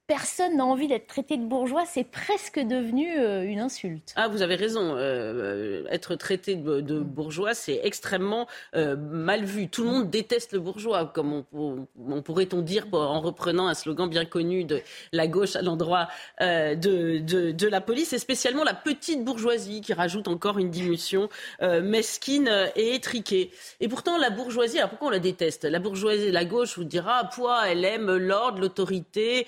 personne 0.07 0.55
n'a 0.55 0.65
envie 0.65 0.87
d'être 0.87 1.07
traité 1.07 1.35
de 1.35 1.43
bourgeois, 1.43 1.83
c'est 1.85 2.05
presque 2.05 2.59
devenu 2.59 3.19
euh, 3.19 3.43
une 3.43 3.59
insulte. 3.59 4.13
Ah, 4.15 4.29
vous 4.29 4.41
avez 4.41 4.55
raison. 4.55 4.95
Euh, 4.95 5.83
euh, 5.83 5.83
être 5.89 6.15
traité 6.15 6.55
de, 6.55 6.99
bourgeois, 6.99 7.53
c'est 7.53 7.81
extrêmement 7.83 8.47
mal 8.73 9.43
vu. 9.43 9.67
Tout 9.67 9.83
le 9.83 9.89
monde 9.89 10.09
déteste 10.09 10.53
le 10.53 10.59
bourgeois, 10.59 11.11
comme 11.13 11.43
on, 11.53 12.21
pourrait-on 12.21 12.61
dire 12.61 12.85
en 12.93 13.19
reprenant 13.19 13.67
un 13.67 13.73
slogan 13.73 14.09
bien 14.09 14.25
connu 14.25 14.63
de 14.63 14.81
la 15.11 15.27
gauche 15.27 15.55
à 15.55 15.61
l'endroit 15.61 16.07
de, 16.39 17.19
de, 17.51 17.67
la 17.67 17.81
police, 17.81 18.13
et 18.13 18.19
spécialement 18.19 18.63
la 18.63 18.73
petite 18.73 19.25
bourgeoisie 19.25 19.81
qui 19.81 19.93
rajoute 19.93 20.27
encore 20.27 20.57
une 20.59 20.69
diminution 20.69 21.29
mesquine 21.61 22.49
et 22.75 22.95
étriquée. 22.95 23.51
Et 23.81 23.87
pourtant, 23.87 24.17
la 24.17 24.29
bourgeoisie, 24.29 24.77
alors 24.77 24.89
pourquoi 24.89 25.09
on 25.09 25.11
la 25.11 25.19
déteste? 25.19 25.65
La 25.65 25.79
bourgeoisie, 25.79 26.31
la 26.31 26.45
gauche 26.45 26.77
vous 26.77 26.85
dira, 26.85 27.25
poids, 27.25 27.67
elle 27.67 27.83
aime 27.83 28.15
l'ordre, 28.15 28.61
l'autorité 28.61 29.45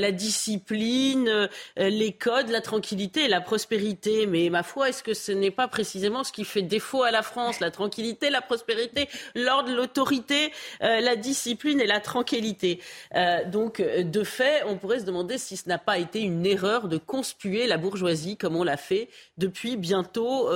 la 0.00 0.12
discipline, 0.12 1.28
euh, 1.28 1.48
les 1.76 2.12
codes, 2.12 2.48
la 2.48 2.60
tranquillité 2.60 3.24
et 3.24 3.28
la 3.28 3.40
prospérité. 3.40 4.26
Mais 4.26 4.50
ma 4.50 4.62
foi, 4.62 4.88
est-ce 4.88 5.02
que 5.02 5.14
ce 5.14 5.32
n'est 5.32 5.50
pas 5.50 5.68
précisément 5.68 6.24
ce 6.24 6.32
qui 6.32 6.44
fait 6.44 6.62
défaut 6.62 7.02
à 7.02 7.10
la 7.10 7.22
France? 7.22 7.60
La 7.60 7.70
tranquillité, 7.70 8.30
la 8.30 8.40
prospérité, 8.40 9.08
l'ordre, 9.34 9.70
l'autorité, 9.72 10.52
euh, 10.82 11.00
la 11.00 11.16
discipline 11.16 11.80
et 11.80 11.86
la 11.86 12.00
tranquillité. 12.00 12.80
Euh, 13.14 13.44
donc, 13.44 13.80
de 13.80 14.24
fait, 14.24 14.62
on 14.66 14.76
pourrait 14.76 15.00
se 15.00 15.04
demander 15.04 15.38
si 15.38 15.56
ce 15.56 15.68
n'a 15.68 15.78
pas 15.78 15.98
été 15.98 16.20
une 16.20 16.44
erreur 16.46 16.88
de 16.88 16.96
conspuer 16.96 17.66
la 17.66 17.76
bourgeoisie 17.76 18.36
comme 18.36 18.56
on 18.56 18.64
l'a 18.64 18.76
fait 18.76 19.08
depuis 19.38 19.76
bientôt, 19.76 20.48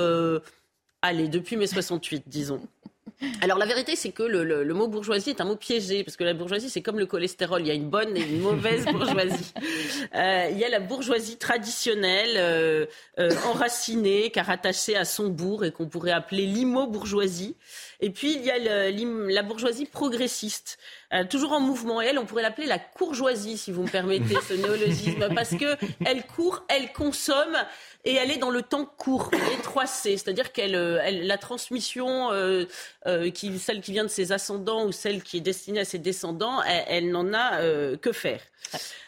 allez, 1.01 1.27
depuis 1.27 1.55
mai 1.57 1.67
68, 1.67 2.23
disons. 2.27 2.61
Alors 3.41 3.57
la 3.57 3.65
vérité, 3.65 3.95
c'est 3.95 4.11
que 4.11 4.23
le, 4.23 4.73
mot 4.73 4.87
bourgeoisie 4.87 5.29
est 5.29 5.41
un 5.41 5.45
mot 5.45 5.55
piégé, 5.55 6.03
parce 6.03 6.17
que 6.17 6.23
la 6.23 6.33
bourgeoisie, 6.33 6.69
c'est 6.69 6.81
comme 6.81 6.99
le 6.99 7.05
cholestérol, 7.05 7.61
il 7.61 7.67
y 7.67 7.71
a 7.71 7.73
une 7.73 7.89
bonne 7.89 8.15
et 8.17 8.21
une 8.21 8.41
mauvaise 8.41 8.85
bourgeoisie. 8.85 9.53
Euh, 10.13 10.47
il 10.51 10.57
y 10.57 10.63
a 10.63 10.69
la 10.69 10.79
bourgeoisie 10.79 11.37
traditionnelle, 11.37 12.35
euh, 12.37 12.85
euh, 13.19 13.31
enracinée, 13.45 14.29
car 14.29 14.49
attachée 14.49 14.95
à 14.95 15.03
son 15.03 15.27
bourg 15.27 15.65
et 15.65 15.71
qu'on 15.71 15.87
pourrait 15.87 16.11
appeler 16.11 16.45
l'immo-bourgeoisie. 16.45 17.55
Et 18.01 18.09
puis 18.09 18.33
il 18.33 18.43
y 18.43 18.51
a 18.51 18.57
la 18.57 19.43
bourgeoisie 19.43 19.85
progressiste, 19.85 20.77
toujours 21.29 21.53
en 21.53 21.59
mouvement. 21.59 22.01
Et 22.01 22.05
elle, 22.05 22.19
on 22.19 22.25
pourrait 22.25 22.43
l'appeler 22.43 22.67
la 22.67 22.79
courgeoisie, 22.79 23.57
si 23.57 23.71
vous 23.71 23.83
me 23.83 23.89
permettez 23.89 24.35
ce 24.47 24.53
néologisme, 24.53 25.29
parce 25.35 25.51
que 25.51 25.77
elle 26.05 26.25
court, 26.25 26.63
elle 26.67 26.91
consomme 26.91 27.57
et 28.03 28.13
elle 28.13 28.31
est 28.31 28.37
dans 28.37 28.51
le 28.51 28.61
temps 28.61 28.85
court, 28.85 29.31
et 29.33 29.61
3C, 29.63 30.17
c'est-à-dire 30.17 30.51
qu'elle, 30.51 30.73
la 31.25 31.37
transmission, 31.37 32.29
qui, 33.33 33.59
celle 33.59 33.81
qui 33.81 33.91
vient 33.91 34.03
de 34.03 34.09
ses 34.09 34.31
ascendants 34.31 34.85
ou 34.85 34.91
celle 34.91 35.23
qui 35.23 35.37
est 35.37 35.41
destinée 35.41 35.79
à 35.79 35.85
ses 35.85 35.99
descendants, 35.99 36.61
elle, 36.63 37.09
n'en 37.09 37.33
a 37.33 37.61
que 37.97 38.11
faire. 38.11 38.41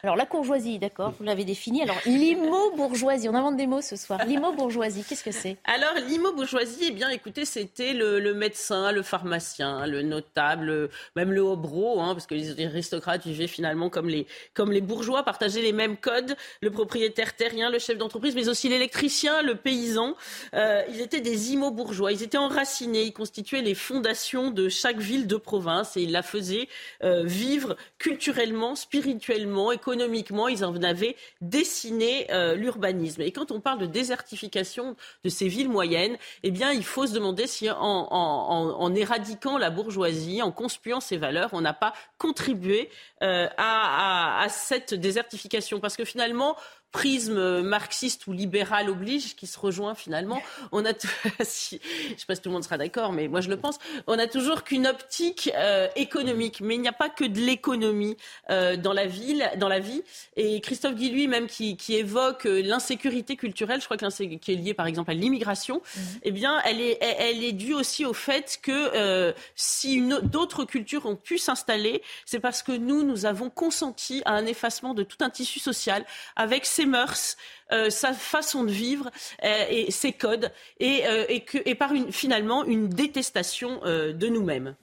Alors 0.04 0.16
la 0.16 0.26
courgeoisie, 0.26 0.80
d'accord, 0.80 1.14
vous 1.18 1.24
l'avez 1.24 1.44
définie. 1.44 1.84
Alors 1.84 1.98
l'immo-bourgeoisie, 2.06 3.28
on 3.30 3.36
invente 3.36 3.58
des 3.58 3.68
mots 3.68 3.82
ce 3.82 3.96
soir. 3.96 4.24
L'immo-bourgeoisie, 4.26 5.04
qu'est-ce 5.08 5.24
que 5.24 5.32
c'est? 5.32 5.58
Alors 5.66 5.94
l'immo-bourgeoisie, 6.08 6.86
eh 6.88 6.92
bien 6.92 7.10
écoutez, 7.10 7.46
c'était 7.46 7.94
le, 7.94 8.34
médecin, 8.34 8.77
le 8.92 9.02
pharmacien, 9.02 9.86
le 9.86 10.02
notable, 10.02 10.90
même 11.16 11.32
le 11.32 11.42
hobro, 11.42 12.02
hein, 12.02 12.14
parce 12.14 12.28
que 12.28 12.36
les 12.36 12.66
aristocrates 12.66 13.26
vivaient 13.26 13.48
finalement 13.48 13.90
comme 13.90 14.10
les, 14.10 14.28
comme 14.54 14.72
les 14.72 14.82
bourgeois, 14.82 15.24
partageaient 15.24 15.62
les 15.62 15.74
mêmes 15.74 15.98
codes, 15.98 16.36
le 16.62 16.72
propriétaire 16.72 17.36
terrien, 17.36 17.70
le 17.70 17.80
chef 17.80 17.98
d'entreprise, 17.98 18.36
mais 18.36 18.50
aussi 18.50 18.70
l'électricien, 18.70 19.42
le 19.42 19.56
paysan. 19.56 20.16
Euh, 20.54 20.84
ils 20.90 21.02
étaient 21.02 21.22
des 21.22 21.52
immo-bourgeois, 21.54 22.12
ils 22.12 22.24
étaient 22.24 22.38
enracinés, 22.38 23.04
ils 23.04 23.14
constituaient 23.14 23.62
les 23.62 23.76
fondations 23.76 24.52
de 24.52 24.70
chaque 24.70 25.00
ville 25.00 25.28
de 25.28 25.36
province 25.36 25.98
et 25.98 26.02
ils 26.02 26.12
la 26.12 26.24
faisaient 26.24 26.68
euh, 27.04 27.24
vivre 27.24 27.76
culturellement, 27.98 28.76
spirituellement, 28.76 29.72
économiquement. 29.72 30.48
Ils 30.48 30.64
en 30.66 30.76
avaient 30.84 31.16
dessiné 31.42 32.28
euh, 32.32 32.56
l'urbanisme. 32.56 33.22
Et 33.22 33.32
quand 33.32 33.52
on 33.52 33.60
parle 33.60 33.80
de 33.80 33.86
désertification 33.86 34.96
de 35.24 35.30
ces 35.30 35.48
villes 35.48 35.70
moyennes, 35.70 36.18
eh 36.44 36.52
bien, 36.52 36.72
il 36.72 36.84
faut 36.84 37.08
se 37.08 37.14
demander 37.14 37.48
si 37.48 37.70
en, 37.70 38.67
éradiquant 38.96 39.58
la 39.58 39.70
bourgeoisie, 39.70 40.42
en 40.42 40.52
conspuant 40.52 41.00
ses 41.00 41.18
valeurs, 41.18 41.50
on 41.54 41.62
n'a 41.62 41.74
pas 41.74 41.94
contribué 42.18 42.90
euh, 43.24 43.48
à 43.58 44.46
cette 44.50 44.94
désertification. 44.94 45.80
Parce 45.80 45.96
que 45.96 46.06
finalement, 46.06 46.56
prisme 46.92 47.62
marxiste 47.62 48.28
ou 48.28 48.34
libéral 48.34 48.90
oblige 48.90 49.36
qui 49.36 49.46
se 49.46 49.60
rejoint 49.60 49.94
finalement. 49.94 50.42
On 50.72 50.86
a, 50.86 50.94
je 51.40 51.44
sais 51.44 51.80
pas 52.28 52.36
si 52.36 52.42
tout 52.42 52.50
le 52.50 52.54
monde 52.54 52.64
sera 52.64 52.78
d'accord, 52.78 53.12
mais 53.12 53.28
moi 53.28 53.42
je 53.42 53.50
le 53.50 53.58
pense. 53.58 53.78
On 54.08 54.18
a 54.18 54.28
toujours 54.28 54.64
qu'une 54.64 54.88
optique 54.88 55.52
euh, 55.56 55.88
économique, 55.96 56.62
mais 56.62 56.76
il 56.76 56.82
n'y 56.82 56.88
a 56.88 56.94
pas 56.94 57.10
que 57.10 57.26
de 57.26 57.40
l'économie 57.40 58.18
euh, 58.50 58.78
dans 58.78 58.94
la 58.94 59.06
ville, 59.06 59.50
dans 59.58 59.68
la 59.68 59.80
vie. 59.80 60.02
Et 60.38 60.62
Christophe 60.62 60.96
Guy 60.96 61.10
lui-même 61.10 61.48
qui, 61.48 61.78
évoque 61.90 62.46
euh, 62.46 62.62
l'insécurité 62.62 63.36
culturelle, 63.36 63.80
je 63.80 63.86
crois 63.86 63.98
que 63.98 64.06
l'insécurité 64.06 64.40
qui 64.40 64.54
est 64.54 64.56
liée 64.56 64.74
par 64.74 64.88
exemple 64.88 65.12
à 65.12 65.14
l'immigration, 65.14 65.82
mhm. 65.96 66.04
eh 66.24 66.32
bien 66.32 66.60
elle 66.66 66.82
est, 66.82 66.98
elle 67.02 67.44
est 67.44 67.54
due 67.54 67.74
aussi 67.74 68.06
au 68.06 68.14
fait 68.14 68.60
que 68.62 69.34
si 69.56 70.02
d'autres 70.24 70.66
cultures 70.66 71.06
ont 71.06 71.16
pu 71.16 71.38
s'installer, 71.38 72.02
c'est 72.26 72.40
parce 72.40 72.64
que 72.64 72.72
nous 72.72 73.04
nous 73.04 73.26
avons 73.26 73.50
consenti 73.50 74.22
à 74.26 74.34
un 74.34 74.46
effacement 74.46 74.94
de 74.94 75.04
tout 75.04 75.18
un 75.22 75.30
tissu 75.30 75.60
social 75.60 76.06
avec 76.36 76.66
ses 76.78 76.86
mœurs, 76.86 77.38
euh, 77.72 77.90
sa 77.90 78.14
façon 78.14 78.64
de 78.64 78.72
vivre 78.72 79.10
euh, 79.44 79.66
et 79.70 79.92
ses 79.92 80.14
codes, 80.14 80.52
et, 80.80 81.08
euh, 81.08 81.26
et, 81.28 81.42
que, 81.42 81.58
et 81.66 81.76
par 81.76 81.92
une, 81.94 82.12
finalement 82.12 82.64
une 82.64 82.88
détestation 82.88 83.82
de 83.84 84.28
nous-mêmes. 84.28 84.76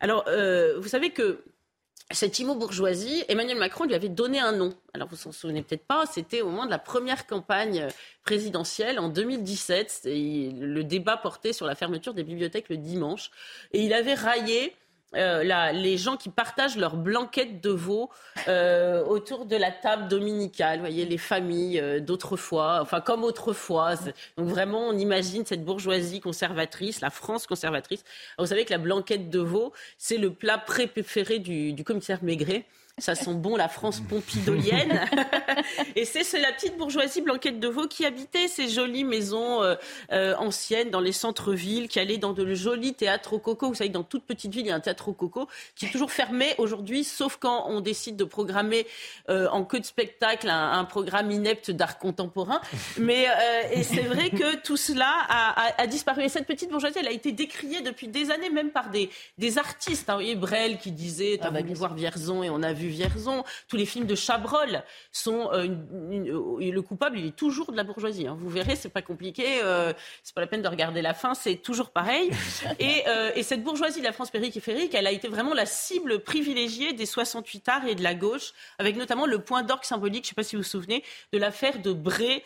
Alors, 0.00 0.24
vous 0.78 0.88
savez 0.88 1.10
que 1.10 1.44
cette 2.10 2.38
immo-bourgeoisie, 2.38 3.24
Emmanuel 3.28 3.56
Macron 3.56 3.84
lui 3.84 3.94
avait 3.94 4.10
donné 4.10 4.38
un 4.38 4.52
nom. 4.52 4.74
Alors 4.92 5.08
vous 5.08 5.16
vous 5.16 5.28
en 5.28 5.32
souvenez 5.32 5.62
peut-être 5.62 5.86
pas, 5.86 6.04
c'était 6.04 6.42
au 6.42 6.50
moment 6.50 6.66
de 6.66 6.70
la 6.70 6.78
première 6.78 7.26
campagne 7.26 7.88
présidentielle 8.24 8.98
en 8.98 9.08
2017. 9.08 10.02
le 10.04 10.82
débat 10.82 11.16
portait 11.16 11.54
sur 11.54 11.66
la 11.66 11.74
fermeture 11.74 12.12
des 12.12 12.22
bibliothèques 12.22 12.68
le 12.68 12.76
dimanche. 12.76 13.30
Et 13.72 13.80
il 13.80 13.94
avait 13.94 14.14
raillé 14.14 14.76
euh, 15.16 15.72
les 15.72 15.96
gens 15.96 16.16
qui 16.16 16.28
partagent 16.28 16.76
leur 16.76 16.96
blanquette 16.96 17.60
de 17.60 17.70
veau 17.70 18.10
euh, 18.48 19.04
autour 19.04 19.46
de 19.46 19.56
la 19.56 19.70
table 19.70 20.08
dominicale, 20.08 20.80
voyez, 20.80 21.04
les 21.04 21.18
familles 21.18 21.80
euh, 21.80 22.00
d'autrefois, 22.00 22.78
enfin 22.80 23.00
comme 23.00 23.24
autrefois. 23.24 23.94
Donc 24.36 24.48
vraiment, 24.48 24.88
on 24.88 24.98
imagine 24.98 25.44
cette 25.44 25.64
bourgeoisie 25.64 26.20
conservatrice, 26.20 27.00
la 27.00 27.10
France 27.10 27.46
conservatrice. 27.46 28.04
vous 28.38 28.46
savez 28.46 28.64
que 28.64 28.72
la 28.72 28.78
blanquette 28.78 29.30
de 29.30 29.40
veau, 29.40 29.72
c'est 29.98 30.18
le 30.18 30.32
plat 30.32 30.58
préféré 30.58 31.38
du, 31.38 31.72
du 31.72 31.84
commissaire 31.84 32.22
Maigret. 32.22 32.64
Ça 32.98 33.16
sent 33.16 33.34
bon 33.34 33.56
la 33.56 33.68
France 33.68 33.98
pompidolienne. 33.98 35.00
et 35.96 36.04
c'est 36.04 36.38
la 36.38 36.52
petite 36.52 36.76
bourgeoisie 36.76 37.22
blanquette 37.22 37.58
de 37.58 37.66
veau 37.66 37.88
qui 37.88 38.06
habitait 38.06 38.46
ces 38.46 38.68
jolies 38.68 39.02
maisons 39.02 39.64
euh, 39.64 39.74
euh, 40.12 40.36
anciennes 40.36 40.90
dans 40.90 41.00
les 41.00 41.10
centres-villes, 41.10 41.88
qui 41.88 41.98
allait 41.98 42.18
dans 42.18 42.32
de 42.32 42.54
jolis 42.54 42.94
théâtres 42.94 43.32
au 43.32 43.40
coco. 43.40 43.66
Vous 43.66 43.74
savez 43.74 43.88
que 43.90 43.94
dans 43.94 44.04
toute 44.04 44.22
petite 44.22 44.52
ville, 44.52 44.66
il 44.66 44.68
y 44.68 44.70
a 44.70 44.76
un 44.76 44.80
théâtre 44.80 45.08
au 45.08 45.12
coco 45.12 45.48
qui 45.74 45.86
est 45.86 45.88
toujours 45.88 46.12
fermé 46.12 46.54
aujourd'hui, 46.58 47.02
sauf 47.02 47.36
quand 47.36 47.66
on 47.68 47.80
décide 47.80 48.14
de 48.14 48.22
programmer 48.22 48.86
euh, 49.28 49.48
en 49.48 49.64
queue 49.64 49.80
de 49.80 49.86
spectacle 49.86 50.48
un, 50.48 50.84
programme 50.84 51.32
inepte 51.32 51.72
d'art 51.72 51.98
contemporain. 51.98 52.60
Mais 52.98 53.26
et 53.72 53.82
c'est 53.82 54.02
vrai 54.02 54.30
que 54.30 54.56
tout 54.56 54.76
cela 54.76 55.10
a, 55.28 55.82
a, 55.82 55.86
disparu. 55.88 56.22
Et 56.22 56.28
cette 56.28 56.46
petite 56.46 56.70
bourgeoisie, 56.70 56.98
elle 57.00 57.08
a 57.08 57.12
été 57.12 57.32
décriée 57.32 57.80
depuis 57.80 58.06
des 58.06 58.30
années, 58.30 58.50
même 58.50 58.70
par 58.70 58.90
des, 58.90 59.10
des 59.38 59.58
artistes. 59.58 60.08
Hein. 60.10 60.14
Vous 60.14 60.20
voyez, 60.20 60.36
Brel 60.36 60.78
qui 60.78 60.92
disait, 60.92 61.38
t'as 61.40 61.48
ah 61.48 61.50
bah, 61.50 61.60
voulu 61.62 61.74
voir 61.74 61.94
Vierzon 61.94 62.42
et 62.42 62.50
on 62.50 62.62
a 62.62 62.72
vu 62.72 62.83
Vierzon. 62.88 63.44
Tous 63.68 63.76
les 63.76 63.86
films 63.86 64.06
de 64.06 64.14
Chabrol 64.14 64.82
sont 65.12 65.50
euh, 65.52 65.66
le 65.66 66.82
coupable, 66.82 67.18
il 67.18 67.26
est 67.26 67.36
toujours 67.36 67.72
de 67.72 67.76
la 67.76 67.84
bourgeoisie. 67.84 68.26
Hein. 68.26 68.36
Vous 68.38 68.48
verrez, 68.48 68.76
c'est 68.76 68.88
pas 68.88 69.02
compliqué. 69.02 69.60
Euh, 69.62 69.92
c'est 70.22 70.34
pas 70.34 70.40
la 70.40 70.46
peine 70.46 70.62
de 70.62 70.68
regarder 70.68 71.02
la 71.02 71.14
fin, 71.14 71.34
c'est 71.34 71.56
toujours 71.56 71.90
pareil. 71.90 72.30
Euh, 73.06 73.30
et, 73.34 73.42
cette 73.42 73.62
bourgeoisie 73.62 74.00
de 74.00 74.04
la 74.04 74.12
France 74.12 74.30
périphérique, 74.30 74.94
elle 74.94 75.06
a 75.06 75.10
été 75.10 75.28
vraiment 75.28 75.54
la 75.54 75.66
cible 75.66 76.20
privilégiée 76.20 76.92
des 76.92 77.06
68 77.06 77.68
arts 77.68 77.86
et 77.86 77.94
de 77.94 78.02
la 78.02 78.14
gauche, 78.14 78.52
avec 78.78 78.96
notamment 78.96 79.26
le 79.26 79.38
point 79.38 79.62
d'orgue 79.62 79.84
symbolique. 79.84 80.24
Je 80.24 80.30
sais 80.30 80.34
pas 80.34 80.42
si 80.42 80.56
vous 80.56 80.62
vous 80.62 80.68
souvenez 80.68 81.02
de 81.32 81.38
l'affaire 81.38 81.80
de 81.80 81.92
Bré 81.92 82.42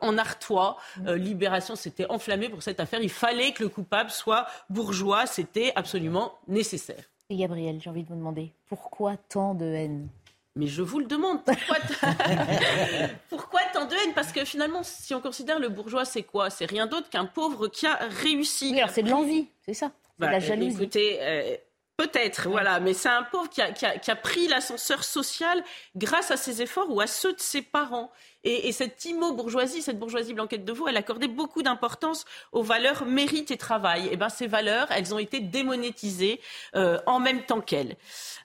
en 0.00 0.18
Artois. 0.18 0.76
Libération 1.06 1.76
s'était 1.76 2.06
enflammée 2.10 2.48
pour 2.48 2.62
cette 2.62 2.80
affaire. 2.80 3.00
Il 3.02 3.10
fallait 3.10 3.52
que 3.52 3.62
le 3.62 3.68
coupable 3.68 4.10
soit 4.10 4.46
bourgeois. 4.70 5.26
C'était 5.26 5.72
absolument 5.74 6.38
nécessaire. 6.48 7.11
Gabriel, 7.36 7.80
j'ai 7.80 7.90
envie 7.90 8.02
de 8.02 8.08
vous 8.08 8.14
demander, 8.14 8.52
pourquoi 8.68 9.16
tant 9.16 9.54
de 9.54 9.66
haine 9.66 10.08
mais 10.54 10.66
je 10.66 10.82
vous 10.82 10.98
le 10.98 11.06
demande, 11.06 11.42
pourquoi, 11.44 11.78
pourquoi 13.30 13.60
tant 13.72 13.86
de 13.86 13.94
haine? 13.94 14.12
Parce 14.14 14.32
que 14.32 14.44
finalement, 14.44 14.82
si 14.82 15.14
on 15.14 15.20
considère 15.22 15.58
le 15.58 15.70
bourgeois, 15.70 16.04
c'est 16.04 16.24
quoi? 16.24 16.50
C'est 16.50 16.66
rien 16.66 16.86
d'autre 16.86 17.08
qu'un 17.08 17.24
pauvre 17.24 17.68
qui 17.68 17.86
a 17.86 17.96
réussi. 18.22 18.70
Oui, 18.72 18.78
alors 18.78 18.90
c'est 18.90 19.02
de 19.02 19.08
l'envie, 19.08 19.48
c'est 19.64 19.72
ça 19.72 19.92
C'est 20.18 20.26
la 20.26 20.32
bah, 20.32 20.38
jalousie. 20.40 20.76
Écoutez, 20.76 21.18
euh, 21.22 21.56
peut-être, 21.96 22.50
voilà, 22.50 22.80
mais 22.80 22.92
c'est 22.92 23.08
un 23.08 23.22
pauvre 23.22 23.48
qui 23.48 23.62
a, 23.62 23.72
qui 23.72 24.10
a 24.10 24.16
pris 24.16 24.46
l'ascenseur 24.46 25.04
social 25.04 25.64
grâce 25.96 26.30
à 26.30 26.36
ses 26.36 26.60
efforts 26.60 26.90
ou 26.90 27.00
à 27.00 27.06
ceux 27.06 27.32
de 27.32 27.40
ses 27.40 27.62
parents. 27.62 28.10
Et, 28.44 28.72
cette 28.72 29.04
immo-bourgeoisie, 29.04 29.82
cette 29.82 29.98
bourgeoisie 29.98 30.34
blanquette 30.34 30.64
de 30.64 30.72
veau, 30.72 30.88
elle 30.88 30.96
accordait 30.96 31.28
beaucoup 31.28 31.62
d'importance 31.62 32.24
aux 32.50 32.62
valeurs 32.62 33.04
mérite 33.04 33.50
et 33.50 33.56
travail. 33.56 34.06
Et 34.06 34.10
eh 34.12 34.16
ben 34.16 34.28
ces 34.28 34.46
valeurs, 34.46 34.88
elles 34.90 35.14
ont 35.14 35.18
été 35.18 35.40
démonétisées 35.40 36.40
euh, 36.74 36.98
en 37.06 37.20
même 37.20 37.44
temps 37.44 37.60
qu'elles. 37.60 37.96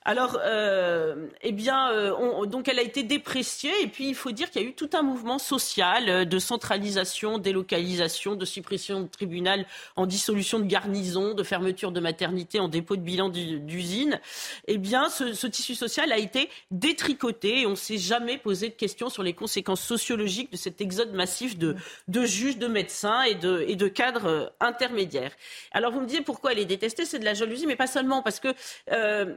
Alors, 0.04 0.38
euh, 0.44 1.26
eh 1.42 1.52
bien, 1.52 1.90
euh, 1.90 2.46
donc 2.46 2.68
elle 2.68 2.78
a 2.78 2.82
été 2.82 3.02
dépréciée. 3.02 3.72
Et 3.82 3.88
puis, 3.88 4.08
il 4.08 4.14
faut 4.14 4.30
dire 4.30 4.50
qu'il 4.50 4.62
y 4.62 4.64
a 4.64 4.68
eu 4.68 4.74
tout 4.74 4.90
un 4.92 5.02
mouvement 5.02 5.38
social 5.38 6.28
de 6.28 6.38
centralisation, 6.38 7.38
délocalisation, 7.38 8.36
de 8.36 8.44
suppression 8.44 9.00
de 9.00 9.08
tribunal 9.08 9.66
en 9.96 10.06
dissolution 10.06 10.60
de 10.60 10.64
garnison, 10.64 11.34
de 11.34 11.42
fermeture 11.42 11.90
de 11.90 12.00
maternité 12.00 12.60
en 12.60 12.68
dépôt 12.68 12.96
de 12.96 13.02
bilan 13.02 13.30
d'usine. 13.30 14.20
Eh 14.68 14.78
bien, 14.78 15.08
ce, 15.08 15.34
ce, 15.34 15.46
tissu 15.46 15.74
social 15.74 16.12
a 16.12 16.18
été 16.18 16.48
détricoté 16.70 17.62
et 17.62 17.66
on 17.66 17.70
ne 17.70 17.74
s'est 17.74 17.98
jamais 17.98 18.38
posé 18.38 18.68
de 18.68 18.74
questions 18.74 19.10
sur 19.10 19.22
les 19.22 19.32
conséquences 19.32 19.87
sociologique 19.88 20.52
de 20.52 20.56
cet 20.56 20.80
exode 20.80 21.12
massif 21.14 21.58
de, 21.58 21.74
de 22.08 22.24
juges, 22.24 22.58
de 22.58 22.66
médecins 22.66 23.22
et 23.22 23.34
de, 23.34 23.64
et 23.66 23.74
de 23.74 23.88
cadres 23.88 24.26
euh, 24.26 24.46
intermédiaires. 24.60 25.32
Alors 25.72 25.92
vous 25.92 26.00
me 26.00 26.06
disiez 26.06 26.22
pourquoi 26.22 26.52
elle 26.52 26.58
est 26.58 26.66
détestée, 26.66 27.06
c'est 27.06 27.18
de 27.18 27.24
la 27.24 27.34
jalousie, 27.34 27.66
mais 27.66 27.76
pas 27.76 27.86
seulement, 27.86 28.22
parce 28.22 28.40
que 28.40 28.48
euh, 28.92 29.34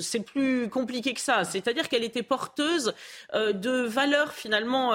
c'est 0.00 0.24
plus 0.24 0.68
compliqué 0.70 1.12
que 1.12 1.20
ça. 1.20 1.44
C'est-à-dire 1.44 1.88
qu'elle 1.88 2.04
était 2.04 2.22
porteuse 2.22 2.94
euh, 3.34 3.52
de 3.52 3.82
valeurs 3.82 4.32
finalement 4.32 4.94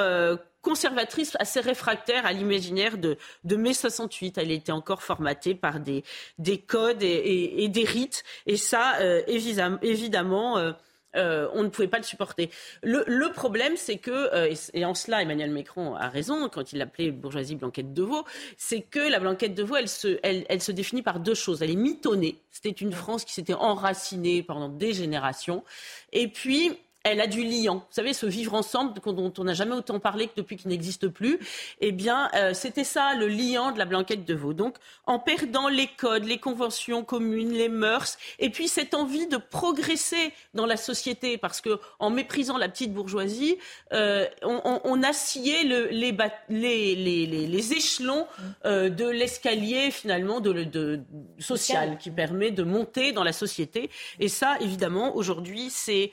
conservatrices 0.62 1.36
assez 1.40 1.60
réfractaires 1.60 2.26
à 2.26 2.32
l'imaginaire 2.32 2.98
de, 2.98 3.18
de 3.44 3.56
mai 3.56 3.74
68. 3.74 4.38
Elle 4.38 4.52
était 4.52 4.72
encore 4.72 5.04
formatée 5.04 5.56
par 5.56 5.80
des, 5.80 6.04
des 6.38 6.58
codes 6.58 7.04
et, 7.04 7.68
des 7.68 7.84
rites. 7.84 8.24
Et 8.48 8.58
ça, 8.58 8.96
évidemment, 9.28 10.58
euh, 10.58 10.72
on 11.16 11.64
ne 11.64 11.70
pouvait 11.70 11.88
pas 11.88 11.98
le 11.98 12.04
supporter. 12.04 12.50
Le, 12.82 13.32
problème, 13.32 13.74
c'est 13.78 13.98
que, 13.98 14.12
euh, 14.12 14.54
et 14.74 14.86
en 14.86 14.94
cela 14.94 15.22
Emmanuel 15.22 15.52
Macron 15.52 15.96
a 15.96 16.10
raison 16.10 16.50
quand 16.50 16.74
il 16.74 16.80
l'appelait 16.80 17.12
bourgeoisie 17.12 17.56
blanquette 17.56 17.94
de 17.94 18.04
veau, 18.04 18.26
c'est 18.58 18.82
que 18.82 19.00
la 19.00 19.20
blanquette 19.20 19.56
de 19.56 19.64
veau, 19.64 19.76
elle 19.76 19.90
se, 19.90 20.20
elle, 20.24 20.62
se 20.62 20.72
définit 20.72 21.02
par 21.02 21.20
deux 21.20 21.34
choses. 21.34 21.62
Elle 21.62 21.72
est 21.72 21.76
mitonnée, 21.76 22.38
c'était 22.52 22.70
une 22.70 22.92
France 22.92 23.26
qui 23.26 23.34
s'était 23.34 23.54
enracinée 23.54 24.44
pendant 24.44 24.70
des 24.70 24.94
générations, 24.94 25.64
et 26.12 26.28
puis 26.28 26.78
elle 27.04 27.20
a 27.20 27.28
du 27.28 27.44
liant. 27.44 27.76
Vous 27.76 27.84
savez, 27.92 28.14
ce 28.14 28.26
vivre 28.26 28.54
ensemble 28.54 28.94
dont 29.06 29.34
on 29.38 29.44
n'a 29.44 29.54
jamais 29.54 29.76
autant 29.76 30.00
parlé 30.00 30.28
que 30.28 30.34
depuis 30.38 30.56
qu'il 30.56 30.70
n'existe 30.70 31.10
plus. 31.10 31.38
Eh 31.82 31.92
bien, 31.92 32.30
euh, 32.34 32.54
c'était 32.54 32.86
ça 32.86 33.14
le 33.16 33.28
liant 33.28 33.72
de 33.74 33.78
la 33.78 33.84
blanquette 33.84 34.24
de 34.24 34.34
veau. 34.34 34.54
Donc, 34.54 34.78
en 35.06 35.20
perdant 35.20 35.68
les 35.68 35.88
codes, 35.88 36.24
les 36.24 36.38
conventions 36.38 37.04
communes, 37.04 37.52
les 37.52 37.68
mœurs, 37.68 38.18
et 38.40 38.50
puis 38.50 38.70
cette 38.70 38.94
envie 38.94 39.28
de 39.28 39.36
progresser 39.36 40.32
dans 40.54 40.66
la 40.66 40.78
société, 40.78 41.38
parce 41.38 41.60
que 41.60 41.78
en 42.00 42.10
méprisant 42.10 42.58
la 42.58 42.70
petite 42.70 42.94
bourgeoisie, 42.94 43.58
euh, 43.92 44.26
on, 44.42 44.80
on, 44.84 45.04
a 45.04 45.12
scié 45.12 45.64
le, 45.66 45.88
les, 45.90 46.16
les, 46.50 46.96
les, 46.96 47.26
les, 47.26 47.74
échelons 47.74 48.28
euh, 48.66 48.90
de 48.90 49.08
l'escalier 49.08 49.92
finalement 49.92 50.40
de, 50.40 50.64
de, 50.64 51.02
social 51.40 51.98
qui 51.98 52.12
permet 52.12 52.52
de 52.52 52.64
monter 52.64 53.12
dans 53.12 53.24
la 53.24 53.34
société. 53.34 53.90
Et 54.22 54.30
ça, 54.30 54.56
évidemment, 54.62 55.16
aujourd'hui, 55.16 55.70
c'est 55.70 56.12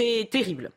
c'est 0.00 0.28
terrible. 0.30 0.72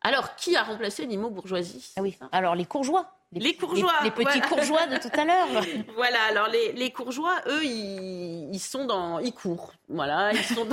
Alors, 0.00 0.34
qui 0.34 0.56
a 0.56 0.64
remplacé 0.64 1.06
l'IMO 1.06 1.30
bourgeoisie? 1.30 1.92
Ah 1.96 2.02
oui. 2.02 2.18
Alors, 2.32 2.54
les 2.56 2.64
courgeois. 2.64 3.16
Les, 3.34 3.54
courgeois. 3.54 3.92
Les, 4.04 4.10
petits 4.10 4.40
courgeois 4.42 4.86
de 4.86 4.98
tout 4.98 5.08
à 5.18 5.24
l'heure. 5.24 5.64
voilà, 5.96 6.18
alors 6.28 6.48
les, 6.48 6.72
les 6.72 6.90
courgeois, 6.90 7.36
eux, 7.46 7.64
ils, 7.64 8.50
ils, 8.52 8.58
sont 8.58 8.84
dans. 8.84 9.20
Ils 9.20 9.32
courent. 9.32 9.72
Voilà, 9.88 10.32
ils 10.32 10.44
sont 10.44 10.66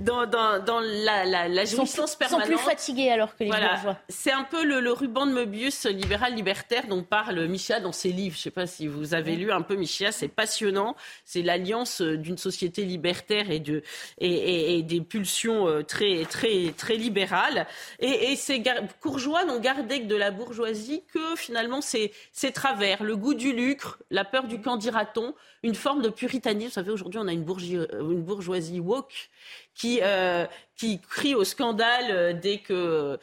dans, 0.00 0.26
dans, 0.26 0.62
dans 0.62 0.80
la, 0.80 1.24
la, 1.24 1.48
la 1.48 1.64
jouissance 1.64 2.16
permanente. 2.16 2.48
Ils 2.48 2.52
sont 2.52 2.58
plus 2.58 2.70
fatigués 2.70 3.10
alors 3.10 3.34
que 3.34 3.44
les 3.44 3.50
bourgeois. 3.50 3.96
C'est 4.10 4.30
un 4.30 4.44
peu 4.44 4.62
le, 4.62 4.80
le, 4.80 4.92
ruban 4.92 5.26
de 5.26 5.32
Möbius 5.32 5.86
libéral-libertaire 5.86 6.86
dont 6.86 7.02
parle 7.02 7.46
Micha 7.46 7.80
dans 7.80 7.92
ses 7.92 8.10
livres. 8.10 8.34
Je 8.34 8.40
ne 8.40 8.42
sais 8.44 8.50
pas 8.50 8.66
si 8.66 8.86
vous 8.86 9.14
avez 9.14 9.34
lu 9.34 9.50
un 9.50 9.62
peu 9.62 9.76
Micha, 9.76 10.12
c'est 10.12 10.28
passionnant. 10.28 10.96
C'est 11.24 11.42
l'alliance 11.42 12.02
d'une 12.02 12.36
société 12.36 12.84
libertaire 12.84 13.50
et, 13.50 13.60
de, 13.60 13.82
et, 14.18 14.28
et, 14.28 14.78
et, 14.78 14.82
des 14.82 15.00
pulsions 15.00 15.66
euh, 15.66 15.82
très, 15.82 16.26
très, 16.26 16.74
très 16.76 16.96
libérales. 16.96 17.66
Et, 18.00 18.32
et 18.32 18.36
ces 18.36 18.62
courgeois 19.00 19.46
n'ont 19.46 19.60
gardé 19.60 20.02
que 20.02 20.06
de 20.06 20.16
la 20.16 20.30
bourgeoisie 20.30 21.04
que 21.12 21.36
finalement 21.36 21.53
ces, 21.80 22.12
ces 22.32 22.52
travers, 22.52 23.02
le 23.02 23.16
goût 23.16 23.34
du 23.34 23.52
lucre, 23.52 23.98
la 24.10 24.24
peur 24.24 24.44
du 24.44 24.60
candidaton, 24.60 25.34
une 25.62 25.74
forme 25.74 26.02
de 26.02 26.08
puritanisme. 26.08 26.68
Vous 26.68 26.74
savez, 26.74 26.90
aujourd'hui, 26.90 27.20
on 27.22 27.28
a 27.28 27.32
une 27.32 27.44
euh, 27.48 28.10
une 28.10 28.22
bourgeoisie 28.22 28.80
woke 28.80 29.30
qui, 29.74 30.00
euh, 30.02 30.46
qui 30.76 31.00
crie 31.00 31.34
au 31.34 31.44
scandale 31.44 32.06
euh, 32.10 32.32
dès 32.32 32.58
que, 32.58 33.18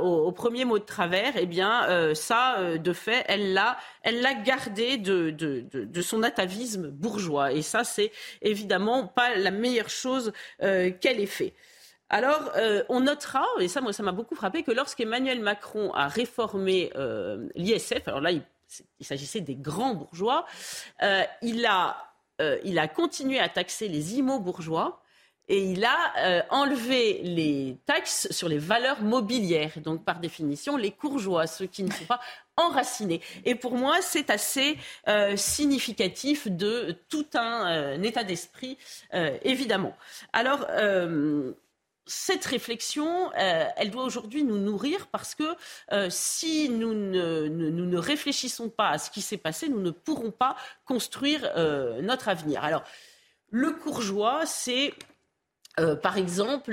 au, 0.00 0.32
premier 0.32 0.64
mot 0.64 0.78
de 0.78 0.84
travers, 0.84 1.32
eh 1.36 1.46
bien, 1.46 2.14
ça, 2.14 2.78
de 2.78 2.92
fait, 2.92 3.24
elle 3.28 3.52
l'a, 3.52 3.78
elle 4.02 4.20
l'a 4.20 4.34
gardé 4.34 4.96
de, 4.96 5.30
de, 5.30 5.64
de, 5.72 5.84
de, 5.84 6.02
son 6.02 6.22
atavisme 6.22 6.88
bourgeois. 6.88 7.52
Et 7.52 7.62
ça, 7.62 7.84
c'est 7.84 8.12
évidemment 8.42 9.06
pas 9.06 9.34
la 9.36 9.50
meilleure 9.50 9.90
chose 9.90 10.32
qu'elle 10.60 11.20
ait 11.20 11.26
fait. 11.26 11.54
Alors, 12.08 12.52
on 12.88 13.00
notera, 13.00 13.44
et 13.58 13.68
ça, 13.68 13.80
moi, 13.80 13.92
ça 13.92 14.02
m'a 14.02 14.12
beaucoup 14.12 14.36
frappé, 14.36 14.62
que 14.62 14.70
lorsqu'Emmanuel 14.70 15.40
Macron 15.40 15.92
a 15.92 16.06
réformé 16.08 16.92
l'ISF, 17.54 18.06
alors 18.06 18.20
là, 18.20 18.30
il, 18.30 18.42
s'agissait 19.00 19.40
des 19.40 19.56
grands 19.56 19.94
bourgeois, 19.94 20.46
il 21.42 21.66
a 21.66 21.96
euh, 22.40 22.58
il 22.64 22.78
a 22.78 22.88
continué 22.88 23.38
à 23.38 23.48
taxer 23.48 23.88
les 23.88 24.18
immo 24.18 24.38
bourgeois 24.38 25.00
et 25.48 25.62
il 25.62 25.84
a 25.84 26.12
euh, 26.18 26.42
enlevé 26.50 27.20
les 27.22 27.78
taxes 27.86 28.28
sur 28.30 28.48
les 28.48 28.58
valeurs 28.58 29.00
mobilières. 29.00 29.72
Donc, 29.76 30.04
par 30.04 30.18
définition, 30.18 30.76
les 30.76 30.90
courgeois, 30.90 31.46
ceux 31.46 31.66
qui 31.66 31.84
ne 31.84 31.92
sont 31.92 32.04
pas 32.04 32.20
enracinés. 32.56 33.20
Et 33.44 33.54
pour 33.54 33.76
moi, 33.76 34.02
c'est 34.02 34.28
assez 34.30 34.76
euh, 35.08 35.36
significatif 35.36 36.48
de 36.48 36.96
tout 37.08 37.26
un 37.34 38.02
état 38.02 38.24
d'esprit, 38.24 38.76
évidemment. 39.42 39.96
Alors, 40.32 40.66
cette 42.06 42.44
réflexion, 42.44 43.32
euh, 43.32 43.66
elle 43.76 43.90
doit 43.90 44.04
aujourd'hui 44.04 44.44
nous 44.44 44.58
nourrir 44.58 45.08
parce 45.08 45.34
que 45.34 45.56
euh, 45.92 46.08
si 46.08 46.68
nous 46.68 46.94
ne, 46.94 47.96
réfléchissons 47.96 48.70
pas 48.70 48.90
à 48.90 48.98
ce 48.98 49.10
qui 49.10 49.20
s'est 49.20 49.36
passé, 49.36 49.68
nous 49.68 49.80
ne 49.80 49.90
pourrons 49.90 50.30
pas 50.30 50.56
construire 50.84 51.50
euh, 51.56 52.00
notre 52.02 52.28
avenir. 52.28 52.62
Alors, 52.62 52.84
le 53.50 53.72
courgeois, 53.72 54.46
c'est 54.46 54.94
par 56.02 56.16
exemple 56.16 56.72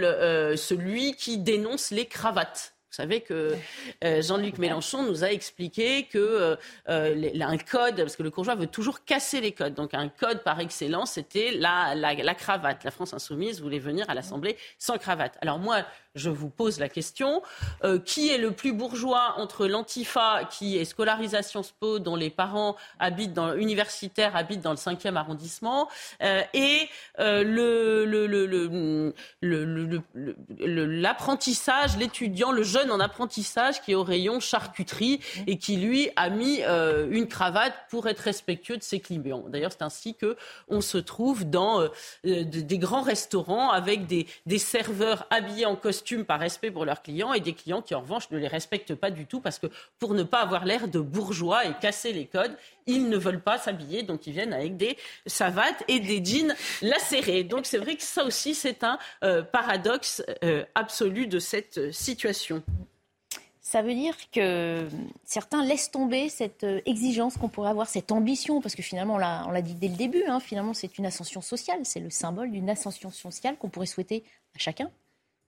celui 0.56 1.14
qui 1.16 1.38
dénonce 1.38 1.92
les 1.92 2.06
cravates. 2.06 2.74
Vous 2.94 2.98
savez 2.98 3.22
que 3.22 3.58
euh, 4.04 4.22
Jean-Luc 4.22 4.60
Mélenchon 4.60 5.02
nous 5.02 5.24
a 5.24 5.32
expliqué 5.32 6.04
que 6.04 6.20
euh, 6.20 6.56
euh, 6.90 7.32
un 7.42 7.58
code, 7.58 7.96
parce 7.96 8.16
que 8.16 8.22
le 8.22 8.30
courgeois 8.30 8.54
veut 8.54 8.68
toujours 8.68 9.04
casser 9.04 9.42
les 9.42 9.52
codes, 9.52 9.74
donc 9.74 9.96
un 9.96 10.10
code 10.10 10.44
par 10.44 10.60
excellence, 10.60 11.14
c'était 11.14 11.50
la, 11.54 11.96
la, 11.96 12.14
la, 12.14 12.36
cravate. 12.36 12.84
La 12.84 12.92
France 12.92 13.16
insoumise 13.16 13.64
voulait 13.64 13.80
venir 13.80 14.08
à 14.12 14.14
l'Assemblée 14.14 14.58
sans 14.78 15.00
cravate. 15.00 15.40
Alors 15.42 15.58
moi, 15.58 15.78
je 16.16 16.30
vous 16.30 16.50
pose 16.50 16.80
la 16.80 16.90
question 16.90 17.42
euh, 17.84 18.00
qui 18.00 18.30
est 18.30 18.38
le 18.38 18.52
plus 18.52 18.72
bourgeois 18.72 19.36
entre 19.38 19.66
l'Antifa, 19.66 20.44
qui 20.46 20.78
est 20.78 20.86
scolarisé 20.86 21.38
à 21.38 21.44
Sciences 21.44 21.72
Po, 21.72 21.98
dont 21.98 22.16
les 22.16 22.30
parents 22.30 22.76
habitent 23.00 23.34
dans 23.34 23.56
universitaires 23.56 24.36
habitent 24.36 24.62
dans 24.62 24.72
le 24.72 24.78
5e 24.78 25.16
arrondissement, 25.16 25.90
euh, 26.22 26.42
et 26.54 26.88
euh, 27.20 27.44
l'apprentissage, 30.60 31.98
l'étudiant, 31.98 32.52
le 32.52 32.64
jeune 32.64 32.92
en 32.92 33.00
apprentissage 33.00 33.82
qui 33.82 33.94
est 33.94 33.96
au 33.96 34.04
rayon 34.04 34.40
charcuterie 34.40 35.20
et 35.48 35.58
qui 35.58 35.78
lui 35.78 36.10
a 36.16 36.30
mis 36.30 36.62
une 36.64 37.28
cravate 37.28 37.74
pour 37.90 38.08
être 38.08 38.20
respectueux 38.20 38.78
de 38.78 38.84
ses 38.84 39.00
clients. 39.00 39.46
D'ailleurs, 39.48 39.72
c'est 39.72 39.84
ainsi 39.84 40.16
que 40.16 40.38
on 40.68 40.82
se 40.82 40.98
trouve 40.98 41.50
dans 41.50 41.88
des 42.24 42.78
grands 42.78 43.02
restaurants 43.02 43.70
avec 43.70 44.06
des 44.08 44.60
serveurs 44.60 45.26
habillés 45.30 45.66
en 45.66 45.76
costume 45.76 46.03
par 46.26 46.40
respect 46.40 46.72
pour 46.72 46.86
leurs 46.86 47.02
clients 47.02 47.34
et 47.34 47.40
des 47.40 47.54
clients 47.54 47.82
qui, 47.82 47.96
en 47.96 48.02
revanche, 48.02 48.30
ne 48.32 48.38
les 48.38 48.48
respectent 48.48 48.96
pas 48.96 49.12
du 49.12 49.26
tout 49.26 49.40
parce 49.40 49.60
que 49.60 49.68
pour 50.00 50.14
ne 50.14 50.24
pas 50.24 50.42
avoir 50.42 50.66
l'air 50.66 50.88
de 50.88 51.00
bourgeois 51.00 51.66
et 51.66 51.74
casser 51.82 52.14
les 52.14 52.26
codes, 52.26 52.56
ils 52.86 53.10
ne 53.10 53.18
veulent 53.18 53.42
pas 53.42 53.58
s'habiller, 53.58 54.04
donc 54.04 54.28
ils 54.28 54.34
viennent 54.34 54.54
avec 54.54 54.78
des 54.78 54.98
savates 55.26 55.84
et 55.88 56.00
des 56.00 56.24
jeans 56.24 56.54
lacérés. 56.82 57.44
Donc 57.44 57.66
c'est 57.66 57.78
vrai 57.78 57.96
que 57.96 58.04
ça 58.04 58.24
aussi, 58.26 58.54
c'est 58.54 58.84
un 58.84 59.00
euh, 59.24 59.42
paradoxe 59.42 60.22
euh, 60.44 60.66
absolu 60.76 61.28
de 61.28 61.40
cette 61.40 61.92
situation. 61.92 62.64
Ça 63.74 63.82
veut 63.82 63.96
dire 63.96 64.16
que 64.32 64.88
certains 65.24 65.66
laissent 65.66 65.90
tomber 65.90 66.30
cette 66.30 66.64
euh, 66.64 66.82
exigence 66.86 67.38
qu'on 67.38 67.50
pourrait 67.50 67.72
avoir, 67.72 67.88
cette 67.88 68.12
ambition, 68.12 68.62
parce 68.62 68.76
que 68.76 68.84
finalement, 68.84 69.16
on 69.16 69.18
l'a 69.52 69.62
dit 69.64 69.74
dès 69.74 69.88
le 69.88 69.96
début, 69.96 70.24
hein, 70.28 70.40
finalement, 70.40 70.76
c'est 70.76 71.00
une 71.00 71.08
ascension 71.08 71.42
sociale, 71.42 71.80
c'est 71.84 72.00
le 72.00 72.12
symbole 72.12 72.52
d'une 72.52 72.70
ascension 72.70 73.10
sociale 73.10 73.58
qu'on 73.58 73.70
pourrait 73.70 73.88
souhaiter 73.88 74.26
à 74.54 74.60
chacun. 74.60 74.92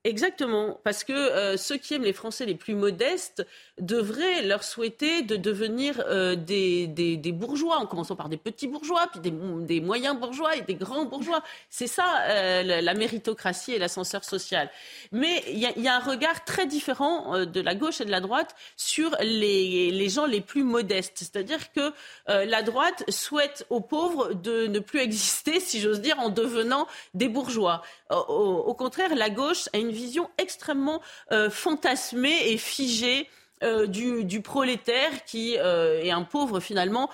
Exactement, 0.06 0.80
parce 0.84 1.04
que 1.04 1.14
euh, 1.14 1.58
ceux 1.58 1.78
qui 1.78 1.96
aiment 1.96 2.04
les 2.04 2.14
Français 2.14 2.46
les 2.46 2.54
plus 2.54 2.76
modestes 2.76 3.44
devraient 3.80 4.44
leur 4.44 4.64
souhaiter 4.64 5.24
de 5.24 5.36
devenir 5.36 6.00
euh, 6.06 6.36
des, 6.36 6.86
des, 6.86 7.32
bourgeois, 7.32 7.78
en 7.78 7.88
commençant 7.88 8.16
par 8.16 8.30
des 8.30 8.38
petits 8.38 8.68
bourgeois, 8.68 9.08
puis 9.12 9.20
des, 9.20 9.82
moyens 9.82 10.16
bourgeois 10.16 10.58
et 10.58 10.62
des 10.62 10.76
grands 10.76 11.06
bourgeois. 11.06 11.42
C'est 11.72 11.88
ça 11.88 12.06
euh, 12.28 12.82
la, 12.82 12.94
méritocratie 12.94 13.74
et 13.74 13.80
l'ascenseur 13.80 14.24
social. 14.24 14.70
Mais 15.12 15.44
il 15.48 15.58
y, 15.58 15.88
a 15.88 15.96
un 15.96 16.00
regard 16.00 16.46
très 16.46 16.68
différent 16.68 17.44
de 17.44 17.60
la 17.60 17.74
gauche 17.74 18.00
et 18.00 18.06
de 18.06 18.12
la 18.12 18.22
droite 18.22 18.56
sur 18.78 19.10
les, 19.22 19.90
les 19.90 20.10
gens 20.10 20.28
les 20.28 20.42
plus 20.42 20.64
modestes. 20.64 21.18
C'est-à-dire 21.18 21.72
que 21.74 21.92
la 22.28 22.62
droite 22.62 23.04
souhaite 23.10 23.66
aux 23.72 23.82
pauvres 23.82 24.34
de 24.34 24.68
ne 24.68 24.78
plus 24.78 25.00
exister, 25.00 25.60
si 25.60 25.82
j'ose 25.82 26.00
dire, 26.00 26.20
en 26.20 26.30
devenant 26.30 26.86
des 27.16 27.28
bourgeois. 27.28 27.82
Au 28.12 28.74
contraire, 28.76 29.16
la 29.16 29.32
gauche 29.32 29.68
a 29.74 29.80
une 29.80 29.95
vision 29.96 30.30
extrêmement 30.38 31.02
euh, 31.32 31.50
fantasmée 31.50 32.52
et 32.52 32.58
figée. 32.58 33.28
Euh, 33.64 33.88
du, 33.88 34.42
prolétaire 34.42 35.24
qui 35.26 35.56
euh, 35.58 36.04
est 36.04 36.12
un 36.12 36.24
pauvre 36.24 36.60
finalement 36.60 37.10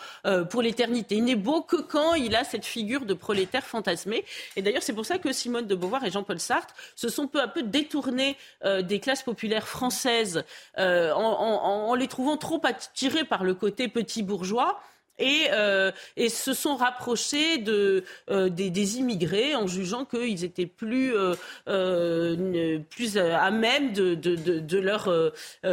pour 0.50 0.64
l'éternité. 0.64 1.16
Il 1.16 1.26
n'est 1.26 1.36
beau 1.36 1.62
que 1.62 1.76
quand 1.76 2.16
il 2.16 2.36
a 2.36 2.44
cette 2.44 2.66
figure 2.66 3.06
de 3.06 3.14
prolétaire 3.14 3.64
fantasmé. 3.64 4.26
Et 4.56 4.64
d'ailleurs, 4.64 4.82
c'est 4.82 4.94
pour 4.94 5.06
ça 5.06 5.20
que 5.20 5.32
Simone 5.32 5.68
de 5.68 5.76
Beauvoir 5.76 6.04
et 6.04 6.10
Jean-Paul 6.10 6.40
Sartre 6.40 6.74
se 6.96 7.10
sont 7.10 7.28
peu 7.28 7.40
à 7.40 7.48
peu 7.48 7.62
détournés 7.62 8.38
des 8.66 9.00
classes 9.00 9.22
populaires 9.22 9.68
françaises 9.68 10.44
en, 10.78 10.82
en, 10.82 11.94
les 11.94 12.08
trouvant 12.08 12.38
trop 12.38 12.60
attirés 12.64 13.24
par 13.24 13.44
le 13.44 13.54
côté 13.54 13.88
petit 13.88 14.24
bourgeois 14.24 14.82
et, 15.22 15.48
euh, 15.52 15.92
et 16.18 16.30
se 16.30 16.54
sont 16.54 16.76
rapprochés 16.76 17.60
de, 17.60 18.04
euh, 18.30 18.50
des, 18.50 18.98
immigrés 18.98 19.56
en 19.56 19.68
jugeant 19.68 20.04
qu'ils 20.06 20.44
étaient 20.44 20.66
plus, 20.66 21.14
euh, 21.16 22.80
plus 22.90 23.18
à 23.18 23.52
même 23.52 23.94
de, 23.94 24.16
de 24.16 24.78
leur 24.80 25.10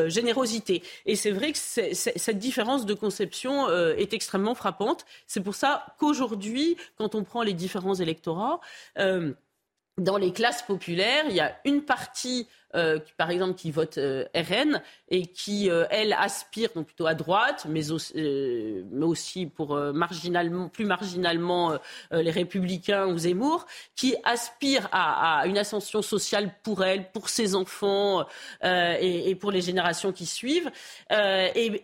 générosité. 0.08 0.82
Et 1.06 1.16
c'est 1.16 1.30
vrai 1.30 1.52
que 1.52 1.58
cette 1.58 2.38
différence 2.38 2.86
de 2.86 2.94
conception 2.94 3.68
est 3.70 4.12
extrêmement 4.12 4.54
frappante. 4.54 5.06
C'est 5.26 5.40
pour 5.40 5.54
ça 5.54 5.86
qu'aujourd'hui, 5.98 6.76
quand 6.96 7.14
on 7.14 7.24
prend 7.24 7.42
les 7.42 7.54
différents 7.54 7.94
électorats, 7.94 8.60
dans 8.96 10.16
les 10.16 10.32
classes 10.32 10.62
populaires, 10.62 11.24
il 11.28 11.34
y 11.34 11.40
a 11.40 11.56
une 11.64 11.82
partie 11.82 12.46
euh, 12.74 12.98
par 13.16 13.30
exemple, 13.30 13.54
qui 13.54 13.70
vote 13.70 13.98
euh, 13.98 14.24
RN 14.34 14.82
et 15.08 15.26
qui, 15.26 15.70
euh, 15.70 15.86
elle, 15.90 16.12
aspire 16.12 16.70
donc 16.74 16.86
plutôt 16.86 17.06
à 17.06 17.14
droite, 17.14 17.66
mais 17.68 17.90
aussi, 17.90 18.12
mais 18.14 19.06
aussi 19.06 19.46
pour 19.46 19.74
marginalement, 19.76 20.68
plus 20.68 20.84
marginalement 20.84 21.78
les 22.10 22.30
Républicains 22.30 23.06
ou 23.06 23.18
Zemmour, 23.18 23.66
qui 23.96 24.16
aspire 24.24 24.88
à, 24.92 25.46
une 25.46 25.58
ascension 25.58 26.02
sociale 26.02 26.52
pour 26.62 26.84
elle, 26.84 27.10
pour 27.10 27.28
ses 27.28 27.54
enfants 27.54 28.26
et, 28.62 29.34
pour 29.40 29.50
les 29.50 29.60
générations 29.60 30.12
qui 30.12 30.26
suivent. 30.26 30.70
et, 31.10 31.82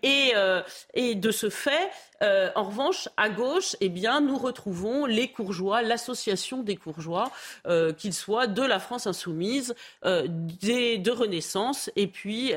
et, 0.95 1.15
de 1.15 1.31
ce 1.31 1.49
fait, 1.49 1.91
euh, 2.23 2.51
en 2.55 2.65
revanche, 2.65 3.09
à 3.17 3.29
gauche, 3.29 3.77
eh 3.81 3.89
bien, 3.89 4.21
nous 4.21 4.39
retrouvons 4.39 5.05
les 5.05 5.29
courgeois, 5.29 5.83
l'association 5.83 6.63
des 6.63 6.77
courgeois, 6.77 7.31
euh, 7.67 7.93
qu'ils 7.93 8.15
soient 8.15 8.47
de 8.47 8.63
la 8.63 8.79
France 8.79 9.07
insoumise, 9.07 9.75
euh, 10.05 10.27
de 10.99 11.11
Renaissance, 11.11 11.91
et 11.97 12.07
puis 12.07 12.53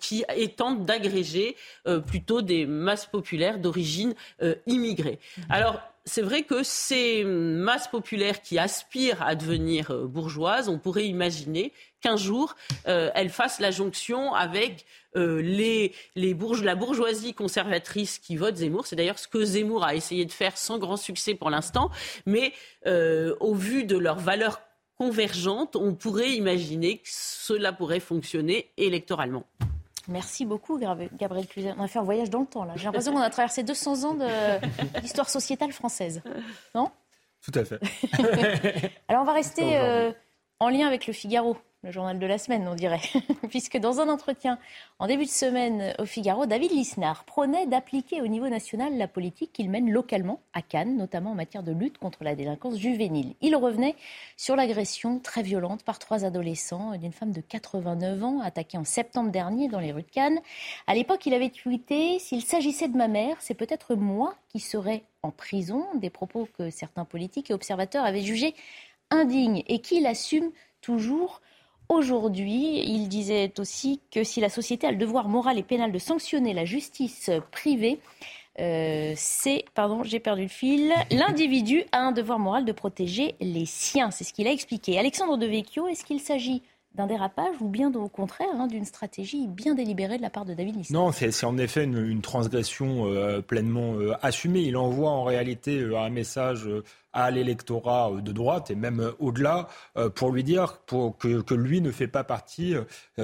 qui 0.00 0.24
tentent 0.56 0.84
d'agréger 0.84 1.56
plutôt 2.06 2.42
des 2.42 2.66
masses 2.66 3.06
populaires 3.06 3.58
d'origine 3.58 4.14
immigrée. 4.66 5.18
Alors, 5.48 5.80
c'est 6.04 6.22
vrai 6.22 6.44
que 6.44 6.62
ces 6.62 7.24
masses 7.24 7.88
populaires 7.88 8.40
qui 8.40 8.58
aspirent 8.58 9.22
à 9.22 9.34
devenir 9.34 9.92
bourgeoises, 10.06 10.68
on 10.68 10.78
pourrait 10.78 11.06
imaginer 11.06 11.72
qu'un 12.00 12.16
jour, 12.16 12.54
elles 12.84 13.30
fassent 13.30 13.60
la 13.60 13.70
jonction 13.70 14.34
avec 14.34 14.84
euh, 15.16 15.40
les, 15.40 15.92
la 16.14 16.74
bourgeoisie 16.74 17.32
conservatrice 17.32 18.18
qui 18.18 18.36
vote 18.36 18.56
Zemmour. 18.56 18.86
C'est 18.86 18.96
d'ailleurs 18.96 19.18
ce 19.18 19.28
que 19.28 19.42
Zemmour 19.44 19.84
a 19.84 19.94
essayé 19.94 20.26
de 20.26 20.32
faire 20.32 20.58
sans 20.58 20.78
grand 20.78 20.96
succès 20.96 21.34
pour 21.34 21.48
l'instant. 21.48 21.90
Mais 22.26 22.52
euh, 22.86 23.34
au 23.40 23.54
vu 23.54 23.84
de 23.84 23.96
leurs 23.96 24.18
valeurs 24.18 24.60
convergentes, 24.98 25.76
on 25.76 25.94
pourrait 25.94 26.32
imaginer 26.32 26.98
que 26.98 27.08
cela 27.10 27.72
pourrait 27.72 28.00
fonctionner 28.00 28.70
électoralement. 28.76 29.44
Merci 30.08 30.44
beaucoup, 30.44 30.78
Gabriel 30.78 31.46
Cluzet. 31.48 31.74
On 31.76 31.82
a 31.82 31.88
fait 31.88 31.98
un 31.98 32.04
voyage 32.04 32.30
dans 32.30 32.40
le 32.40 32.46
temps, 32.46 32.64
là. 32.64 32.74
J'ai 32.76 32.84
l'impression 32.84 33.12
qu'on 33.12 33.20
a 33.20 33.30
traversé 33.30 33.62
200 33.62 34.04
ans 34.04 34.14
de 34.14 34.26
l'histoire 35.02 35.28
sociétale 35.28 35.72
française. 35.72 36.22
Non? 36.74 36.90
Tout 37.42 37.58
à 37.58 37.64
fait. 37.64 37.80
Alors, 39.08 39.22
on 39.22 39.24
va 39.26 39.32
rester 39.32 39.76
euh, 39.76 40.12
en 40.60 40.68
lien 40.68 40.86
avec 40.86 41.06
le 41.06 41.12
Figaro 41.12 41.56
le 41.82 41.92
journal 41.92 42.18
de 42.18 42.26
la 42.26 42.38
semaine, 42.38 42.66
on 42.66 42.74
dirait, 42.74 43.00
puisque 43.48 43.76
dans 43.76 44.00
un 44.00 44.08
entretien 44.08 44.58
en 44.98 45.06
début 45.06 45.24
de 45.24 45.30
semaine 45.30 45.94
au 45.98 46.04
Figaro, 46.04 46.46
David 46.46 46.72
Lisnard 46.72 47.24
prônait 47.24 47.66
d'appliquer 47.66 48.22
au 48.22 48.26
niveau 48.26 48.48
national 48.48 48.96
la 48.96 49.06
politique 49.06 49.52
qu'il 49.52 49.70
mène 49.70 49.90
localement 49.90 50.40
à 50.52 50.62
Cannes, 50.62 50.96
notamment 50.96 51.30
en 51.30 51.34
matière 51.34 51.62
de 51.62 51.72
lutte 51.72 51.98
contre 51.98 52.24
la 52.24 52.34
délinquance 52.34 52.76
juvénile. 52.76 53.34
Il 53.40 53.54
revenait 53.54 53.94
sur 54.36 54.56
l'agression 54.56 55.20
très 55.20 55.42
violente 55.42 55.84
par 55.84 55.98
trois 55.98 56.24
adolescents 56.24 56.96
d'une 56.96 57.12
femme 57.12 57.32
de 57.32 57.40
89 57.40 58.24
ans 58.24 58.40
attaquée 58.40 58.78
en 58.78 58.84
septembre 58.84 59.30
dernier 59.30 59.68
dans 59.68 59.80
les 59.80 59.92
rues 59.92 60.02
de 60.02 60.10
Cannes. 60.10 60.40
À 60.86 60.94
l'époque, 60.94 61.24
il 61.26 61.34
avait 61.34 61.50
tweeté 61.50 62.18
S'il 62.18 62.42
s'agissait 62.42 62.88
de 62.88 62.96
ma 62.96 63.08
mère, 63.08 63.36
c'est 63.40 63.54
peut-être 63.54 63.94
moi 63.94 64.34
qui 64.48 64.60
serais 64.60 65.04
en 65.22 65.30
prison. 65.30 65.86
Des 65.94 66.10
propos 66.10 66.48
que 66.58 66.70
certains 66.70 67.04
politiques 67.04 67.50
et 67.50 67.54
observateurs 67.54 68.04
avaient 68.04 68.22
jugés 68.22 68.54
indignes 69.10 69.62
et 69.68 69.80
qu'il 69.80 70.06
assume 70.06 70.50
toujours 70.80 71.40
Aujourd'hui, 71.88 72.82
il 72.84 73.08
disait 73.08 73.52
aussi 73.58 74.00
que 74.10 74.24
si 74.24 74.40
la 74.40 74.48
société 74.48 74.86
a 74.86 74.90
le 74.90 74.96
devoir 74.96 75.28
moral 75.28 75.58
et 75.58 75.62
pénal 75.62 75.92
de 75.92 75.98
sanctionner 75.98 76.52
la 76.52 76.64
justice 76.64 77.30
privée, 77.52 78.00
euh, 78.58 79.12
c'est, 79.16 79.64
pardon, 79.74 80.02
j'ai 80.02 80.20
perdu 80.20 80.42
le 80.42 80.48
fil, 80.48 80.92
l'individu 81.10 81.84
a 81.92 82.00
un 82.00 82.12
devoir 82.12 82.38
moral 82.38 82.64
de 82.64 82.72
protéger 82.72 83.34
les 83.40 83.66
siens. 83.66 84.10
C'est 84.10 84.24
ce 84.24 84.32
qu'il 84.32 84.46
a 84.46 84.52
expliqué. 84.52 84.98
Alexandre 84.98 85.36
de 85.36 85.46
Vecchio, 85.46 85.86
est-ce 85.88 86.04
qu'il 86.04 86.20
s'agit 86.20 86.62
d'un 86.94 87.06
dérapage 87.06 87.54
ou 87.60 87.68
bien 87.68 87.92
au 87.94 88.08
contraire 88.08 88.48
hein, 88.54 88.66
d'une 88.66 88.86
stratégie 88.86 89.46
bien 89.48 89.74
délibérée 89.74 90.16
de 90.16 90.22
la 90.22 90.30
part 90.30 90.46
de 90.46 90.54
David 90.54 90.76
Lisnard 90.76 91.02
Non, 91.02 91.12
c'est 91.12 91.44
en 91.44 91.58
effet 91.58 91.84
une, 91.84 92.22
transgression 92.22 93.06
euh, 93.06 93.42
pleinement 93.42 93.94
euh, 93.94 94.14
assumée. 94.22 94.60
Il 94.60 94.78
envoie 94.78 95.10
en 95.10 95.24
réalité 95.24 95.86
un 95.94 96.08
message 96.08 96.66
à 97.16 97.30
l'électorat 97.30 98.12
de 98.22 98.30
droite 98.30 98.70
et 98.70 98.74
même 98.74 99.10
au-delà 99.18 99.68
pour 100.14 100.30
lui 100.30 100.44
dire 100.44 100.80
que, 100.86 101.54
lui 101.54 101.80
ne 101.80 101.90
fait 101.90 102.06
pas 102.06 102.24
partie, 102.24 102.74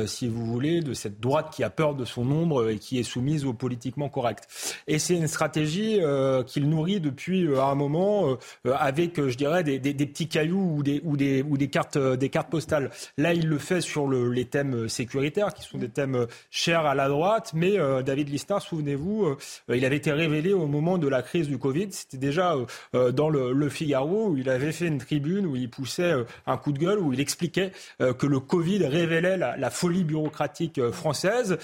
si 0.06 0.28
vous 0.28 0.46
voulez, 0.46 0.80
de 0.80 0.94
cette 0.94 1.20
droite 1.20 1.52
qui 1.54 1.62
a 1.62 1.70
peur 1.70 1.94
de 1.94 2.04
son 2.04 2.30
ombre 2.30 2.70
et 2.70 2.78
qui 2.78 2.98
est 2.98 3.02
soumise 3.02 3.44
au 3.44 3.52
politiquement 3.52 4.08
correct. 4.08 4.48
Et 4.86 4.98
c'est 4.98 5.14
une 5.14 5.28
stratégie 5.28 6.00
qu'il 6.46 6.68
nourrit 6.68 7.00
depuis 7.00 7.48
un 7.56 7.74
moment 7.74 8.38
avec, 8.64 9.20
je 9.28 9.36
dirais, 9.36 9.62
des, 9.62 9.78
petits 9.78 10.28
cailloux 10.28 10.82
ou 11.04 11.16
des, 11.16 11.68
cartes, 11.70 11.98
des 11.98 12.28
cartes 12.30 12.50
postales. 12.50 12.90
Là, 13.18 13.34
il 13.34 13.46
le 13.46 13.58
fait 13.58 13.82
sur 13.82 14.06
le, 14.06 14.30
les 14.30 14.46
thèmes 14.46 14.88
sécuritaires, 14.88 15.52
qui 15.52 15.62
sont 15.62 15.78
des 15.78 15.90
thèmes 15.90 16.26
chers 16.50 16.86
à 16.86 16.94
la 16.94 17.08
droite, 17.08 17.52
mais 17.54 17.76
David 18.02 18.30
Lisnard, 18.30 18.62
souvenez-vous, 18.62 19.36
il 19.68 19.84
avait 19.84 19.96
été 19.96 20.12
révélé 20.12 20.52
au 20.52 20.66
moment 20.66 20.98
de 20.98 21.08
la 21.08 21.22
crise 21.22 21.48
du 21.48 21.58
Covid. 21.58 21.88
C'était 21.90 22.18
déjà 22.18 22.56
dans 22.92 23.28
le, 23.28 23.52
le, 23.52 23.68
Figaro 23.82 24.28
où 24.28 24.36
il 24.36 24.48
avait 24.48 24.70
fait 24.70 24.86
une 24.86 24.98
tribune 24.98 25.44
où 25.44 25.56
il 25.56 25.68
poussait 25.68 26.14
un 26.46 26.56
coup 26.56 26.72
de 26.72 26.78
gueule, 26.78 27.00
où 27.00 27.12
il 27.12 27.20
expliquait 27.20 27.72
que 27.98 28.26
le 28.26 28.38
Covid 28.38 28.86
révélait 28.86 29.36
la, 29.36 29.70
folie 29.70 30.04
bureaucratique 30.04 30.80
française. 30.90 31.58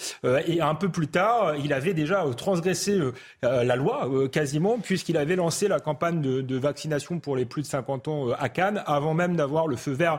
et 0.46 0.60
un 0.60 0.74
peu 0.74 0.88
plus 0.88 1.06
tard, 1.06 1.54
il 1.62 1.72
avait 1.72 1.94
déjà 1.94 2.24
transgressé 2.36 3.00
la 3.42 3.76
loi 3.76 4.08
quasiment, 4.32 4.78
puisqu'il 4.78 5.16
avait 5.16 5.36
lancé 5.36 5.68
la 5.68 5.78
campagne 5.78 6.20
de, 6.20 6.40
de, 6.40 6.58
vaccination 6.58 7.20
pour 7.20 7.36
les 7.36 7.44
plus 7.44 7.62
de 7.62 7.66
50 7.66 8.08
ans 8.08 8.30
à 8.36 8.48
Cannes, 8.48 8.82
avant 8.86 9.14
même 9.14 9.36
d'avoir 9.36 9.68
le 9.68 9.76
feu 9.76 9.92
vert 9.92 10.18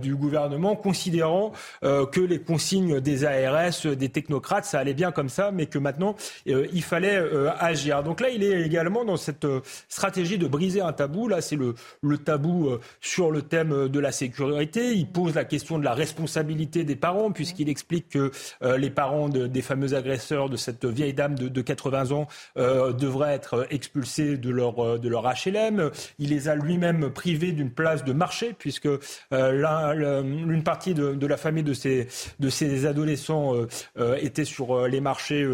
du 0.00 0.14
gouvernement, 0.14 0.76
considérant 0.76 1.52
que 1.82 2.20
les 2.20 2.40
consignes 2.40 3.00
des 3.00 3.24
ARS, 3.24 3.86
des 3.86 4.08
technocrates, 4.08 4.64
ça 4.64 4.78
allait 4.78 4.94
bien 4.94 5.12
comme 5.12 5.28
ça, 5.28 5.50
mais 5.52 5.66
que 5.66 5.78
maintenant, 5.78 6.16
il 6.46 6.82
fallait 6.82 7.22
agir. 7.58 8.02
Donc 8.02 8.20
là, 8.20 8.30
il 8.30 8.42
est 8.42 8.62
également 8.62 9.04
dans 9.04 9.16
cette 9.16 9.46
stratégie 9.88 10.38
de 10.38 10.46
briser 10.46 10.80
un 10.80 10.92
tabou. 11.02 11.28
Là, 11.28 11.40
c'est 11.40 11.56
le, 11.56 11.74
tabou 12.18 12.70
sur 13.00 13.30
le 13.30 13.42
thème 13.42 13.88
de 13.88 14.00
la 14.00 14.12
sécurité. 14.12 14.92
Il 14.92 15.08
pose 15.08 15.34
la 15.34 15.44
question 15.44 15.78
de 15.78 15.84
la 15.84 15.94
responsabilité 15.94 16.84
des 16.84 16.96
parents, 16.96 17.32
puisqu'il 17.32 17.68
explique 17.68 18.08
que 18.10 18.30
les 18.62 18.90
parents 18.90 19.28
de, 19.28 19.46
des 19.46 19.62
fameux 19.62 19.94
agresseurs 19.94 20.48
de 20.48 20.56
cette 20.56 20.84
vieille 20.84 21.14
dame 21.14 21.34
de, 21.34 21.48
de 21.48 21.60
80 21.60 22.12
ans 22.12 22.26
euh, 22.58 22.92
devraient 22.92 23.34
être 23.34 23.66
expulsés 23.70 24.36
de 24.36 24.50
leur, 24.50 24.74
HLM. 24.74 25.90
Il 26.18 26.30
les 26.30 26.48
a 26.48 26.54
lui-même 26.54 27.10
privés 27.10 27.52
d'une 27.52 27.70
place 27.70 28.04
de 28.04 28.12
marché, 28.12 28.54
puisque 28.58 28.88
euh, 29.32 30.22
l'une 30.22 30.62
partie 30.62 30.94
de, 30.94 31.26
la 31.26 31.36
famille 31.36 31.62
de 31.62 31.72
ces, 31.74 32.86
adolescents 32.86 33.54
euh, 33.98 34.16
était 34.20 34.44
sur 34.44 34.86
les 34.86 35.00
marchés 35.00 35.48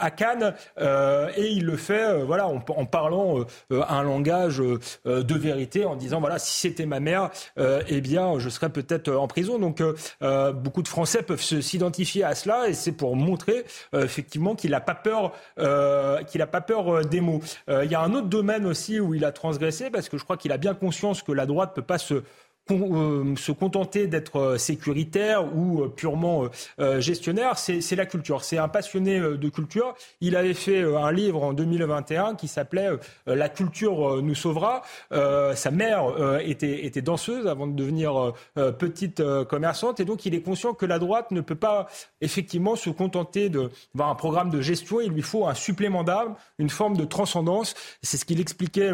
à 0.00 0.10
Cannes. 0.10 0.54
et 0.78 1.46
il 1.48 1.64
le 1.64 1.76
fait 1.76 2.22
voilà, 2.24 2.46
en 2.46 2.86
parlant 2.86 3.44
un 3.70 4.02
langage 4.02 4.62
de 5.04 5.34
vérité, 5.34 5.84
en 5.84 5.96
disant 5.96 6.20
voilà, 6.20 6.38
si 6.38 6.58
c'était 6.60 6.86
ma 6.86 7.00
mère, 7.00 7.30
eh 7.56 8.00
bien, 8.00 8.38
je 8.38 8.48
serais 8.48 8.70
peut-être 8.70 9.10
en 9.12 9.28
prison. 9.28 9.58
Donc, 9.58 9.82
beaucoup 10.54 10.82
de 10.82 10.88
Français 10.88 11.22
peuvent 11.22 11.40
s'identifier 11.40 12.24
à 12.24 12.34
cela, 12.34 12.68
et 12.68 12.74
c'est 12.74 12.92
pour 12.92 13.16
montrer 13.16 13.64
effectivement 13.94 14.54
qu'il 14.54 14.70
n'a 14.70 14.80
pas 14.80 14.94
peur, 14.94 15.32
qu'il 16.26 16.38
n'a 16.38 16.46
pas 16.46 16.60
peur 16.60 17.04
des 17.04 17.20
mots. 17.20 17.40
il 17.68 17.90
y 17.90 17.94
a 17.94 18.00
un 18.00 18.14
autre 18.14 18.28
domaine 18.28 18.66
aussi 18.66 19.00
où 19.00 19.14
il 19.14 19.24
a 19.24 19.32
transgressé, 19.32 19.90
parce 19.90 20.08
que 20.08 20.18
je 20.18 20.24
crois 20.24 20.36
qu'il 20.36 20.52
a 20.52 20.58
bien 20.58 20.74
conscience 20.74 21.22
que 21.22 21.32
la 21.32 21.46
droite 21.46 21.74
peut 21.74 21.82
pas 21.82 21.98
se 21.98 22.14
euh, 22.14 22.22
se 22.68 23.52
contenter 23.52 24.06
d'être 24.06 24.36
euh, 24.36 24.58
sécuritaire 24.58 25.54
ou 25.54 25.82
euh, 25.82 25.88
purement 25.88 26.48
gestionnaire, 26.98 27.58
c'est 27.58 27.96
la 27.96 28.06
culture. 28.06 28.42
C'est 28.42 28.58
un 28.58 28.68
passionné 28.68 29.20
de 29.20 29.48
culture. 29.48 29.94
Il 30.20 30.36
avait 30.36 30.54
fait 30.54 30.82
un 30.82 31.12
livre 31.12 31.42
en 31.42 31.52
2021 31.52 32.34
qui 32.34 32.48
s'appelait 32.48 32.90
La 33.26 33.48
culture 33.48 34.22
nous 34.22 34.34
sauvera. 34.34 34.82
sa 35.10 35.70
mère 35.70 36.04
était, 36.40 37.02
danseuse 37.02 37.46
avant 37.46 37.66
de 37.66 37.74
devenir 37.74 38.32
petite 38.78 39.22
commerçante 39.44 40.00
et 40.00 40.04
donc 40.04 40.26
il 40.26 40.34
est 40.34 40.42
conscient 40.42 40.74
que 40.74 40.86
la 40.86 40.98
droite 40.98 41.30
ne 41.30 41.40
peut 41.40 41.54
pas 41.54 41.86
effectivement 42.20 42.76
se 42.76 42.90
contenter 42.90 43.48
d'avoir 43.48 44.10
un 44.10 44.14
programme 44.14 44.50
de 44.50 44.60
gestion. 44.60 45.00
Il 45.00 45.12
lui 45.12 45.22
faut 45.22 45.46
un 45.46 45.54
supplément 45.54 46.04
d'âme, 46.04 46.34
une 46.58 46.70
forme 46.70 46.96
de 46.96 47.04
transcendance. 47.04 47.74
C'est 48.02 48.16
ce 48.16 48.24
qu'il 48.24 48.40
expliquait 48.40 48.90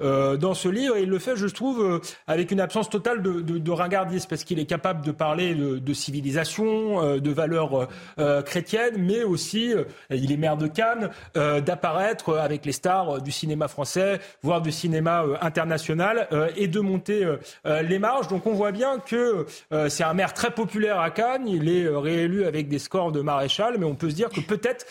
dans 0.00 0.54
ce 0.54 0.68
livre 0.68 0.96
et 0.96 1.02
il 1.02 1.08
le 1.08 1.18
fait, 1.18 1.36
je 1.36 1.46
trouve, 1.46 2.00
avec 2.26 2.50
une 2.50 2.60
absence 2.60 2.88
totale 2.88 3.13
de, 3.22 3.40
de, 3.40 3.70
ringardisme 3.70 4.28
parce 4.28 4.44
qu'il 4.44 4.58
est 4.58 4.66
capable 4.66 5.04
de 5.04 5.12
parler 5.12 5.54
de, 5.54 5.94
civilisation, 5.94 7.02
euh, 7.02 7.20
de 7.20 7.30
valeurs 7.30 7.74
euh, 7.74 7.86
euh, 8.18 8.42
chrétiennes, 8.42 8.96
mais 8.98 9.22
aussi, 9.22 9.72
il 10.10 10.32
est 10.32 10.36
maire 10.36 10.56
de 10.56 10.66
Cannes, 10.66 11.10
d'apparaître 11.34 12.36
avec 12.36 12.64
les 12.64 12.72
stars 12.72 13.22
du 13.22 13.32
cinéma 13.32 13.68
français, 13.68 14.20
voire 14.42 14.60
du 14.60 14.72
cinéma 14.72 15.24
international, 15.40 16.28
et 16.56 16.68
de 16.68 16.80
monter 16.80 17.26
les 17.64 17.98
marges. 17.98 18.28
Donc 18.28 18.46
on 18.46 18.52
voit 18.52 18.72
bien 18.72 18.98
que 18.98 19.46
c'est 19.88 20.04
un 20.04 20.14
maire 20.14 20.34
très 20.34 20.50
populaire 20.50 21.00
à 21.00 21.10
Cannes. 21.10 21.46
Il 21.48 21.68
est 21.68 21.88
réélu 21.88 22.44
avec 22.44 22.68
des 22.68 22.78
scores 22.78 23.12
de 23.12 23.20
maréchal, 23.20 23.76
mais 23.78 23.86
on 23.86 23.94
peut 23.94 24.10
se 24.10 24.14
dire 24.14 24.30
que 24.30 24.40
peut-être 24.40 24.86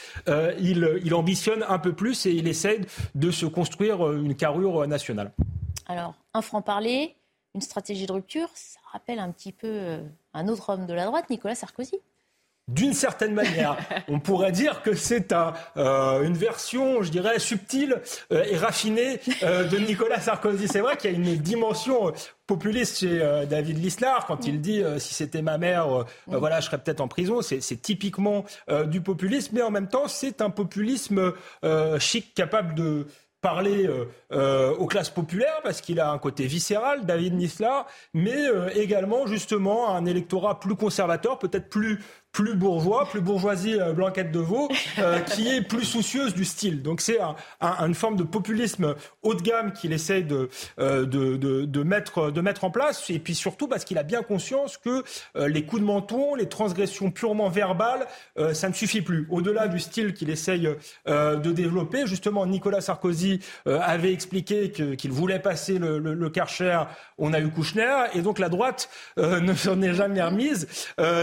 il, 0.59 1.13
ambitionne 1.13 1.63
un 1.67 1.79
peu 1.79 1.93
plus 1.93 2.25
et 2.25 2.31
il 2.31 2.47
essaie 2.47 2.81
de 3.15 3.31
se 3.31 3.45
construire 3.45 4.11
une 4.11 4.35
carrure 4.35 4.87
nationale. 4.87 5.31
Alors, 5.87 6.15
un 6.33 6.41
franc-parler, 6.41 7.15
une 7.55 7.61
stratégie 7.61 8.05
de 8.05 8.11
rupture, 8.11 8.49
ça 8.55 8.79
rappelle 8.91 9.19
un 9.19 9.31
petit 9.31 9.51
peu 9.51 9.67
euh, 9.67 9.97
un 10.33 10.47
autre 10.47 10.69
homme 10.69 10.85
de 10.85 10.93
la 10.93 11.05
droite, 11.05 11.29
Nicolas 11.29 11.55
Sarkozy. 11.55 11.99
D'une 12.69 12.93
certaine 12.93 13.33
manière, 13.33 13.77
on 14.07 14.19
pourrait 14.19 14.53
dire 14.53 14.81
que 14.81 14.95
c'est 14.95 15.33
un, 15.33 15.53
euh, 15.75 16.23
une 16.23 16.35
version, 16.37 17.03
je 17.03 17.11
dirais, 17.11 17.37
subtile 17.37 18.01
euh, 18.31 18.45
et 18.45 18.55
raffinée 18.55 19.19
de 19.41 19.77
Nicolas 19.77 20.21
Sarkozy. 20.21 20.69
C'est 20.69 20.79
vrai 20.79 20.95
qu'il 20.95 21.11
y 21.11 21.13
a 21.13 21.17
une 21.17 21.35
dimension 21.35 22.13
populiste 22.47 22.99
chez 22.99 23.45
David 23.49 23.83
Lislar 23.83 24.25
quand 24.25 24.47
il 24.47 24.61
dit 24.61 24.81
si 24.97 25.13
c'était 25.13 25.41
ma 25.41 25.57
mère, 25.57 26.05
voilà, 26.27 26.59
je 26.59 26.65
serais 26.65 26.77
peut-être 26.77 27.01
en 27.01 27.07
prison. 27.07 27.41
C'est 27.41 27.81
typiquement 27.81 28.43
du 28.87 29.01
populisme, 29.01 29.55
mais 29.55 29.61
en 29.61 29.71
même 29.71 29.87
temps, 29.87 30.07
c'est 30.07 30.41
un 30.41 30.49
populisme 30.49 31.33
chic, 31.99 32.33
capable 32.33 32.75
de 32.75 33.07
parler 33.43 33.85
euh, 33.85 34.05
euh, 34.31 34.73
aux 34.75 34.87
classes 34.87 35.09
populaires 35.11 35.59
parce 35.63 35.81
qu'il 35.81 35.99
a 35.99 36.09
un 36.09 36.17
côté 36.17 36.47
viscéral, 36.47 37.05
David 37.05 37.35
Nisla, 37.35 37.85
mais 38.13 38.47
euh, 38.47 38.69
également 38.73 39.27
justement 39.27 39.93
un 39.93 40.05
électorat 40.05 40.59
plus 40.61 40.75
conservateur, 40.75 41.37
peut-être 41.37 41.69
plus 41.69 41.99
plus 42.33 42.55
bourgeois, 42.55 43.07
plus 43.07 43.21
bourgeoisie 43.21 43.79
euh, 43.79 43.93
Blanquette 43.93 44.31
de 44.31 44.39
Veau, 44.39 44.67
euh, 44.97 45.19
qui 45.19 45.47
est 45.47 45.61
plus 45.61 45.85
soucieuse 45.85 46.33
du 46.33 46.45
style. 46.45 46.81
Donc 46.81 46.99
c'est 46.99 47.21
un, 47.21 47.35
un, 47.61 47.87
une 47.87 47.93
forme 47.93 48.15
de 48.15 48.23
populisme 48.23 48.95
haut 49.21 49.35
de 49.35 49.41
gamme 49.43 49.71
qu'il 49.71 49.93
essaie 49.93 50.23
de, 50.23 50.49
euh, 50.79 51.05
de, 51.05 51.83
mettre, 51.83 52.63
en 52.63 52.71
place. 52.71 53.07
Et 53.11 53.19
puis 53.19 53.35
surtout 53.35 53.67
parce 53.67 53.85
qu'il 53.85 53.99
a 53.99 54.03
bien 54.03 54.23
conscience 54.23 54.77
que 54.77 55.03
les 55.35 55.63
coups 55.65 55.81
de 55.81 55.85
menton, 55.85 56.33
les 56.33 56.49
transgressions 56.49 57.11
purement 57.11 57.49
verbales, 57.49 58.07
ça 58.53 58.69
ne 58.69 58.73
suffit 58.73 59.01
plus. 59.01 59.27
Au-delà 59.29 59.67
du 59.67 59.79
style 59.79 60.13
qu'il 60.13 60.29
essaye 60.29 60.69
de 61.05 61.51
développer, 61.51 62.07
justement, 62.07 62.45
Nicolas 62.45 62.81
Sarkozy 62.81 63.41
avait 63.65 64.13
expliqué 64.13 64.71
qu'il 64.71 65.11
voulait 65.11 65.39
passer 65.39 65.77
le, 65.77 65.99
le, 65.99 66.13
le, 66.13 66.29
Karcher. 66.29 66.83
On 67.17 67.33
a 67.33 67.39
eu 67.39 67.49
Kouchner. 67.49 68.05
Et 68.13 68.21
donc 68.21 68.39
la 68.39 68.49
droite 68.49 68.89
ne 69.17 69.53
s'en 69.53 69.81
est 69.81 69.93
jamais 69.93 70.23
remise, 70.23 70.67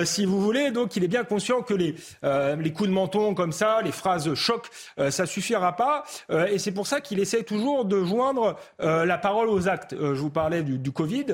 si 0.04 0.24
vous 0.24 0.40
voulez. 0.40 0.70
Donc 0.70 0.99
il 1.00 1.04
est 1.04 1.08
bien 1.08 1.24
conscient 1.24 1.62
que 1.62 1.72
les, 1.72 1.94
euh, 2.24 2.56
les 2.56 2.72
coups 2.72 2.90
de 2.90 2.94
menton 2.94 3.34
comme 3.34 3.52
ça, 3.52 3.80
les 3.82 3.92
phrases 3.92 4.34
choc, 4.34 4.68
euh, 4.98 5.10
ça 5.10 5.24
suffira 5.24 5.76
pas. 5.76 6.04
Euh, 6.30 6.46
et 6.46 6.58
c'est 6.58 6.72
pour 6.72 6.86
ça 6.86 7.00
qu'il 7.00 7.20
essaie 7.20 7.42
toujours 7.42 7.86
de 7.86 8.04
joindre 8.04 8.58
euh, 8.82 9.06
la 9.06 9.16
parole 9.16 9.48
aux 9.48 9.66
actes. 9.66 9.94
je 9.98 10.20
vous 10.20 10.30
parlais 10.30 10.62
du, 10.62 10.92
Covid. 10.92 11.26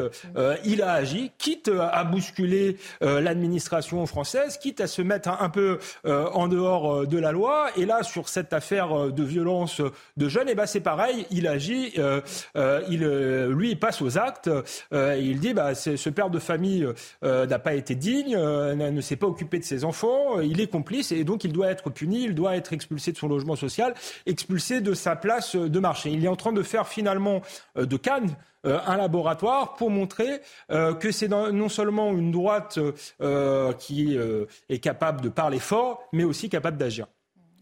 il 0.65 0.83
a 0.83 0.93
agi, 0.93 1.33
quitte 1.39 1.69
à 1.69 2.05
bousculer 2.05 2.77
l'administration 3.01 4.05
française, 4.07 4.59
quitte 4.59 4.81
à 4.81 4.87
se 4.87 5.01
mettre 5.01 5.31
un, 5.31 5.49
peu 5.49 5.79
en 6.05 6.47
dehors 6.47 7.07
de 7.07 7.19
la 7.19 7.33
loi. 7.33 7.69
Et 7.77 7.87
là, 7.87 8.03
sur 8.03 8.29
cette 8.29 8.53
affaire 8.53 9.11
de 9.11 9.23
violence 9.23 9.81
de 10.17 10.29
jeunes, 10.29 10.49
eh 10.49 10.55
ben 10.55 10.67
c'est 10.67 10.81
pareil. 10.81 11.27
Il 11.31 11.49
agit, 11.49 11.95
il, 12.89 13.05
lui, 13.49 13.71
il 13.71 13.79
passe 13.79 14.03
aux 14.03 14.19
actes. 14.19 14.51
il 14.93 15.41
dit, 15.41 15.55
bah, 15.55 15.75
ce 15.75 16.11
père 16.11 16.29
de 16.29 16.39
famille 16.39 16.87
n'a 17.23 17.59
pas 17.59 17.75
été 17.75 17.95
digne, 17.95 18.37
ne 18.37 19.01
s'est 19.01 19.17
pas 19.17 19.27
occupé 19.27 19.56
de 19.59 19.65
ses 19.65 19.85
enfants, 19.85 20.39
euh, 20.39 20.45
il 20.45 20.61
est 20.61 20.67
complice 20.67 21.13
et 21.13 21.25
donc 21.25 21.45
il 21.45 21.53
doit 21.53 21.69
être 21.69 21.91
puni, 21.91 22.25
il 22.25 22.35
doit 22.35 22.57
être 22.57 22.73
expulsé 22.73 23.13
de 23.13 23.17
son 23.17 23.29
logement 23.29 23.57
social, 23.57 23.95
expulsé 24.27 24.81
de 24.81 24.95
sa 24.95 25.17
place 25.17 25.57
de 25.57 25.79
marché. 25.79 26.11
Il 26.11 26.25
est 26.25 26.29
en 26.29 26.37
train 26.37 26.53
de 26.53 26.63
faire 26.63 26.89
finalement 26.89 27.43
euh, 27.77 27.87
de 27.87 27.97
Cannes 27.97 28.37
euh, 28.65 28.79
un 28.87 28.97
laboratoire 28.97 29.75
pour 29.75 29.91
montrer 29.91 30.41
que 30.69 31.13
c'est 31.13 31.29
non 31.29 31.69
seulement 31.69 32.13
une 32.13 32.33
droite 32.33 32.79
qui 33.79 34.19
est 34.69 34.79
capable 34.79 35.21
de 35.21 35.29
parler 35.29 35.61
fort, 35.61 36.03
mais 36.13 36.25
aussi 36.25 36.49
capable 36.49 36.77
d'agir. 36.77 37.07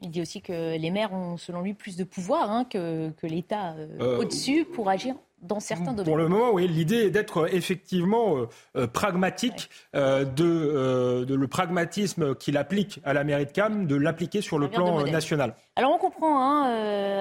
Il 0.02 0.10
dit 0.10 0.22
aussi 0.22 0.40
que 0.40 0.76
les 0.76 0.90
maires 0.90 1.12
ont, 1.12 1.36
selon 1.36 1.62
lui, 1.62 1.74
plus 1.74 1.96
de 1.96 2.04
pouvoir 2.04 2.50
hein, 2.50 2.64
que, 2.64 3.10
que 3.10 3.26
l'État 3.26 3.74
au-dessus 4.00 4.64
pour 4.64 4.88
agir 4.88 5.14
dans 5.44 5.60
certains 5.60 5.92
domaines. 5.92 6.04
Pour 6.04 6.16
le 6.16 6.28
moment, 6.28 6.52
oui, 6.52 6.66
l'idée 6.68 7.06
est 7.06 7.10
d'être 7.10 7.52
effectivement 7.54 8.36
pragmatique, 8.92 9.70
de, 9.94 11.24
de, 11.24 11.34
le 11.34 11.48
pragmatisme 11.48 12.34
qu'il 12.34 12.56
applique 12.56 13.00
à 13.04 13.12
l'Américaine, 13.12 13.86
de 13.86 13.96
l'appliquer 13.96 14.40
sur 14.40 14.58
le 14.58 14.68
plan 14.68 15.04
national. 15.04 15.54
Alors 15.76 15.92
on 15.92 15.98
comprend, 15.98 16.40
hein, 16.40 16.64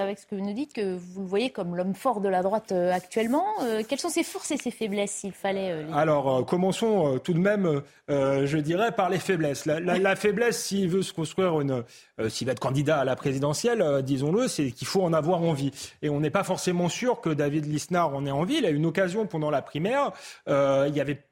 avec 0.01 0.19
ce 0.19 0.25
que 0.25 0.35
vous 0.35 0.45
nous 0.45 0.53
dites, 0.53 0.73
que 0.73 0.95
vous 0.95 1.21
le 1.21 1.27
voyez 1.27 1.49
comme 1.49 1.75
l'homme 1.75 1.95
fort 1.95 2.21
de 2.21 2.29
la 2.29 2.41
droite 2.41 2.71
actuellement. 2.71 3.45
quelles 3.87 3.99
sont 3.99 4.09
ses 4.09 4.23
forces 4.23 4.51
et 4.51 4.57
ses 4.57 4.71
faiblesses, 4.71 5.11
s'il 5.11 5.31
fallait 5.31 5.85
Alors, 5.93 6.45
commençons 6.45 7.19
tout 7.23 7.33
de 7.33 7.39
même, 7.39 7.81
je 8.09 8.57
dirais, 8.57 8.91
par 8.91 9.09
les 9.09 9.19
faiblesses. 9.19 9.65
La, 9.65 9.79
la 9.79 10.15
faiblesse, 10.15 10.63
s'il 10.63 10.89
veut 10.89 11.01
se 11.01 11.13
construire 11.13 11.59
une, 11.61 11.83
s'il 12.29 12.47
va 12.47 12.53
être 12.53 12.59
candidat 12.59 12.99
à 12.99 13.05
la 13.05 13.15
présidentielle, 13.15 14.01
disons-le, 14.03 14.47
c'est 14.47 14.71
qu'il 14.71 14.87
faut 14.87 15.03
en 15.03 15.13
avoir 15.13 15.41
envie. 15.41 15.71
Et 16.01 16.09
on 16.09 16.19
n'est 16.19 16.29
pas 16.29 16.43
forcément 16.43 16.89
sûr 16.89 17.21
que 17.21 17.29
David 17.29 17.65
Lisnard 17.65 18.12
en 18.15 18.25
ait 18.25 18.31
envie. 18.31 18.55
Il 18.55 18.65
a 18.65 18.69
eu 18.69 18.75
une 18.75 18.85
occasion 18.85 19.25
pendant 19.27 19.49
la 19.49 19.61
primaire. 19.61 20.11
Euh, 20.47 20.85
il 20.89 20.95
y 20.95 21.01
avait 21.01 21.25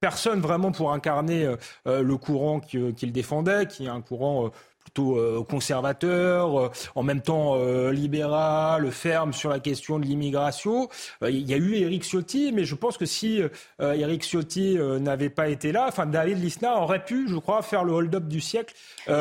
personne 0.00 0.40
vraiment 0.40 0.72
pour 0.72 0.92
incarner 0.92 1.56
euh, 1.86 2.02
le 2.02 2.16
courant 2.16 2.60
qu'il 2.60 3.12
défendait, 3.12 3.66
qui 3.66 3.84
est 3.84 3.90
un 3.90 4.00
courant 4.00 4.46
euh, 4.46 4.50
plutôt 4.80 5.16
euh, 5.16 5.44
conservateur, 5.44 6.58
euh, 6.58 6.70
en 6.94 7.02
même 7.02 7.20
temps 7.20 7.54
euh, 7.56 7.92
libéral, 7.92 8.90
ferme 8.90 9.32
sur 9.32 9.50
la 9.50 9.60
question 9.60 9.98
de 9.98 10.04
l'immigration. 10.04 10.88
Il 11.22 11.48
y 11.48 11.54
a 11.54 11.56
eu 11.56 11.74
Éric 11.74 12.04
Ciotti, 12.04 12.52
mais 12.52 12.64
je 12.64 12.74
pense 12.74 12.96
que 12.96 13.06
si 13.06 13.42
Éric 13.80 14.22
Ciotti 14.22 14.76
n'avait 15.00 15.30
pas 15.30 15.48
été 15.48 15.72
là, 15.72 15.86
enfin 15.88 16.06
David 16.06 16.42
Lisnard 16.42 16.82
aurait 16.82 17.04
pu, 17.04 17.28
je 17.28 17.36
crois, 17.36 17.62
faire 17.62 17.84
le 17.84 17.92
hold-up 17.92 18.26
du 18.26 18.40
siècle 18.40 18.74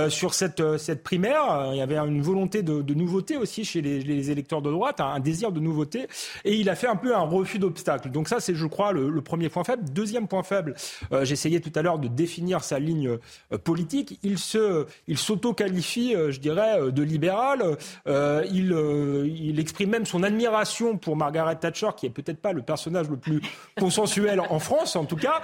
sur 0.09 0.33
cette, 0.33 0.77
cette 0.77 1.03
primaire. 1.03 1.69
Il 1.71 1.77
y 1.77 1.81
avait 1.81 1.97
une 1.97 2.21
volonté 2.21 2.63
de, 2.63 2.93
nouveauté 2.93 3.37
aussi 3.37 3.65
chez 3.65 3.81
les, 3.81 4.31
électeurs 4.31 4.61
de 4.61 4.71
droite, 4.71 4.99
un, 4.99 5.19
désir 5.19 5.51
de 5.51 5.59
nouveauté, 5.59 6.07
et 6.45 6.55
il 6.55 6.69
a 6.69 6.75
fait 6.75 6.87
un 6.87 6.95
peu 6.95 7.15
un 7.15 7.21
refus 7.21 7.59
d'obstacle. 7.59 8.09
Donc 8.09 8.27
ça, 8.27 8.39
c'est, 8.39 8.55
je 8.55 8.65
crois, 8.65 8.91
le, 8.91 9.09
le, 9.09 9.21
premier 9.21 9.49
point 9.49 9.63
faible. 9.63 9.83
Deuxième 9.91 10.27
point 10.27 10.43
faible, 10.43 10.75
j'essayais 11.23 11.59
tout 11.59 11.71
à 11.75 11.81
l'heure 11.81 11.99
de 11.99 12.07
définir 12.07 12.63
sa 12.63 12.79
ligne 12.79 13.17
politique. 13.63 14.19
Il 14.23 14.37
s'auto 14.39 15.48
qualifie, 15.53 16.15
euh, 16.15 16.31
je 16.31 16.39
dirais, 16.39 16.79
euh, 16.79 16.91
de 16.91 17.03
libéral. 17.03 17.77
Euh, 18.07 18.43
il, 18.51 19.59
exprime 19.59 19.89
même 19.89 20.05
son 20.05 20.23
admiration 20.23 20.97
pour 20.97 21.17
Margaret 21.17 21.55
Thatcher, 21.55 21.89
qui 21.97 22.05
est 22.05 22.09
peut-être 22.09 22.39
pas 22.39 22.53
le 22.53 22.61
personnage 22.61 23.09
le 23.09 23.17
plus 23.17 23.41
consensuel 23.77 24.39
en 24.39 24.59
France, 24.59 24.95
en 24.95 25.05
tout 25.05 25.17
cas. 25.17 25.41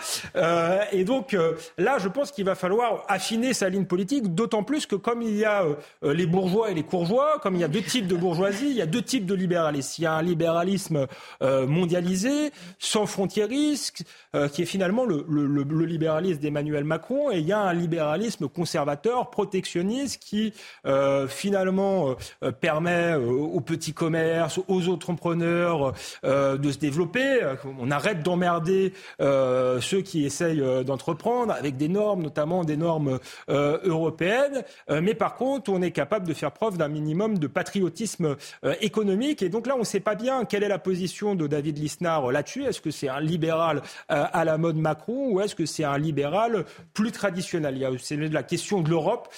et 0.91 1.03
donc 1.03 1.36
là, 1.78 1.97
je 1.99 2.08
pense 2.08 2.32
qu'il 2.32 2.45
va 2.45 2.56
falloir 2.56 3.03
affiner 3.08 3.53
sa 3.53 3.68
ligne 3.68 3.86
politique, 3.86 4.34
d'autant 4.34 4.64
plus 4.64 4.86
que 4.86 4.95
comme 4.95 5.22
il 5.22 5.36
y 5.36 5.43
a 5.43 5.64
les 6.01 6.26
bourgeois 6.26 6.72
et 6.72 6.74
les 6.74 6.84
courgeois, 6.84 7.39
comme 7.41 7.56
il 7.56 7.62
y 7.62 7.64
a 7.64 7.68
deux 7.68 7.82
types 7.82 8.08
de 8.08 8.16
bourgeoisie, 8.16 8.70
il 8.70 8.76
y 8.76 8.82
a 8.82 8.86
deux 8.86 9.01
types 9.01 9.26
de 9.26 9.34
libéralisme. 9.34 9.95
Il 9.97 10.03
y 10.03 10.08
a 10.08 10.14
un 10.14 10.22
libéralisme 10.22 11.08
mondialisé, 11.41 12.51
sans 12.80 13.06
frontiérisme, 13.06 14.06
qui 14.53 14.62
est 14.62 14.66
finalement 14.66 15.06
le, 15.06 15.26
le, 15.28 15.45
le 15.45 15.86
libéralisme 15.86 16.39
d'Emmanuel 16.39 16.86
Macron, 16.86 17.32
et 17.32 17.39
il 17.39 17.47
y 17.47 17.53
a 17.53 17.60
un 17.60 17.74
libéralisme 17.74 18.47
conservateur, 18.47 19.30
protectionniste, 19.30 19.66
qui 20.04 20.54
euh, 20.86 21.28
finalement 21.28 22.16
euh, 22.43 22.52
permet 22.52 23.14
euh, 23.14 23.30
aux 23.30 23.62
petits 23.62 23.93
commerces, 23.93 24.60
aux 24.68 24.89
entrepreneurs 24.89 25.93
de 26.24 26.72
se 26.72 26.78
développer. 26.78 27.39
On 27.80 27.91
arrête 27.91 28.24
d'emmerder 28.24 28.93
ceux 29.20 30.02
qui 30.04 30.26
essayent 30.26 30.64
d'entreprendre 30.84 31.54
avec 31.54 31.78
des 31.78 31.88
normes, 31.88 32.22
notamment 32.24 32.64
des 32.64 32.78
normes 32.78 33.20
européennes. 33.48 34.64
mais 34.89 35.14
par 35.14 35.36
contre, 35.36 35.72
on 35.72 35.82
est 35.82 35.91
capable 35.91 36.28
de 36.28 36.34
faire 36.34 36.52
preuve 36.52 36.78
d'un 36.78 36.88
minimum 36.88 37.38
de 37.38 37.48
patriotisme 37.48 38.36
économique. 38.82 39.41
Et 39.41 39.50
donc 39.50 39.68
là, 39.68 39.76
on 39.76 39.80
ne 39.80 39.84
sait 39.84 40.00
pas 40.00 40.16
bien 40.16 40.46
quelle 40.46 40.64
est 40.64 40.70
la 40.70 40.80
position 40.80 41.36
de 41.36 41.48
David 41.48 41.78
Lisnard 41.78 42.32
là-dessus. 42.32 42.64
Est-ce 42.64 42.82
que 42.82 42.91
c'est 42.91 43.10
un 43.10 43.22
libéral 43.22 43.82
à 44.10 44.46
la 44.46 44.58
mode 44.58 44.78
Macron 44.78 45.30
ou 45.32 45.41
est-ce 45.41 45.56
que 45.56 45.66
c'est 45.66 45.86
un 45.86 45.98
libéral 45.98 46.66
plus 46.93 47.12
traditionnel? 47.12 47.76
Il 47.76 47.82
y 47.82 47.86
a 47.86 47.91
c'est 47.98 48.18
la 48.18 48.43
question 48.43 48.82
de 48.82 48.89
l'Europe. 48.89 49.34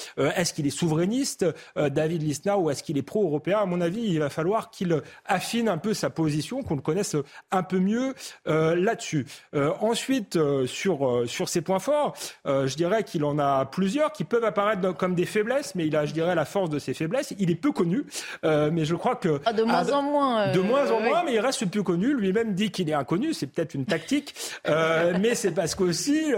Qu'il 0.54 0.68
est 0.68 0.72
souverainiste, 0.72 1.46
euh, 1.78 1.90
David 1.90 2.24
Lisnard, 2.24 2.62
ou 2.62 2.70
est-ce 2.70 2.84
qu'il 2.84 2.98
est 2.98 3.04
pro-européen? 3.04 3.60
À 3.60 3.66
mon 3.66 3.82
avis, 3.82 4.02
il 4.02 4.20
va 4.20 4.30
falloir 4.30 4.70
qu'il 4.70 5.02
affine 5.26 5.70
un 5.70 5.78
peu 5.78 5.94
sa 5.94 6.10
position, 6.10 6.64
qu'on 6.64 6.76
le 6.76 6.82
connaisse 6.82 7.16
un 7.52 7.64
peu 7.64 7.80
mieux 7.80 8.14
euh, 8.48 8.76
là-dessus. 8.76 9.26
Euh, 9.54 9.72
ensuite, 9.82 10.38
sur, 10.66 11.24
sur 11.26 11.50
ses 11.50 11.62
points 11.62 11.80
forts, 11.80 12.16
je 12.46 12.76
dirais 12.76 13.04
qu'il 13.04 13.24
en 13.24 13.40
a 13.40 13.66
plusieurs 13.66 14.12
qui 14.12 14.24
peuvent 14.24 14.44
apparaître 14.44 14.94
comme 14.96 15.16
des 15.16 15.26
faiblesses, 15.26 15.76
mais 15.76 15.88
il 15.88 15.96
a, 15.96 16.06
je 16.06 16.14
dirais, 16.14 16.36
la 16.36 16.46
force 16.46 16.70
de 16.70 16.80
ses 16.80 16.94
faiblesses. 16.94 17.34
Il 17.40 17.50
est 17.52 17.56
peu 17.56 17.72
connu, 17.72 18.06
mais 18.44 18.86
je 18.86 18.96
crois 18.96 19.16
que... 19.16 19.40
Ah, 19.46 19.54
de 19.54 19.64
moins 19.64 19.90
en 19.92 20.02
moins. 20.02 20.52
de 20.52 20.60
moins 20.60 20.92
en 20.92 21.00
moins, 21.00 21.24
mais 21.24 21.34
il 21.34 21.40
reste 21.40 21.66
peu 21.70 21.84
connu. 21.84 22.14
Lui-même 22.14 22.54
dit 22.54 22.72
qu'il 22.72 22.90
est 22.90 22.94
inconnu, 22.94 23.34
c'est 23.34 23.48
peut-être 23.48 23.74
une 23.74 23.86
tactique, 23.86 24.34
mais 24.68 25.36
c'est 25.36 25.52
parce 25.52 25.76
qu'aussi, 25.76 26.34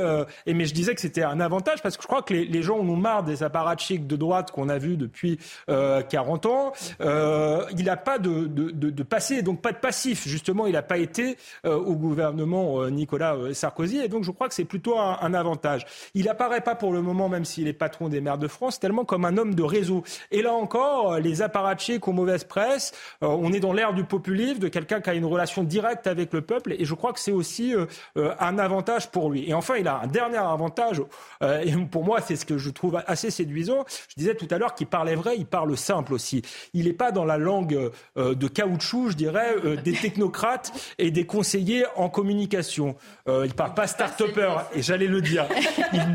et 0.46 0.54
mais 0.54 0.66
je 0.66 0.74
disais 0.74 0.96
que 0.96 1.02
c'était 1.02 1.24
un 1.24 1.40
avantage, 1.40 1.82
parce 1.82 1.98
que 1.98 2.04
je 2.04 2.08
crois 2.08 2.22
que 2.22 2.34
les, 2.34 2.46
les 2.46 2.62
gens 2.62 2.80
en 2.80 2.88
ont 2.88 2.96
marre 2.96 3.24
des 3.24 3.44
apparatchiks 3.44 3.99
de 4.08 4.16
droite 4.16 4.52
qu'on 4.52 4.70
a 4.70 4.78
vu 4.78 4.98
depuis 4.98 5.40
40 5.68 6.46
euh, 6.46 6.50
ans. 6.50 6.74
Euh, 7.02 7.66
il 7.78 7.86
n'a 7.86 7.98
pas 7.98 8.20
de, 8.20 8.46
de, 8.48 8.72
de, 8.72 9.04
passé, 9.04 9.42
donc 9.42 9.62
pas 9.62 9.72
de 9.72 9.78
passif. 9.78 10.28
Justement, 10.28 10.68
il 10.68 10.74
n'a 10.74 10.82
pas 10.82 10.98
été 10.98 11.38
euh, 11.66 11.76
au 11.76 11.96
gouvernement 11.96 12.88
Nicolas 12.90 13.36
Sarkozy, 13.54 14.00
et 14.00 14.08
donc 14.08 14.24
je 14.24 14.32
crois 14.32 14.48
que 14.48 14.54
c'est 14.54 14.66
plutôt 14.66 14.98
un, 14.98 15.34
avantage. 15.34 15.86
Il 16.16 16.26
n'apparaît 16.26 16.62
pas 16.62 16.76
pour 16.76 16.92
le 16.92 17.02
moment, 17.02 17.30
même 17.30 17.46
s'il 17.46 17.68
est 17.68 17.74
patron 17.74 18.10
des 18.10 18.20
maires 18.20 18.38
de 18.38 18.48
France, 18.48 18.80
tellement 18.80 19.06
comme 19.06 19.26
un 19.26 19.38
homme 19.38 19.54
de 19.54 19.64
réseau. 19.64 20.04
Et 20.32 20.42
là 20.42 20.54
encore, 20.54 21.20
les 21.20 21.42
apparatchiks 21.42 22.08
ont 22.08 22.14
mauvaise 22.14 22.44
presse. 22.44 22.94
on 23.22 23.54
est 23.54 23.60
dans 23.60 23.74
l'ère 23.74 23.94
du 23.94 24.04
populisme, 24.04 24.60
de 24.60 24.68
quelqu'un 24.68 25.02
qui 25.02 25.10
a 25.10 25.14
une 25.14 25.26
relation 25.26 25.64
directe 25.64 26.08
avec 26.08 26.34
le 26.34 26.42
peuple, 26.42 26.74
et 26.74 26.86
je 26.86 26.94
crois 26.96 27.14
que 27.14 27.20
c'est 27.20 27.32
aussi 27.32 27.74
un 28.16 28.58
avantage 28.58 29.12
pour 29.12 29.30
lui. 29.30 29.48
Et 29.48 29.54
enfin, 29.54 29.76
il 29.78 29.88
a 29.88 30.02
un 30.02 30.08
dernier 30.08 30.38
avantage, 30.38 31.02
et 31.42 31.72
pour 31.92 32.04
moi, 32.04 32.22
c'est 32.22 32.36
ce 32.36 32.46
que 32.46 32.58
je 32.58 32.70
trouve 32.70 33.02
assez 33.06 33.30
séduisant. 33.32 33.86
Je 34.10 34.16
disais 34.18 34.36
tout 34.36 34.48
à 34.52 34.58
l'heure 34.58 34.76
qu'il 34.76 34.88
parlait 34.88 35.16
vrai, 35.16 35.36
il 35.38 35.46
parle 35.46 35.76
simple 35.78 36.14
aussi. 36.14 36.42
Il 36.74 36.86
n'est 36.86 36.94
pas 36.94 37.12
dans 37.12 37.26
la 37.26 37.38
langue 37.38 37.92
euh, 38.18 38.36
de 38.36 38.48
caoutchouc, 38.48 39.10
je 39.12 39.16
dirais, 39.16 39.56
euh, 39.64 39.76
des 39.76 39.94
technocrates 39.94 40.72
et 40.98 41.12
des 41.12 41.26
conseillers 41.26 41.86
en 41.96 42.10
communication. 42.10 42.96
Euh, 43.28 43.46
il 43.46 43.54
parle 43.54 43.74
pas 43.74 43.88
start-upper, 43.88 44.52
et 44.74 44.82
j'allais 44.82 45.08
le 45.08 45.22
dire. 45.22 45.48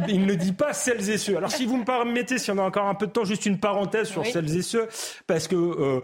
Il, 0.09 0.27
ne 0.27 0.35
dit 0.35 0.53
pas 0.53 0.73
celles 0.73 1.11
et 1.11 1.19
ceux. 1.19 1.37
Alors 1.37 1.51
si 1.51 1.67
vous 1.67 1.77
me 1.77 1.85
permettez, 1.85 2.39
si 2.39 2.51
on 2.51 2.59
a 2.59 2.63
encore 2.63 2.87
un 2.87 2.95
peu 2.95 3.07
de 3.07 3.13
temps, 3.13 3.25
juste 3.25 3.47
une 3.47 3.59
parenthèse 3.59 4.09
sur 4.09 4.25
celles 4.27 4.57
et 4.57 4.63
ceux, 4.63 4.89
parce 5.27 5.49
que 5.49 6.01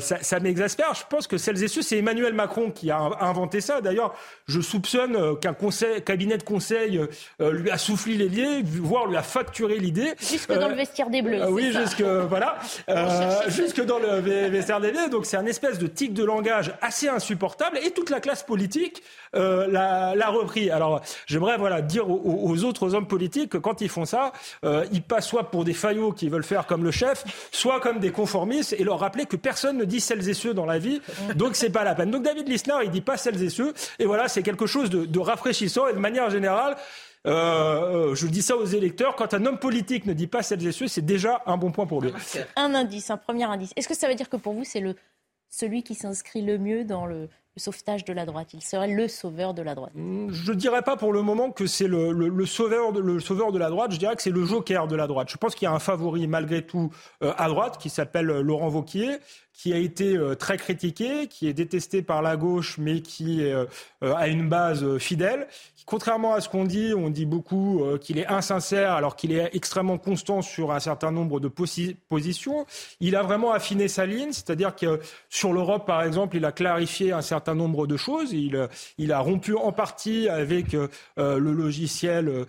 ça, 0.00 0.22
ça 0.22 0.40
m'exaspère. 0.40 0.94
Je 0.94 1.04
pense 1.08 1.26
que 1.26 1.38
celles 1.38 1.62
et 1.62 1.68
ceux, 1.68 1.82
c'est 1.82 1.98
Emmanuel 1.98 2.34
Macron 2.34 2.70
qui 2.70 2.90
a 2.90 2.98
inventé 3.20 3.60
ça. 3.60 3.80
D'ailleurs, 3.80 4.14
je 4.46 4.60
soupçonne 4.60 5.38
qu'un 5.40 5.54
cabinet 6.00 6.38
de 6.38 6.42
conseil 6.42 7.00
lui 7.40 7.70
a 7.70 7.78
soufflé 7.78 8.14
les 8.14 8.28
liens, 8.28 8.62
voire 8.64 9.06
lui 9.06 9.16
a 9.16 9.22
facturé 9.22 9.78
l'idée. 9.78 10.14
Jusque 10.20 10.52
dans 10.52 10.68
le 10.68 10.74
vestiaire 10.74 10.97
des 11.06 11.22
Bleus. 11.22 11.48
oui, 11.48 11.72
jusque 11.72 12.02
voilà, 12.28 12.58
euh, 12.88 13.30
jusque 13.48 13.84
dans 13.84 13.98
le 13.98 14.20
VSRDV. 14.20 15.08
Donc 15.10 15.26
c'est 15.26 15.36
un 15.36 15.46
espèce 15.46 15.78
de 15.78 15.86
tic 15.86 16.12
de 16.12 16.24
langage 16.24 16.72
assez 16.82 17.08
insupportable 17.08 17.78
et 17.78 17.90
toute 17.92 18.10
la 18.10 18.20
classe 18.20 18.42
politique 18.42 19.02
euh, 19.34 19.66
l'a 19.68 20.28
repris. 20.28 20.70
Alors 20.70 21.00
j'aimerais 21.26 21.56
voilà 21.56 21.80
dire 21.80 22.08
aux, 22.10 22.64
autres 22.64 22.94
hommes 22.94 23.06
politiques 23.06 23.50
que 23.50 23.58
quand 23.58 23.80
ils 23.80 23.88
font 23.88 24.04
ça, 24.04 24.32
euh, 24.64 24.84
ils 24.92 25.02
passent 25.02 25.28
soit 25.28 25.50
pour 25.50 25.64
des 25.64 25.74
faillots 25.74 26.12
qui 26.12 26.28
veulent 26.28 26.44
faire 26.44 26.66
comme 26.66 26.84
le 26.84 26.90
chef, 26.90 27.24
soit 27.52 27.80
comme 27.80 28.00
des 28.00 28.10
conformistes 28.10 28.74
et 28.78 28.84
leur 28.84 28.98
rappeler 28.98 29.26
que 29.26 29.36
personne 29.36 29.78
ne 29.78 29.84
dit 29.84 30.00
celles 30.00 30.28
et 30.28 30.34
ceux 30.34 30.54
dans 30.54 30.66
la 30.66 30.78
vie. 30.78 31.00
Donc 31.36 31.54
c'est 31.54 31.70
pas 31.70 31.84
la 31.84 31.94
peine. 31.94 32.10
Donc 32.10 32.24
David 32.24 32.48
Lisnard 32.48 32.82
il 32.82 32.90
dit 32.90 33.00
pas 33.00 33.16
celles 33.16 33.42
et 33.42 33.50
ceux 33.50 33.72
et 33.98 34.06
voilà 34.06 34.28
c'est 34.28 34.42
quelque 34.42 34.66
chose 34.66 34.90
de, 34.90 35.04
de 35.04 35.18
rafraîchissant 35.18 35.86
et 35.88 35.92
de 35.92 35.98
manière 35.98 36.30
générale 36.30 36.76
euh, 37.28 38.14
je 38.14 38.26
dis 38.26 38.42
ça 38.42 38.56
aux 38.56 38.64
électeurs, 38.64 39.16
quand 39.16 39.34
un 39.34 39.44
homme 39.44 39.58
politique 39.58 40.06
ne 40.06 40.12
dit 40.12 40.26
pas 40.26 40.42
celles 40.42 40.66
et 40.66 40.72
ceux, 40.72 40.88
c'est 40.88 41.04
déjà 41.04 41.42
un 41.46 41.56
bon 41.56 41.70
point 41.70 41.86
pour 41.86 42.00
lui. 42.00 42.12
Un 42.56 42.74
indice, 42.74 43.10
un 43.10 43.16
premier 43.16 43.44
indice. 43.44 43.72
Est-ce 43.76 43.88
que 43.88 43.94
ça 43.94 44.08
veut 44.08 44.14
dire 44.14 44.28
que 44.28 44.36
pour 44.36 44.54
vous, 44.54 44.64
c'est 44.64 44.80
le, 44.80 44.94
celui 45.50 45.82
qui 45.82 45.94
s'inscrit 45.94 46.42
le 46.42 46.58
mieux 46.58 46.84
dans 46.84 47.06
le, 47.06 47.28
sauvetage 47.56 48.04
de 48.04 48.12
la 48.12 48.24
droite? 48.24 48.54
Il 48.54 48.62
serait 48.62 48.88
le 48.88 49.08
sauveur 49.08 49.52
de 49.52 49.62
la 49.62 49.74
droite 49.74 49.90
hmm, 49.94 50.30
Je 50.30 50.52
ne 50.52 50.56
dirais 50.56 50.82
pas 50.82 50.96
pour 50.96 51.12
le 51.12 51.22
moment 51.22 51.50
que 51.50 51.66
c'est 51.66 51.88
le, 51.88 52.12
le, 52.12 52.46
sauveur 52.46 52.92
de, 52.92 53.00
le 53.00 53.18
sauveur 53.18 53.50
de 53.50 53.58
la 53.58 53.68
droite, 53.68 53.90
je 53.92 53.98
dirais 53.98 54.14
que 54.14 54.22
c'est 54.22 54.30
le 54.30 54.44
joker 54.44 54.86
de 54.86 54.94
la 54.94 55.08
droite. 55.08 55.28
Je 55.28 55.36
pense 55.36 55.54
qu'il 55.56 55.66
y 55.66 55.68
a 55.68 55.74
un 55.74 55.80
favori 55.80 56.28
malgré 56.28 56.64
tout 56.64 56.92
euh, 57.22 57.32
à 57.36 57.48
droite 57.48 57.78
qui 57.78 57.90
s'appelle 57.90 58.26
Laurent 58.26 58.68
Vauquier, 58.68 59.18
qui 59.52 59.72
a 59.72 59.76
été 59.76 60.16
euh, 60.16 60.36
très 60.36 60.56
critiqué, 60.56 61.26
qui 61.26 61.48
est 61.48 61.52
détesté 61.52 62.00
par 62.00 62.22
la 62.22 62.36
gauche, 62.36 62.78
mais 62.78 63.02
qui 63.02 63.42
euh, 63.42 63.66
a 64.00 64.28
une 64.28 64.48
base 64.48 64.98
fidèle, 64.98 65.48
contrairement 65.88 66.34
à 66.34 66.42
ce 66.42 66.50
qu'on 66.50 66.64
dit, 66.64 66.92
on 66.94 67.08
dit 67.08 67.24
beaucoup 67.24 67.82
euh, 67.82 67.96
qu'il 67.96 68.18
est 68.18 68.26
insincère 68.26 68.92
alors 68.92 69.16
qu'il 69.16 69.32
est 69.32 69.48
extrêmement 69.54 69.96
constant 69.96 70.42
sur 70.42 70.70
un 70.70 70.80
certain 70.80 71.10
nombre 71.10 71.40
de 71.40 71.48
positions. 71.48 72.66
Il 73.00 73.16
a 73.16 73.22
vraiment 73.22 73.52
affiné 73.52 73.88
sa 73.88 74.04
ligne, 74.04 74.32
c'est-à-dire 74.32 74.76
que 74.76 75.00
sur 75.30 75.52
l'Europe, 75.52 75.86
par 75.86 76.02
exemple, 76.02 76.36
il 76.36 76.44
a 76.44 76.52
clarifié 76.52 77.12
un 77.12 77.22
certain 77.22 77.54
nombre 77.54 77.86
de 77.86 77.96
choses. 77.96 78.32
Il, 78.32 78.68
il 78.98 79.12
a 79.12 79.20
rompu 79.20 79.54
en 79.54 79.72
partie 79.72 80.28
avec 80.28 80.72
le 81.16 81.38
logiciel 81.38 82.44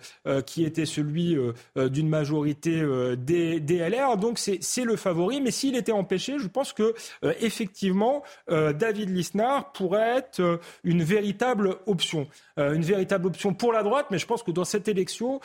qui 0.46 0.64
était 0.64 0.86
celui 0.86 1.36
d'une 1.76 2.08
majorité 2.08 2.82
des 3.16 3.60
DLR. 3.60 4.16
Donc 4.16 4.38
c'est 4.38 4.84
le 4.84 4.96
favori. 4.96 5.40
Mais 5.40 5.50
s'il 5.50 5.76
était 5.76 5.92
empêché, 5.92 6.38
je 6.38 6.46
pense 6.46 6.72
que 6.72 6.94
effectivement, 7.40 8.22
David 8.48 9.10
Lisnard 9.10 9.72
pourrait 9.72 10.18
être 10.18 10.60
une 10.84 11.02
véritable 11.02 11.76
option. 11.86 12.26
une 12.56 12.82
véritable 12.82 13.29
pour 13.58 13.72
la 13.72 13.82
droite, 13.82 14.06
mais 14.10 14.18
je 14.18 14.26
pense 14.26 14.42
que 14.42 14.50
dans 14.50 14.64
cette 14.64 14.88
élection, 14.88 15.40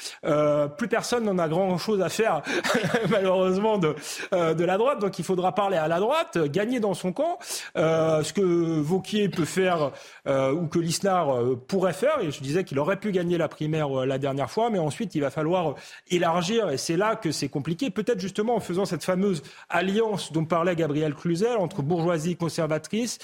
plus 0.77 0.87
personne 0.87 1.23
n'en 1.23 1.37
a 1.37 1.47
grand-chose 1.47 2.01
à 2.01 2.09
faire, 2.09 2.41
malheureusement, 3.09 3.77
de, 3.77 3.95
de 4.31 4.63
la 4.63 4.77
droite. 4.77 4.99
Donc 4.99 5.19
il 5.19 5.25
faudra 5.25 5.53
parler 5.53 5.77
à 5.77 5.87
la 5.87 5.99
droite, 5.99 6.37
gagner 6.37 6.79
dans 6.79 6.93
son 6.93 7.11
camp. 7.11 7.39
Euh, 7.77 8.23
ce 8.23 8.33
que 8.33 8.41
Vauquier 8.41 9.29
peut 9.29 9.45
faire 9.45 9.91
euh, 10.27 10.51
ou 10.51 10.67
que 10.67 10.79
Lisnard 10.79 11.35
euh, 11.35 11.55
pourrait 11.55 11.93
faire, 11.93 12.19
et 12.21 12.31
je 12.31 12.41
disais 12.41 12.63
qu'il 12.63 12.79
aurait 12.79 12.99
pu 12.99 13.11
gagner 13.11 13.37
la 13.37 13.47
primaire 13.47 13.89
la 14.05 14.17
dernière 14.17 14.49
fois, 14.49 14.69
mais 14.69 14.79
ensuite 14.79 15.15
il 15.15 15.21
va 15.21 15.29
falloir 15.29 15.75
élargir, 16.09 16.69
et 16.69 16.77
c'est 16.77 16.97
là 16.97 17.15
que 17.15 17.31
c'est 17.31 17.49
compliqué. 17.49 17.89
Peut-être 17.89 18.19
justement 18.19 18.55
en 18.55 18.59
faisant 18.59 18.85
cette 18.85 19.03
fameuse 19.03 19.43
alliance 19.69 20.31
dont 20.31 20.45
parlait 20.45 20.75
Gabriel 20.75 21.13
Cluzel 21.13 21.57
entre 21.57 21.81
bourgeoisie 21.81 22.35
conservatrice 22.35 23.19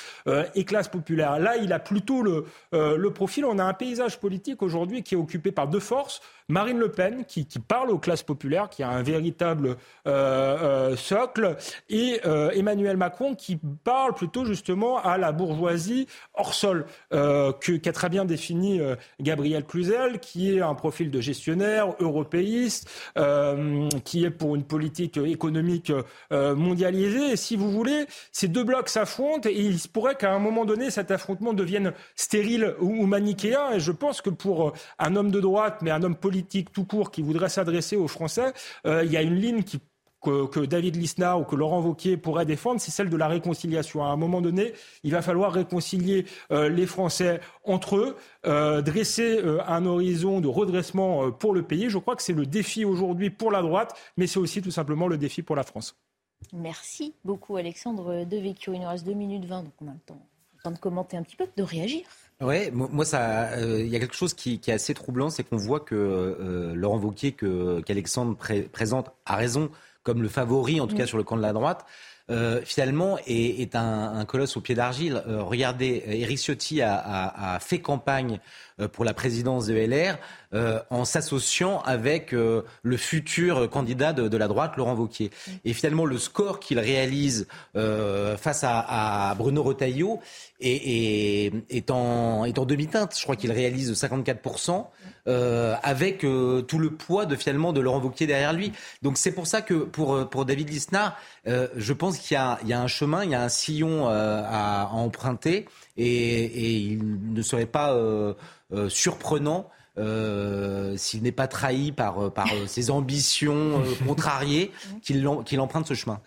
et 0.56 0.66
classe 0.66 0.88
populaire. 0.88 1.40
Là, 1.40 1.58
il 1.58 1.74
a 1.74 1.80
plutôt 1.80 2.24
le 2.24 3.10
profil. 3.10 3.46
On 3.46 3.60
a 3.60 3.64
un 3.64 3.74
paysage 3.74 4.20
politique 4.20 4.51
aujourd'hui 4.60 5.04
qui 5.04 5.16
est 5.16 5.18
occupé 5.18 5.52
par 5.52 5.68
deux 5.68 5.80
forces. 5.80 6.22
Marine 6.52 6.78
Le 6.78 6.90
Pen, 6.90 7.26
qui, 7.26 7.46
parle 7.68 7.90
aux 7.90 7.98
classes 7.98 8.24
populaires, 8.24 8.70
qui 8.70 8.84
a 8.84 8.90
un 8.90 9.02
véritable 9.02 9.78
socle, 10.96 11.56
et 11.90 12.20
Emmanuel 12.54 12.98
Macron, 12.98 13.36
qui 13.36 13.60
parle 13.84 14.14
plutôt 14.14 14.46
justement 14.46 14.98
à 14.98 15.18
la 15.18 15.32
bourgeoisie 15.32 16.08
hors 16.34 16.54
sol, 16.54 16.86
euh, 17.14 17.52
qu'a 17.54 17.92
très 17.92 18.10
bien 18.10 18.26
défini 18.26 18.80
euh, 18.80 18.96
Gabriel 19.20 19.64
Cluzel, 19.66 20.20
qui 20.20 20.56
est 20.56 20.62
un 20.62 20.76
profil 20.76 21.12
de 21.12 21.22
gestionnaire 21.22 21.96
européiste, 22.00 22.90
euh, 23.18 23.90
qui 24.04 24.26
est 24.26 24.30
pour 24.30 24.56
une 24.56 24.64
politique 24.64 25.18
économique 25.18 25.92
euh, 26.32 26.56
mondialisée. 26.56 27.32
Et 27.32 27.36
si 27.36 27.56
vous 27.56 27.72
voulez, 27.72 28.06
ces 28.32 28.48
deux 28.48 28.64
blocs 28.64 28.90
s'affrontent 28.90 29.50
et 29.50 29.60
il 29.60 29.80
se 29.80 29.88
pourrait 29.88 30.16
qu'à 30.16 30.34
un 30.34 30.40
moment 30.40 30.66
donné, 30.66 30.92
cet 30.92 31.12
affrontement 31.12 31.54
devienne 31.54 31.94
stérile 32.16 32.76
ou 32.80 33.06
manichéen. 33.06 33.72
Et 33.74 33.80
je 33.80 33.92
pense 33.92 34.22
que 34.22 34.30
pour 34.30 34.74
un 35.00 35.16
homme 35.16 35.32
de 35.32 35.40
droite, 35.40 35.80
mais 35.82 35.92
un 35.92 36.04
homme 36.04 36.16
politique 36.16 36.41
tout 36.44 36.86
court 36.86 37.12
qui 37.12 37.22
voudrait 37.22 37.50
s'adresser 37.50 37.96
aux 37.96 38.08
Français, 38.08 38.54
il 38.86 39.12
y 39.12 39.18
a 39.18 39.22
une 39.22 39.36
ligne 39.36 39.64
que, 40.22 40.66
David 40.66 40.96
Lisnard 40.96 41.42
ou 41.42 41.44
que 41.44 41.56
Laurent 41.56 41.82
Wauquiez 41.82 42.18
pourraient 42.18 42.46
défendre, 42.46 42.80
c'est 42.80 42.92
celle 42.92 43.10
de 43.10 43.18
la 43.18 43.28
réconciliation. 43.28 44.04
À 44.04 44.08
un 44.08 44.16
moment 44.16 44.42
donné, 44.42 44.74
il 45.04 45.12
va 45.12 45.22
falloir 45.22 45.52
réconcilier 45.52 46.26
euh, 46.52 46.70
les 46.70 46.86
Français 46.86 47.42
entre 47.64 47.98
eux, 47.98 48.16
euh, 48.46 48.82
dresser 48.82 49.40
euh, 49.44 49.62
un 49.68 49.86
horizon 49.86 50.40
de 50.40 50.48
redressement 50.48 51.32
pour 51.32 51.54
le 51.54 51.64
pays. 51.64 51.90
Je 51.90 51.98
crois 51.98 52.16
que 52.16 52.24
c'est 52.24 52.34
le 52.34 52.46
défi 52.46 52.86
aujourd'hui 52.86 53.30
pour 53.30 53.52
la 53.52 53.62
droite, 53.62 53.96
mais 54.18 54.28
c'est 54.28 54.40
aussi 54.40 54.62
tout 54.62 54.72
simplement 54.72 55.08
le 55.08 55.18
défi 55.18 55.42
pour 55.42 55.56
la 55.56 55.64
France. 55.64 55.96
Merci 56.54 57.14
beaucoup 57.24 57.58
Alexandre 57.58 58.26
Devecchio. 58.26 58.74
Il 58.74 58.82
nous 58.82 58.88
reste 58.88 59.06
2 59.06 59.14
minutes 59.14 59.46
20, 59.46 59.64
donc 59.64 59.74
on 59.82 59.88
a 59.88 59.94
le 59.94 60.00
temps, 60.00 60.72
de 60.72 60.78
commenter 60.78 61.18
un 61.18 61.24
petit 61.24 61.36
peu, 61.36 61.48
de 61.56 61.64
réagir. 61.64 62.04
Oui, 62.42 62.72
moi, 62.72 63.06
ça, 63.06 63.50
il 63.60 63.88
y 63.88 63.96
a 63.96 64.00
quelque 64.00 64.16
chose 64.16 64.34
qui, 64.34 64.60
est 64.66 64.72
assez 64.72 64.94
troublant, 64.94 65.30
c'est 65.30 65.44
qu'on 65.44 65.58
voit 65.58 65.80
que 65.80 66.74
Laurent 66.76 66.98
Wauquiez, 66.98 67.34
qu'Alexandre 67.34 68.36
présente, 68.72 69.12
a 69.26 69.36
raison 69.36 69.70
comme 70.04 70.22
le 70.22 70.30
favori, 70.30 70.82
en 70.82 70.88
tout 70.88 70.96
cas 70.96 71.06
sur 71.06 71.18
le 71.18 71.24
camp 71.24 71.38
de 71.38 71.42
la 71.42 71.54
droite, 71.54 71.86
euh, 72.32 72.62
finalement 72.64 73.18
est, 73.28 73.76
un, 73.76 74.24
colosse 74.26 74.56
au 74.56 74.62
pied 74.62 74.74
d'argile. 74.74 75.22
Euh, 75.28 75.44
regardez, 75.44 76.04
Eric 76.08 76.38
Ciotti 76.38 76.82
a, 76.82 77.58
fait 77.62 77.80
campagne 77.80 78.40
euh, 78.80 78.88
pour 78.88 79.04
la 79.04 79.14
présidence 79.14 79.68
de 79.68 79.76
LR 79.76 80.18
en 80.90 81.06
s'associant 81.06 81.82
avec 81.82 82.34
le 82.34 82.98
futur 82.98 83.70
candidat 83.70 84.12
de, 84.12 84.38
la 84.38 84.50
droite, 84.50 84.76
Laurent 84.76 84.96
Wauquiez. 84.96 85.30
Mm. 85.30 85.52
Et 85.64 85.74
finalement, 85.74 86.06
le 86.06 86.18
score 86.18 86.60
qu'il 86.60 86.78
réalise 86.78 87.48
face 87.74 88.66
à, 88.66 89.34
Bruno 89.38 89.64
Retailleau 89.64 90.20
est, 90.60 91.54
est, 91.70 91.90
en, 91.90 92.44
est 92.44 92.60
en 92.60 92.66
demi-teinte. 92.66 93.16
Je 93.18 93.24
crois 93.24 93.38
qu'il 93.38 93.54
réalise 93.54 93.94
54%. 93.94 94.88
Euh, 95.28 95.76
avec 95.84 96.24
euh, 96.24 96.64
tout 96.64 96.80
le 96.80 96.90
poids 96.90 97.28
de 97.28 97.36
finalement 97.36 97.74
de 97.74 97.80
Laurent 97.80 98.00
Wauquiez 98.00 98.26
derrière 98.26 98.54
lui. 98.54 98.72
Donc 99.04 99.20
c'est 99.20 99.32
pour 99.32 99.46
ça 99.46 99.62
que 99.62 99.76
pour, 99.76 100.16
euh, 100.16 100.26
pour 100.26 100.46
David 100.46 100.70
Lisnard, 100.70 101.16
je 101.46 101.94
pense 101.94 102.18
qu'il 102.22 102.38
y, 102.38 102.68
y, 102.68 102.74
a 102.74 102.82
un 102.82 102.88
chemin, 102.88 103.24
il 103.24 103.32
y 103.32 103.36
a 103.36 103.44
un 103.44 103.50
sillon 103.50 104.08
à, 104.08 104.90
emprunter 104.92 105.68
et, 105.98 106.78
il 106.78 107.34
ne 107.34 107.42
serait 107.42 107.66
pas 107.66 107.96
surprenant. 108.90 109.70
s'il 110.98 111.24
n'est 111.24 111.32
pas 111.32 111.48
trahi 111.48 111.92
par, 111.92 112.32
par 112.32 112.48
ses 112.68 112.90
ambitions 112.92 113.82
contrariées, 114.08 114.72
qu'il 115.04 115.60
emprunte 115.60 115.88
ce 115.88 115.94
chemin. 115.94 116.20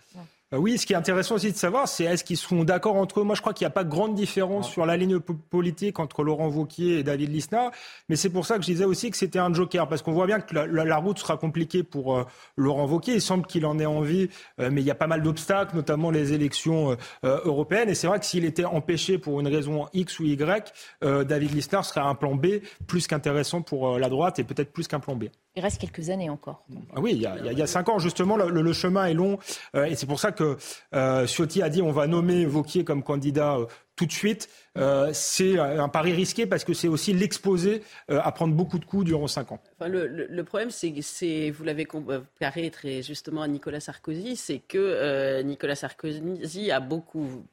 Euh, 0.53 0.57
oui, 0.57 0.77
ce 0.77 0.85
qui 0.85 0.93
est 0.93 0.95
intéressant 0.95 1.35
aussi 1.35 1.51
de 1.51 1.57
savoir, 1.57 1.87
c'est 1.87 2.03
est-ce 2.03 2.23
qu'ils 2.23 2.37
seront 2.37 2.63
d'accord 2.63 2.95
entre 2.97 3.19
eux. 3.19 3.23
Moi, 3.23 3.33
je 3.33 3.41
crois 3.41 3.53
qu'il 3.53 3.65
n'y 3.65 3.69
a 3.69 3.71
pas 3.71 3.83
de 3.83 3.89
grande 3.89 4.13
différence 4.13 4.69
sur 4.69 4.85
la 4.85 4.95
ligne 4.95 5.19
politique 5.19 5.99
entre 5.99 6.23
Laurent 6.23 6.49
Wauquiez 6.49 6.99
et 6.99 7.03
David 7.03 7.31
Lisnard. 7.31 7.71
Mais 8.09 8.15
c'est 8.15 8.29
pour 8.29 8.45
ça 8.45 8.57
que 8.57 8.61
je 8.61 8.67
disais 8.67 8.85
aussi 8.85 9.09
que 9.09 9.17
c'était 9.17 9.39
un 9.39 9.51
joker, 9.51 9.87
parce 9.87 10.03
qu'on 10.03 10.11
voit 10.11 10.27
bien 10.27 10.39
que 10.39 10.53
la, 10.53 10.97
route 10.97 11.17
sera 11.17 11.37
compliquée 11.37 11.81
pour 11.81 12.15
euh, 12.15 12.25
Laurent 12.57 12.85
Wauquiez. 12.85 13.15
Il 13.15 13.21
semble 13.21 13.47
qu'il 13.47 13.65
en 13.65 13.79
ait 13.79 13.87
envie, 13.87 14.29
euh, 14.59 14.69
mais 14.71 14.81
il 14.81 14.87
y 14.87 14.91
a 14.91 14.95
pas 14.95 15.07
mal 15.07 15.23
d'obstacles, 15.23 15.75
notamment 15.75 16.11
les 16.11 16.33
élections 16.33 16.95
européennes. 17.23 17.89
Et 17.89 17.95
c'est 17.95 18.07
vrai 18.07 18.19
que 18.19 18.25
s'il 18.25 18.45
était 18.45 18.65
empêché 18.65 19.17
pour 19.17 19.39
une 19.39 19.47
raison 19.47 19.87
X 19.93 20.19
ou 20.19 20.25
Y, 20.25 20.73
David 21.01 21.53
Lisnard 21.53 21.85
serait 21.85 22.01
un 22.01 22.15
plan 22.15 22.35
B 22.35 22.47
plus 22.87 23.07
qu'intéressant 23.07 23.61
pour 23.61 23.97
la 23.97 24.09
droite 24.09 24.39
et 24.39 24.43
peut-être 24.43 24.71
plus 24.71 24.87
qu'un 24.87 24.99
plan 24.99 25.15
B. 25.15 25.25
Il 25.57 25.61
reste 25.61 25.79
quelques 25.79 26.09
années 26.09 26.29
encore. 26.29 26.65
Ah 26.93 26.99
oui, 26.99 27.11
il 27.13 27.21
y, 27.21 27.25
a, 27.25 27.37
il 27.37 27.57
y, 27.57 27.61
a, 27.61 27.67
cinq 27.67 27.87
ans, 27.87 27.97
justement, 27.97 28.35
le, 28.35 28.73
chemin 28.73 29.05
est 29.05 29.13
long. 29.13 29.39
Euh, 29.73 29.85
et 29.85 29.95
c'est 29.95 30.05
pour 30.05 30.19
ça 30.19 30.33
que 30.33 30.57
euh, 30.93 31.25
Ciotti 31.27 31.61
a 31.61 31.69
dit 31.69 31.81
on 31.81 31.93
va 31.93 32.07
nommer 32.07 32.45
Vauquier 32.45 32.83
comme 32.83 33.03
candidat 33.03 33.55
euh, 33.55 33.65
tout 33.95 34.05
de 34.05 34.11
suite. 34.11 34.49
Euh, 34.77 35.11
c'est 35.13 35.57
un 35.57 35.87
pari 35.87 36.11
risqué 36.11 36.45
parce 36.45 36.65
que 36.65 36.73
c'est 36.73 36.89
aussi 36.89 37.13
l'exposer 37.13 37.83
à 38.09 38.29
prendre 38.33 38.53
beaucoup 38.53 38.79
de 38.79 38.85
coups 38.85 39.05
durant 39.05 39.27
cinq 39.27 39.53
ans. 39.53 39.61
Enfin, 39.79 39.89
le, 39.89 40.07
le, 40.07 40.43
problème, 40.43 40.71
c'est, 40.71 41.51
vous 41.51 41.63
l'avez 41.63 41.85
comparé 41.85 42.69
très 42.69 43.01
justement 43.01 43.41
à 43.41 43.47
Nicolas 43.47 43.79
Sarkozy, 43.79 44.35
c'est 44.35 44.59
que 44.59 45.41
Nicolas 45.43 45.75
Sarkozy 45.75 46.69
a 46.71 46.81
beaucoup 46.81 47.45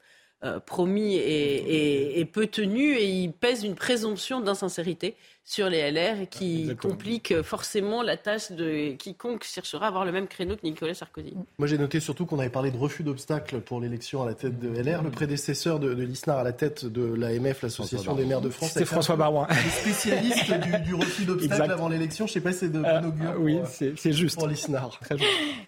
promis 0.66 1.14
et, 1.14 2.18
et, 2.18 2.24
peu 2.24 2.48
tenu 2.48 2.96
et 2.96 3.09
il 3.09 3.32
pèse 3.32 3.62
une 3.62 3.76
présomption 3.76 4.40
d'insincérité 4.40 5.14
sur 5.45 5.68
les 5.68 5.90
LR 5.90 6.28
qui 6.30 6.74
complique 6.80 7.43
forcément 7.43 8.03
la 8.03 8.16
tâche 8.16 8.53
de 8.53 8.93
quiconque 8.93 9.45
cherchera 9.45 9.86
à 9.86 9.88
avoir 9.88 10.05
le 10.05 10.12
même 10.12 10.28
créneau 10.28 10.57
que 10.57 10.62
Nicolas 10.64 10.95
Sarkozy. 10.95 11.34
Moi 11.59 11.66
j'ai 11.68 11.78
noté 11.78 12.01
surtout 12.01 12.26
qu'on 12.26 12.38
avait 12.38 12.49
parlé 12.49 12.70
de 12.70 12.78
refus 12.78 13.03
d'obstacles 13.03 13.61
pour 13.61 13.80
l'élection 13.80 14.22
à 14.22 14.26
la 14.26 14.34
tête 14.34 14.59
de 14.59 14.68
LR. 14.68 15.03
Le 15.03 15.11
prédécesseur 15.11 15.78
de, 15.78 15.95
de 15.95 16.03
Lisnard 16.03 16.38
à 16.38 16.45
la 16.45 16.53
tête 16.53 16.84
de 16.84 17.03
l'AMF, 17.03 17.62
l'Association 17.62 18.14
des 18.14 18.24
maires 18.24 18.40
de 18.40 18.51
France. 18.51 18.72
C'est 18.72 18.84
François 18.84 19.16
Barouin. 19.16 19.49
spécialiste 19.80 20.53
du, 20.84 20.95
refus 20.95 21.24
d'obstacles 21.24 21.72
avant 21.72 21.88
l'élection. 21.88 22.26
Je 22.26 22.30
ne 22.30 22.34
sais 22.34 22.40
pas 22.40 22.53
si 22.53 22.59
c'est 22.59 22.72
de 22.72 22.78
euh, 22.78 23.01
euh, 23.01 23.34
oui, 23.38 23.59
c'est 23.72 24.12
juste. 24.12 24.38
Pour 24.38 24.47
Lisnard. 24.47 24.99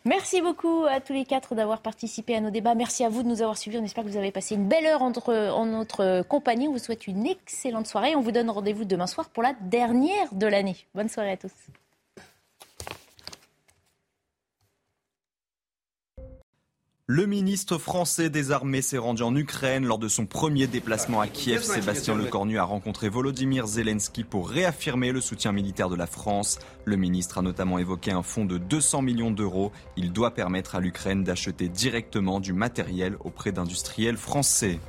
Merci 0.04 0.40
beaucoup 0.40 0.84
à 0.88 1.00
tous 1.00 1.12
les 1.12 1.24
quatre 1.24 1.54
d'avoir 1.54 1.80
participé 1.80 2.34
à 2.36 2.40
nos 2.40 2.50
débats. 2.50 2.74
Merci 2.74 3.04
à 3.04 3.08
vous 3.08 3.22
de 3.22 3.28
nous 3.28 3.42
avoir 3.42 3.58
suivis. 3.58 3.78
On 3.78 3.84
espère 3.84 4.04
que 4.04 4.08
vous 4.08 4.16
avez 4.16 4.32
passé 4.32 4.54
une 4.54 4.68
belle 4.68 4.86
heure 4.86 5.02
entre, 5.02 5.32
en 5.32 5.66
notre 5.66 6.22
compagnie. 6.22 6.68
On 6.68 6.72
vous 6.72 6.78
souhaite 6.78 7.06
une 7.06 7.26
excellente 7.26 7.86
soirée. 7.86 8.14
On 8.14 8.20
vous 8.20 8.32
donne 8.32 8.50
rendez-vous 8.50 8.84
demain 8.84 9.06
soir 9.06 9.28
pour 9.28 9.42
la 9.42 9.54
dernière 9.64 10.32
de 10.32 10.46
l'année. 10.46 10.76
Bonne 10.94 11.08
soirée 11.08 11.32
à 11.32 11.36
tous. 11.36 11.52
Le 17.06 17.26
ministre 17.26 17.76
français 17.76 18.30
des 18.30 18.50
Armées 18.50 18.80
s'est 18.80 18.96
rendu 18.96 19.22
en 19.22 19.36
Ukraine 19.36 19.84
lors 19.84 19.98
de 19.98 20.08
son 20.08 20.24
premier 20.24 20.66
déplacement 20.66 21.20
à 21.20 21.26
Kiev. 21.26 21.62
Sébastien 21.62 22.14
Lecornu 22.14 22.56
a 22.56 22.64
rencontré 22.64 23.10
Volodymyr 23.10 23.66
Zelensky 23.66 24.24
pour 24.24 24.48
réaffirmer 24.48 25.12
le 25.12 25.20
soutien 25.20 25.52
militaire 25.52 25.90
de 25.90 25.96
la 25.96 26.06
France. 26.06 26.58
Le 26.86 26.96
ministre 26.96 27.36
a 27.36 27.42
notamment 27.42 27.76
évoqué 27.76 28.10
un 28.10 28.22
fonds 28.22 28.46
de 28.46 28.56
200 28.56 29.02
millions 29.02 29.30
d'euros. 29.30 29.70
Il 29.98 30.14
doit 30.14 30.30
permettre 30.30 30.76
à 30.76 30.80
l'Ukraine 30.80 31.24
d'acheter 31.24 31.68
directement 31.68 32.40
du 32.40 32.54
matériel 32.54 33.18
auprès 33.20 33.52
d'industriels 33.52 34.16
français. 34.16 34.80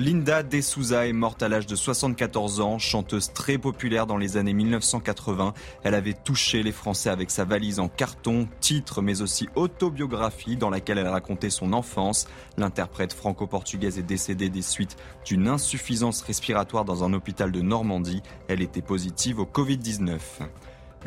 Linda 0.00 0.42
De 0.42 0.62
Souza 0.62 1.06
est 1.06 1.12
morte 1.12 1.42
à 1.42 1.50
l'âge 1.50 1.66
de 1.66 1.76
74 1.76 2.62
ans, 2.62 2.78
chanteuse 2.78 3.34
très 3.34 3.58
populaire 3.58 4.06
dans 4.06 4.16
les 4.16 4.38
années 4.38 4.54
1980. 4.54 5.52
Elle 5.84 5.94
avait 5.94 6.14
touché 6.14 6.62
les 6.62 6.72
Français 6.72 7.10
avec 7.10 7.30
sa 7.30 7.44
valise 7.44 7.80
en 7.80 7.88
carton, 7.88 8.48
titre 8.60 9.02
mais 9.02 9.20
aussi 9.20 9.50
autobiographie 9.56 10.56
dans 10.56 10.70
laquelle 10.70 10.96
elle 10.96 11.06
racontait 11.06 11.50
son 11.50 11.74
enfance. 11.74 12.28
L'interprète 12.56 13.12
franco-portugaise 13.12 13.98
est 13.98 14.02
décédée 14.02 14.48
des 14.48 14.62
suites 14.62 14.96
d'une 15.26 15.48
insuffisance 15.48 16.22
respiratoire 16.22 16.86
dans 16.86 17.04
un 17.04 17.12
hôpital 17.12 17.52
de 17.52 17.60
Normandie. 17.60 18.22
Elle 18.48 18.62
était 18.62 18.80
positive 18.80 19.38
au 19.38 19.44
Covid-19. 19.44 20.18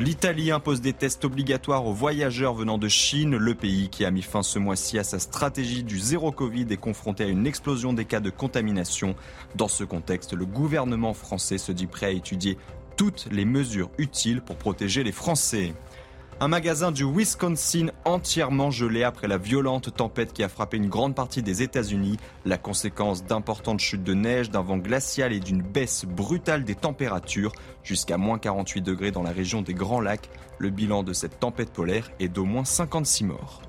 L'Italie 0.00 0.50
impose 0.50 0.80
des 0.80 0.92
tests 0.92 1.24
obligatoires 1.24 1.86
aux 1.86 1.92
voyageurs 1.92 2.54
venant 2.54 2.78
de 2.78 2.88
Chine. 2.88 3.36
Le 3.36 3.54
pays 3.54 3.88
qui 3.90 4.04
a 4.04 4.10
mis 4.10 4.22
fin 4.22 4.42
ce 4.42 4.58
mois-ci 4.58 4.98
à 4.98 5.04
sa 5.04 5.20
stratégie 5.20 5.84
du 5.84 6.00
zéro 6.00 6.32
Covid 6.32 6.66
est 6.70 6.76
confronté 6.76 7.22
à 7.22 7.28
une 7.28 7.46
explosion 7.46 7.92
des 7.92 8.04
cas 8.04 8.18
de 8.18 8.30
contamination. 8.30 9.14
Dans 9.54 9.68
ce 9.68 9.84
contexte, 9.84 10.32
le 10.32 10.46
gouvernement 10.46 11.14
français 11.14 11.58
se 11.58 11.70
dit 11.70 11.86
prêt 11.86 12.06
à 12.06 12.10
étudier 12.10 12.58
toutes 12.96 13.28
les 13.30 13.44
mesures 13.44 13.90
utiles 13.98 14.40
pour 14.40 14.56
protéger 14.56 15.04
les 15.04 15.12
Français. 15.12 15.72
Un 16.40 16.48
magasin 16.48 16.90
du 16.90 17.04
Wisconsin 17.04 17.90
entièrement 18.04 18.72
gelé 18.72 19.04
après 19.04 19.28
la 19.28 19.38
violente 19.38 19.94
tempête 19.94 20.32
qui 20.32 20.42
a 20.42 20.48
frappé 20.48 20.76
une 20.76 20.88
grande 20.88 21.14
partie 21.14 21.42
des 21.42 21.62
États-Unis, 21.62 22.16
la 22.44 22.58
conséquence 22.58 23.24
d'importantes 23.24 23.78
chutes 23.78 24.02
de 24.02 24.14
neige, 24.14 24.50
d'un 24.50 24.62
vent 24.62 24.78
glacial 24.78 25.32
et 25.32 25.38
d'une 25.38 25.62
baisse 25.62 26.04
brutale 26.04 26.64
des 26.64 26.74
températures 26.74 27.52
jusqu'à 27.84 28.18
moins 28.18 28.38
48 28.38 28.82
degrés 28.82 29.10
dans 29.12 29.22
la 29.22 29.30
région 29.30 29.62
des 29.62 29.74
Grands 29.74 30.00
Lacs. 30.00 30.28
Le 30.58 30.70
bilan 30.70 31.04
de 31.04 31.12
cette 31.12 31.38
tempête 31.38 31.72
polaire 31.72 32.10
est 32.18 32.28
d'au 32.28 32.44
moins 32.44 32.64
56 32.64 33.24
morts. 33.24 33.62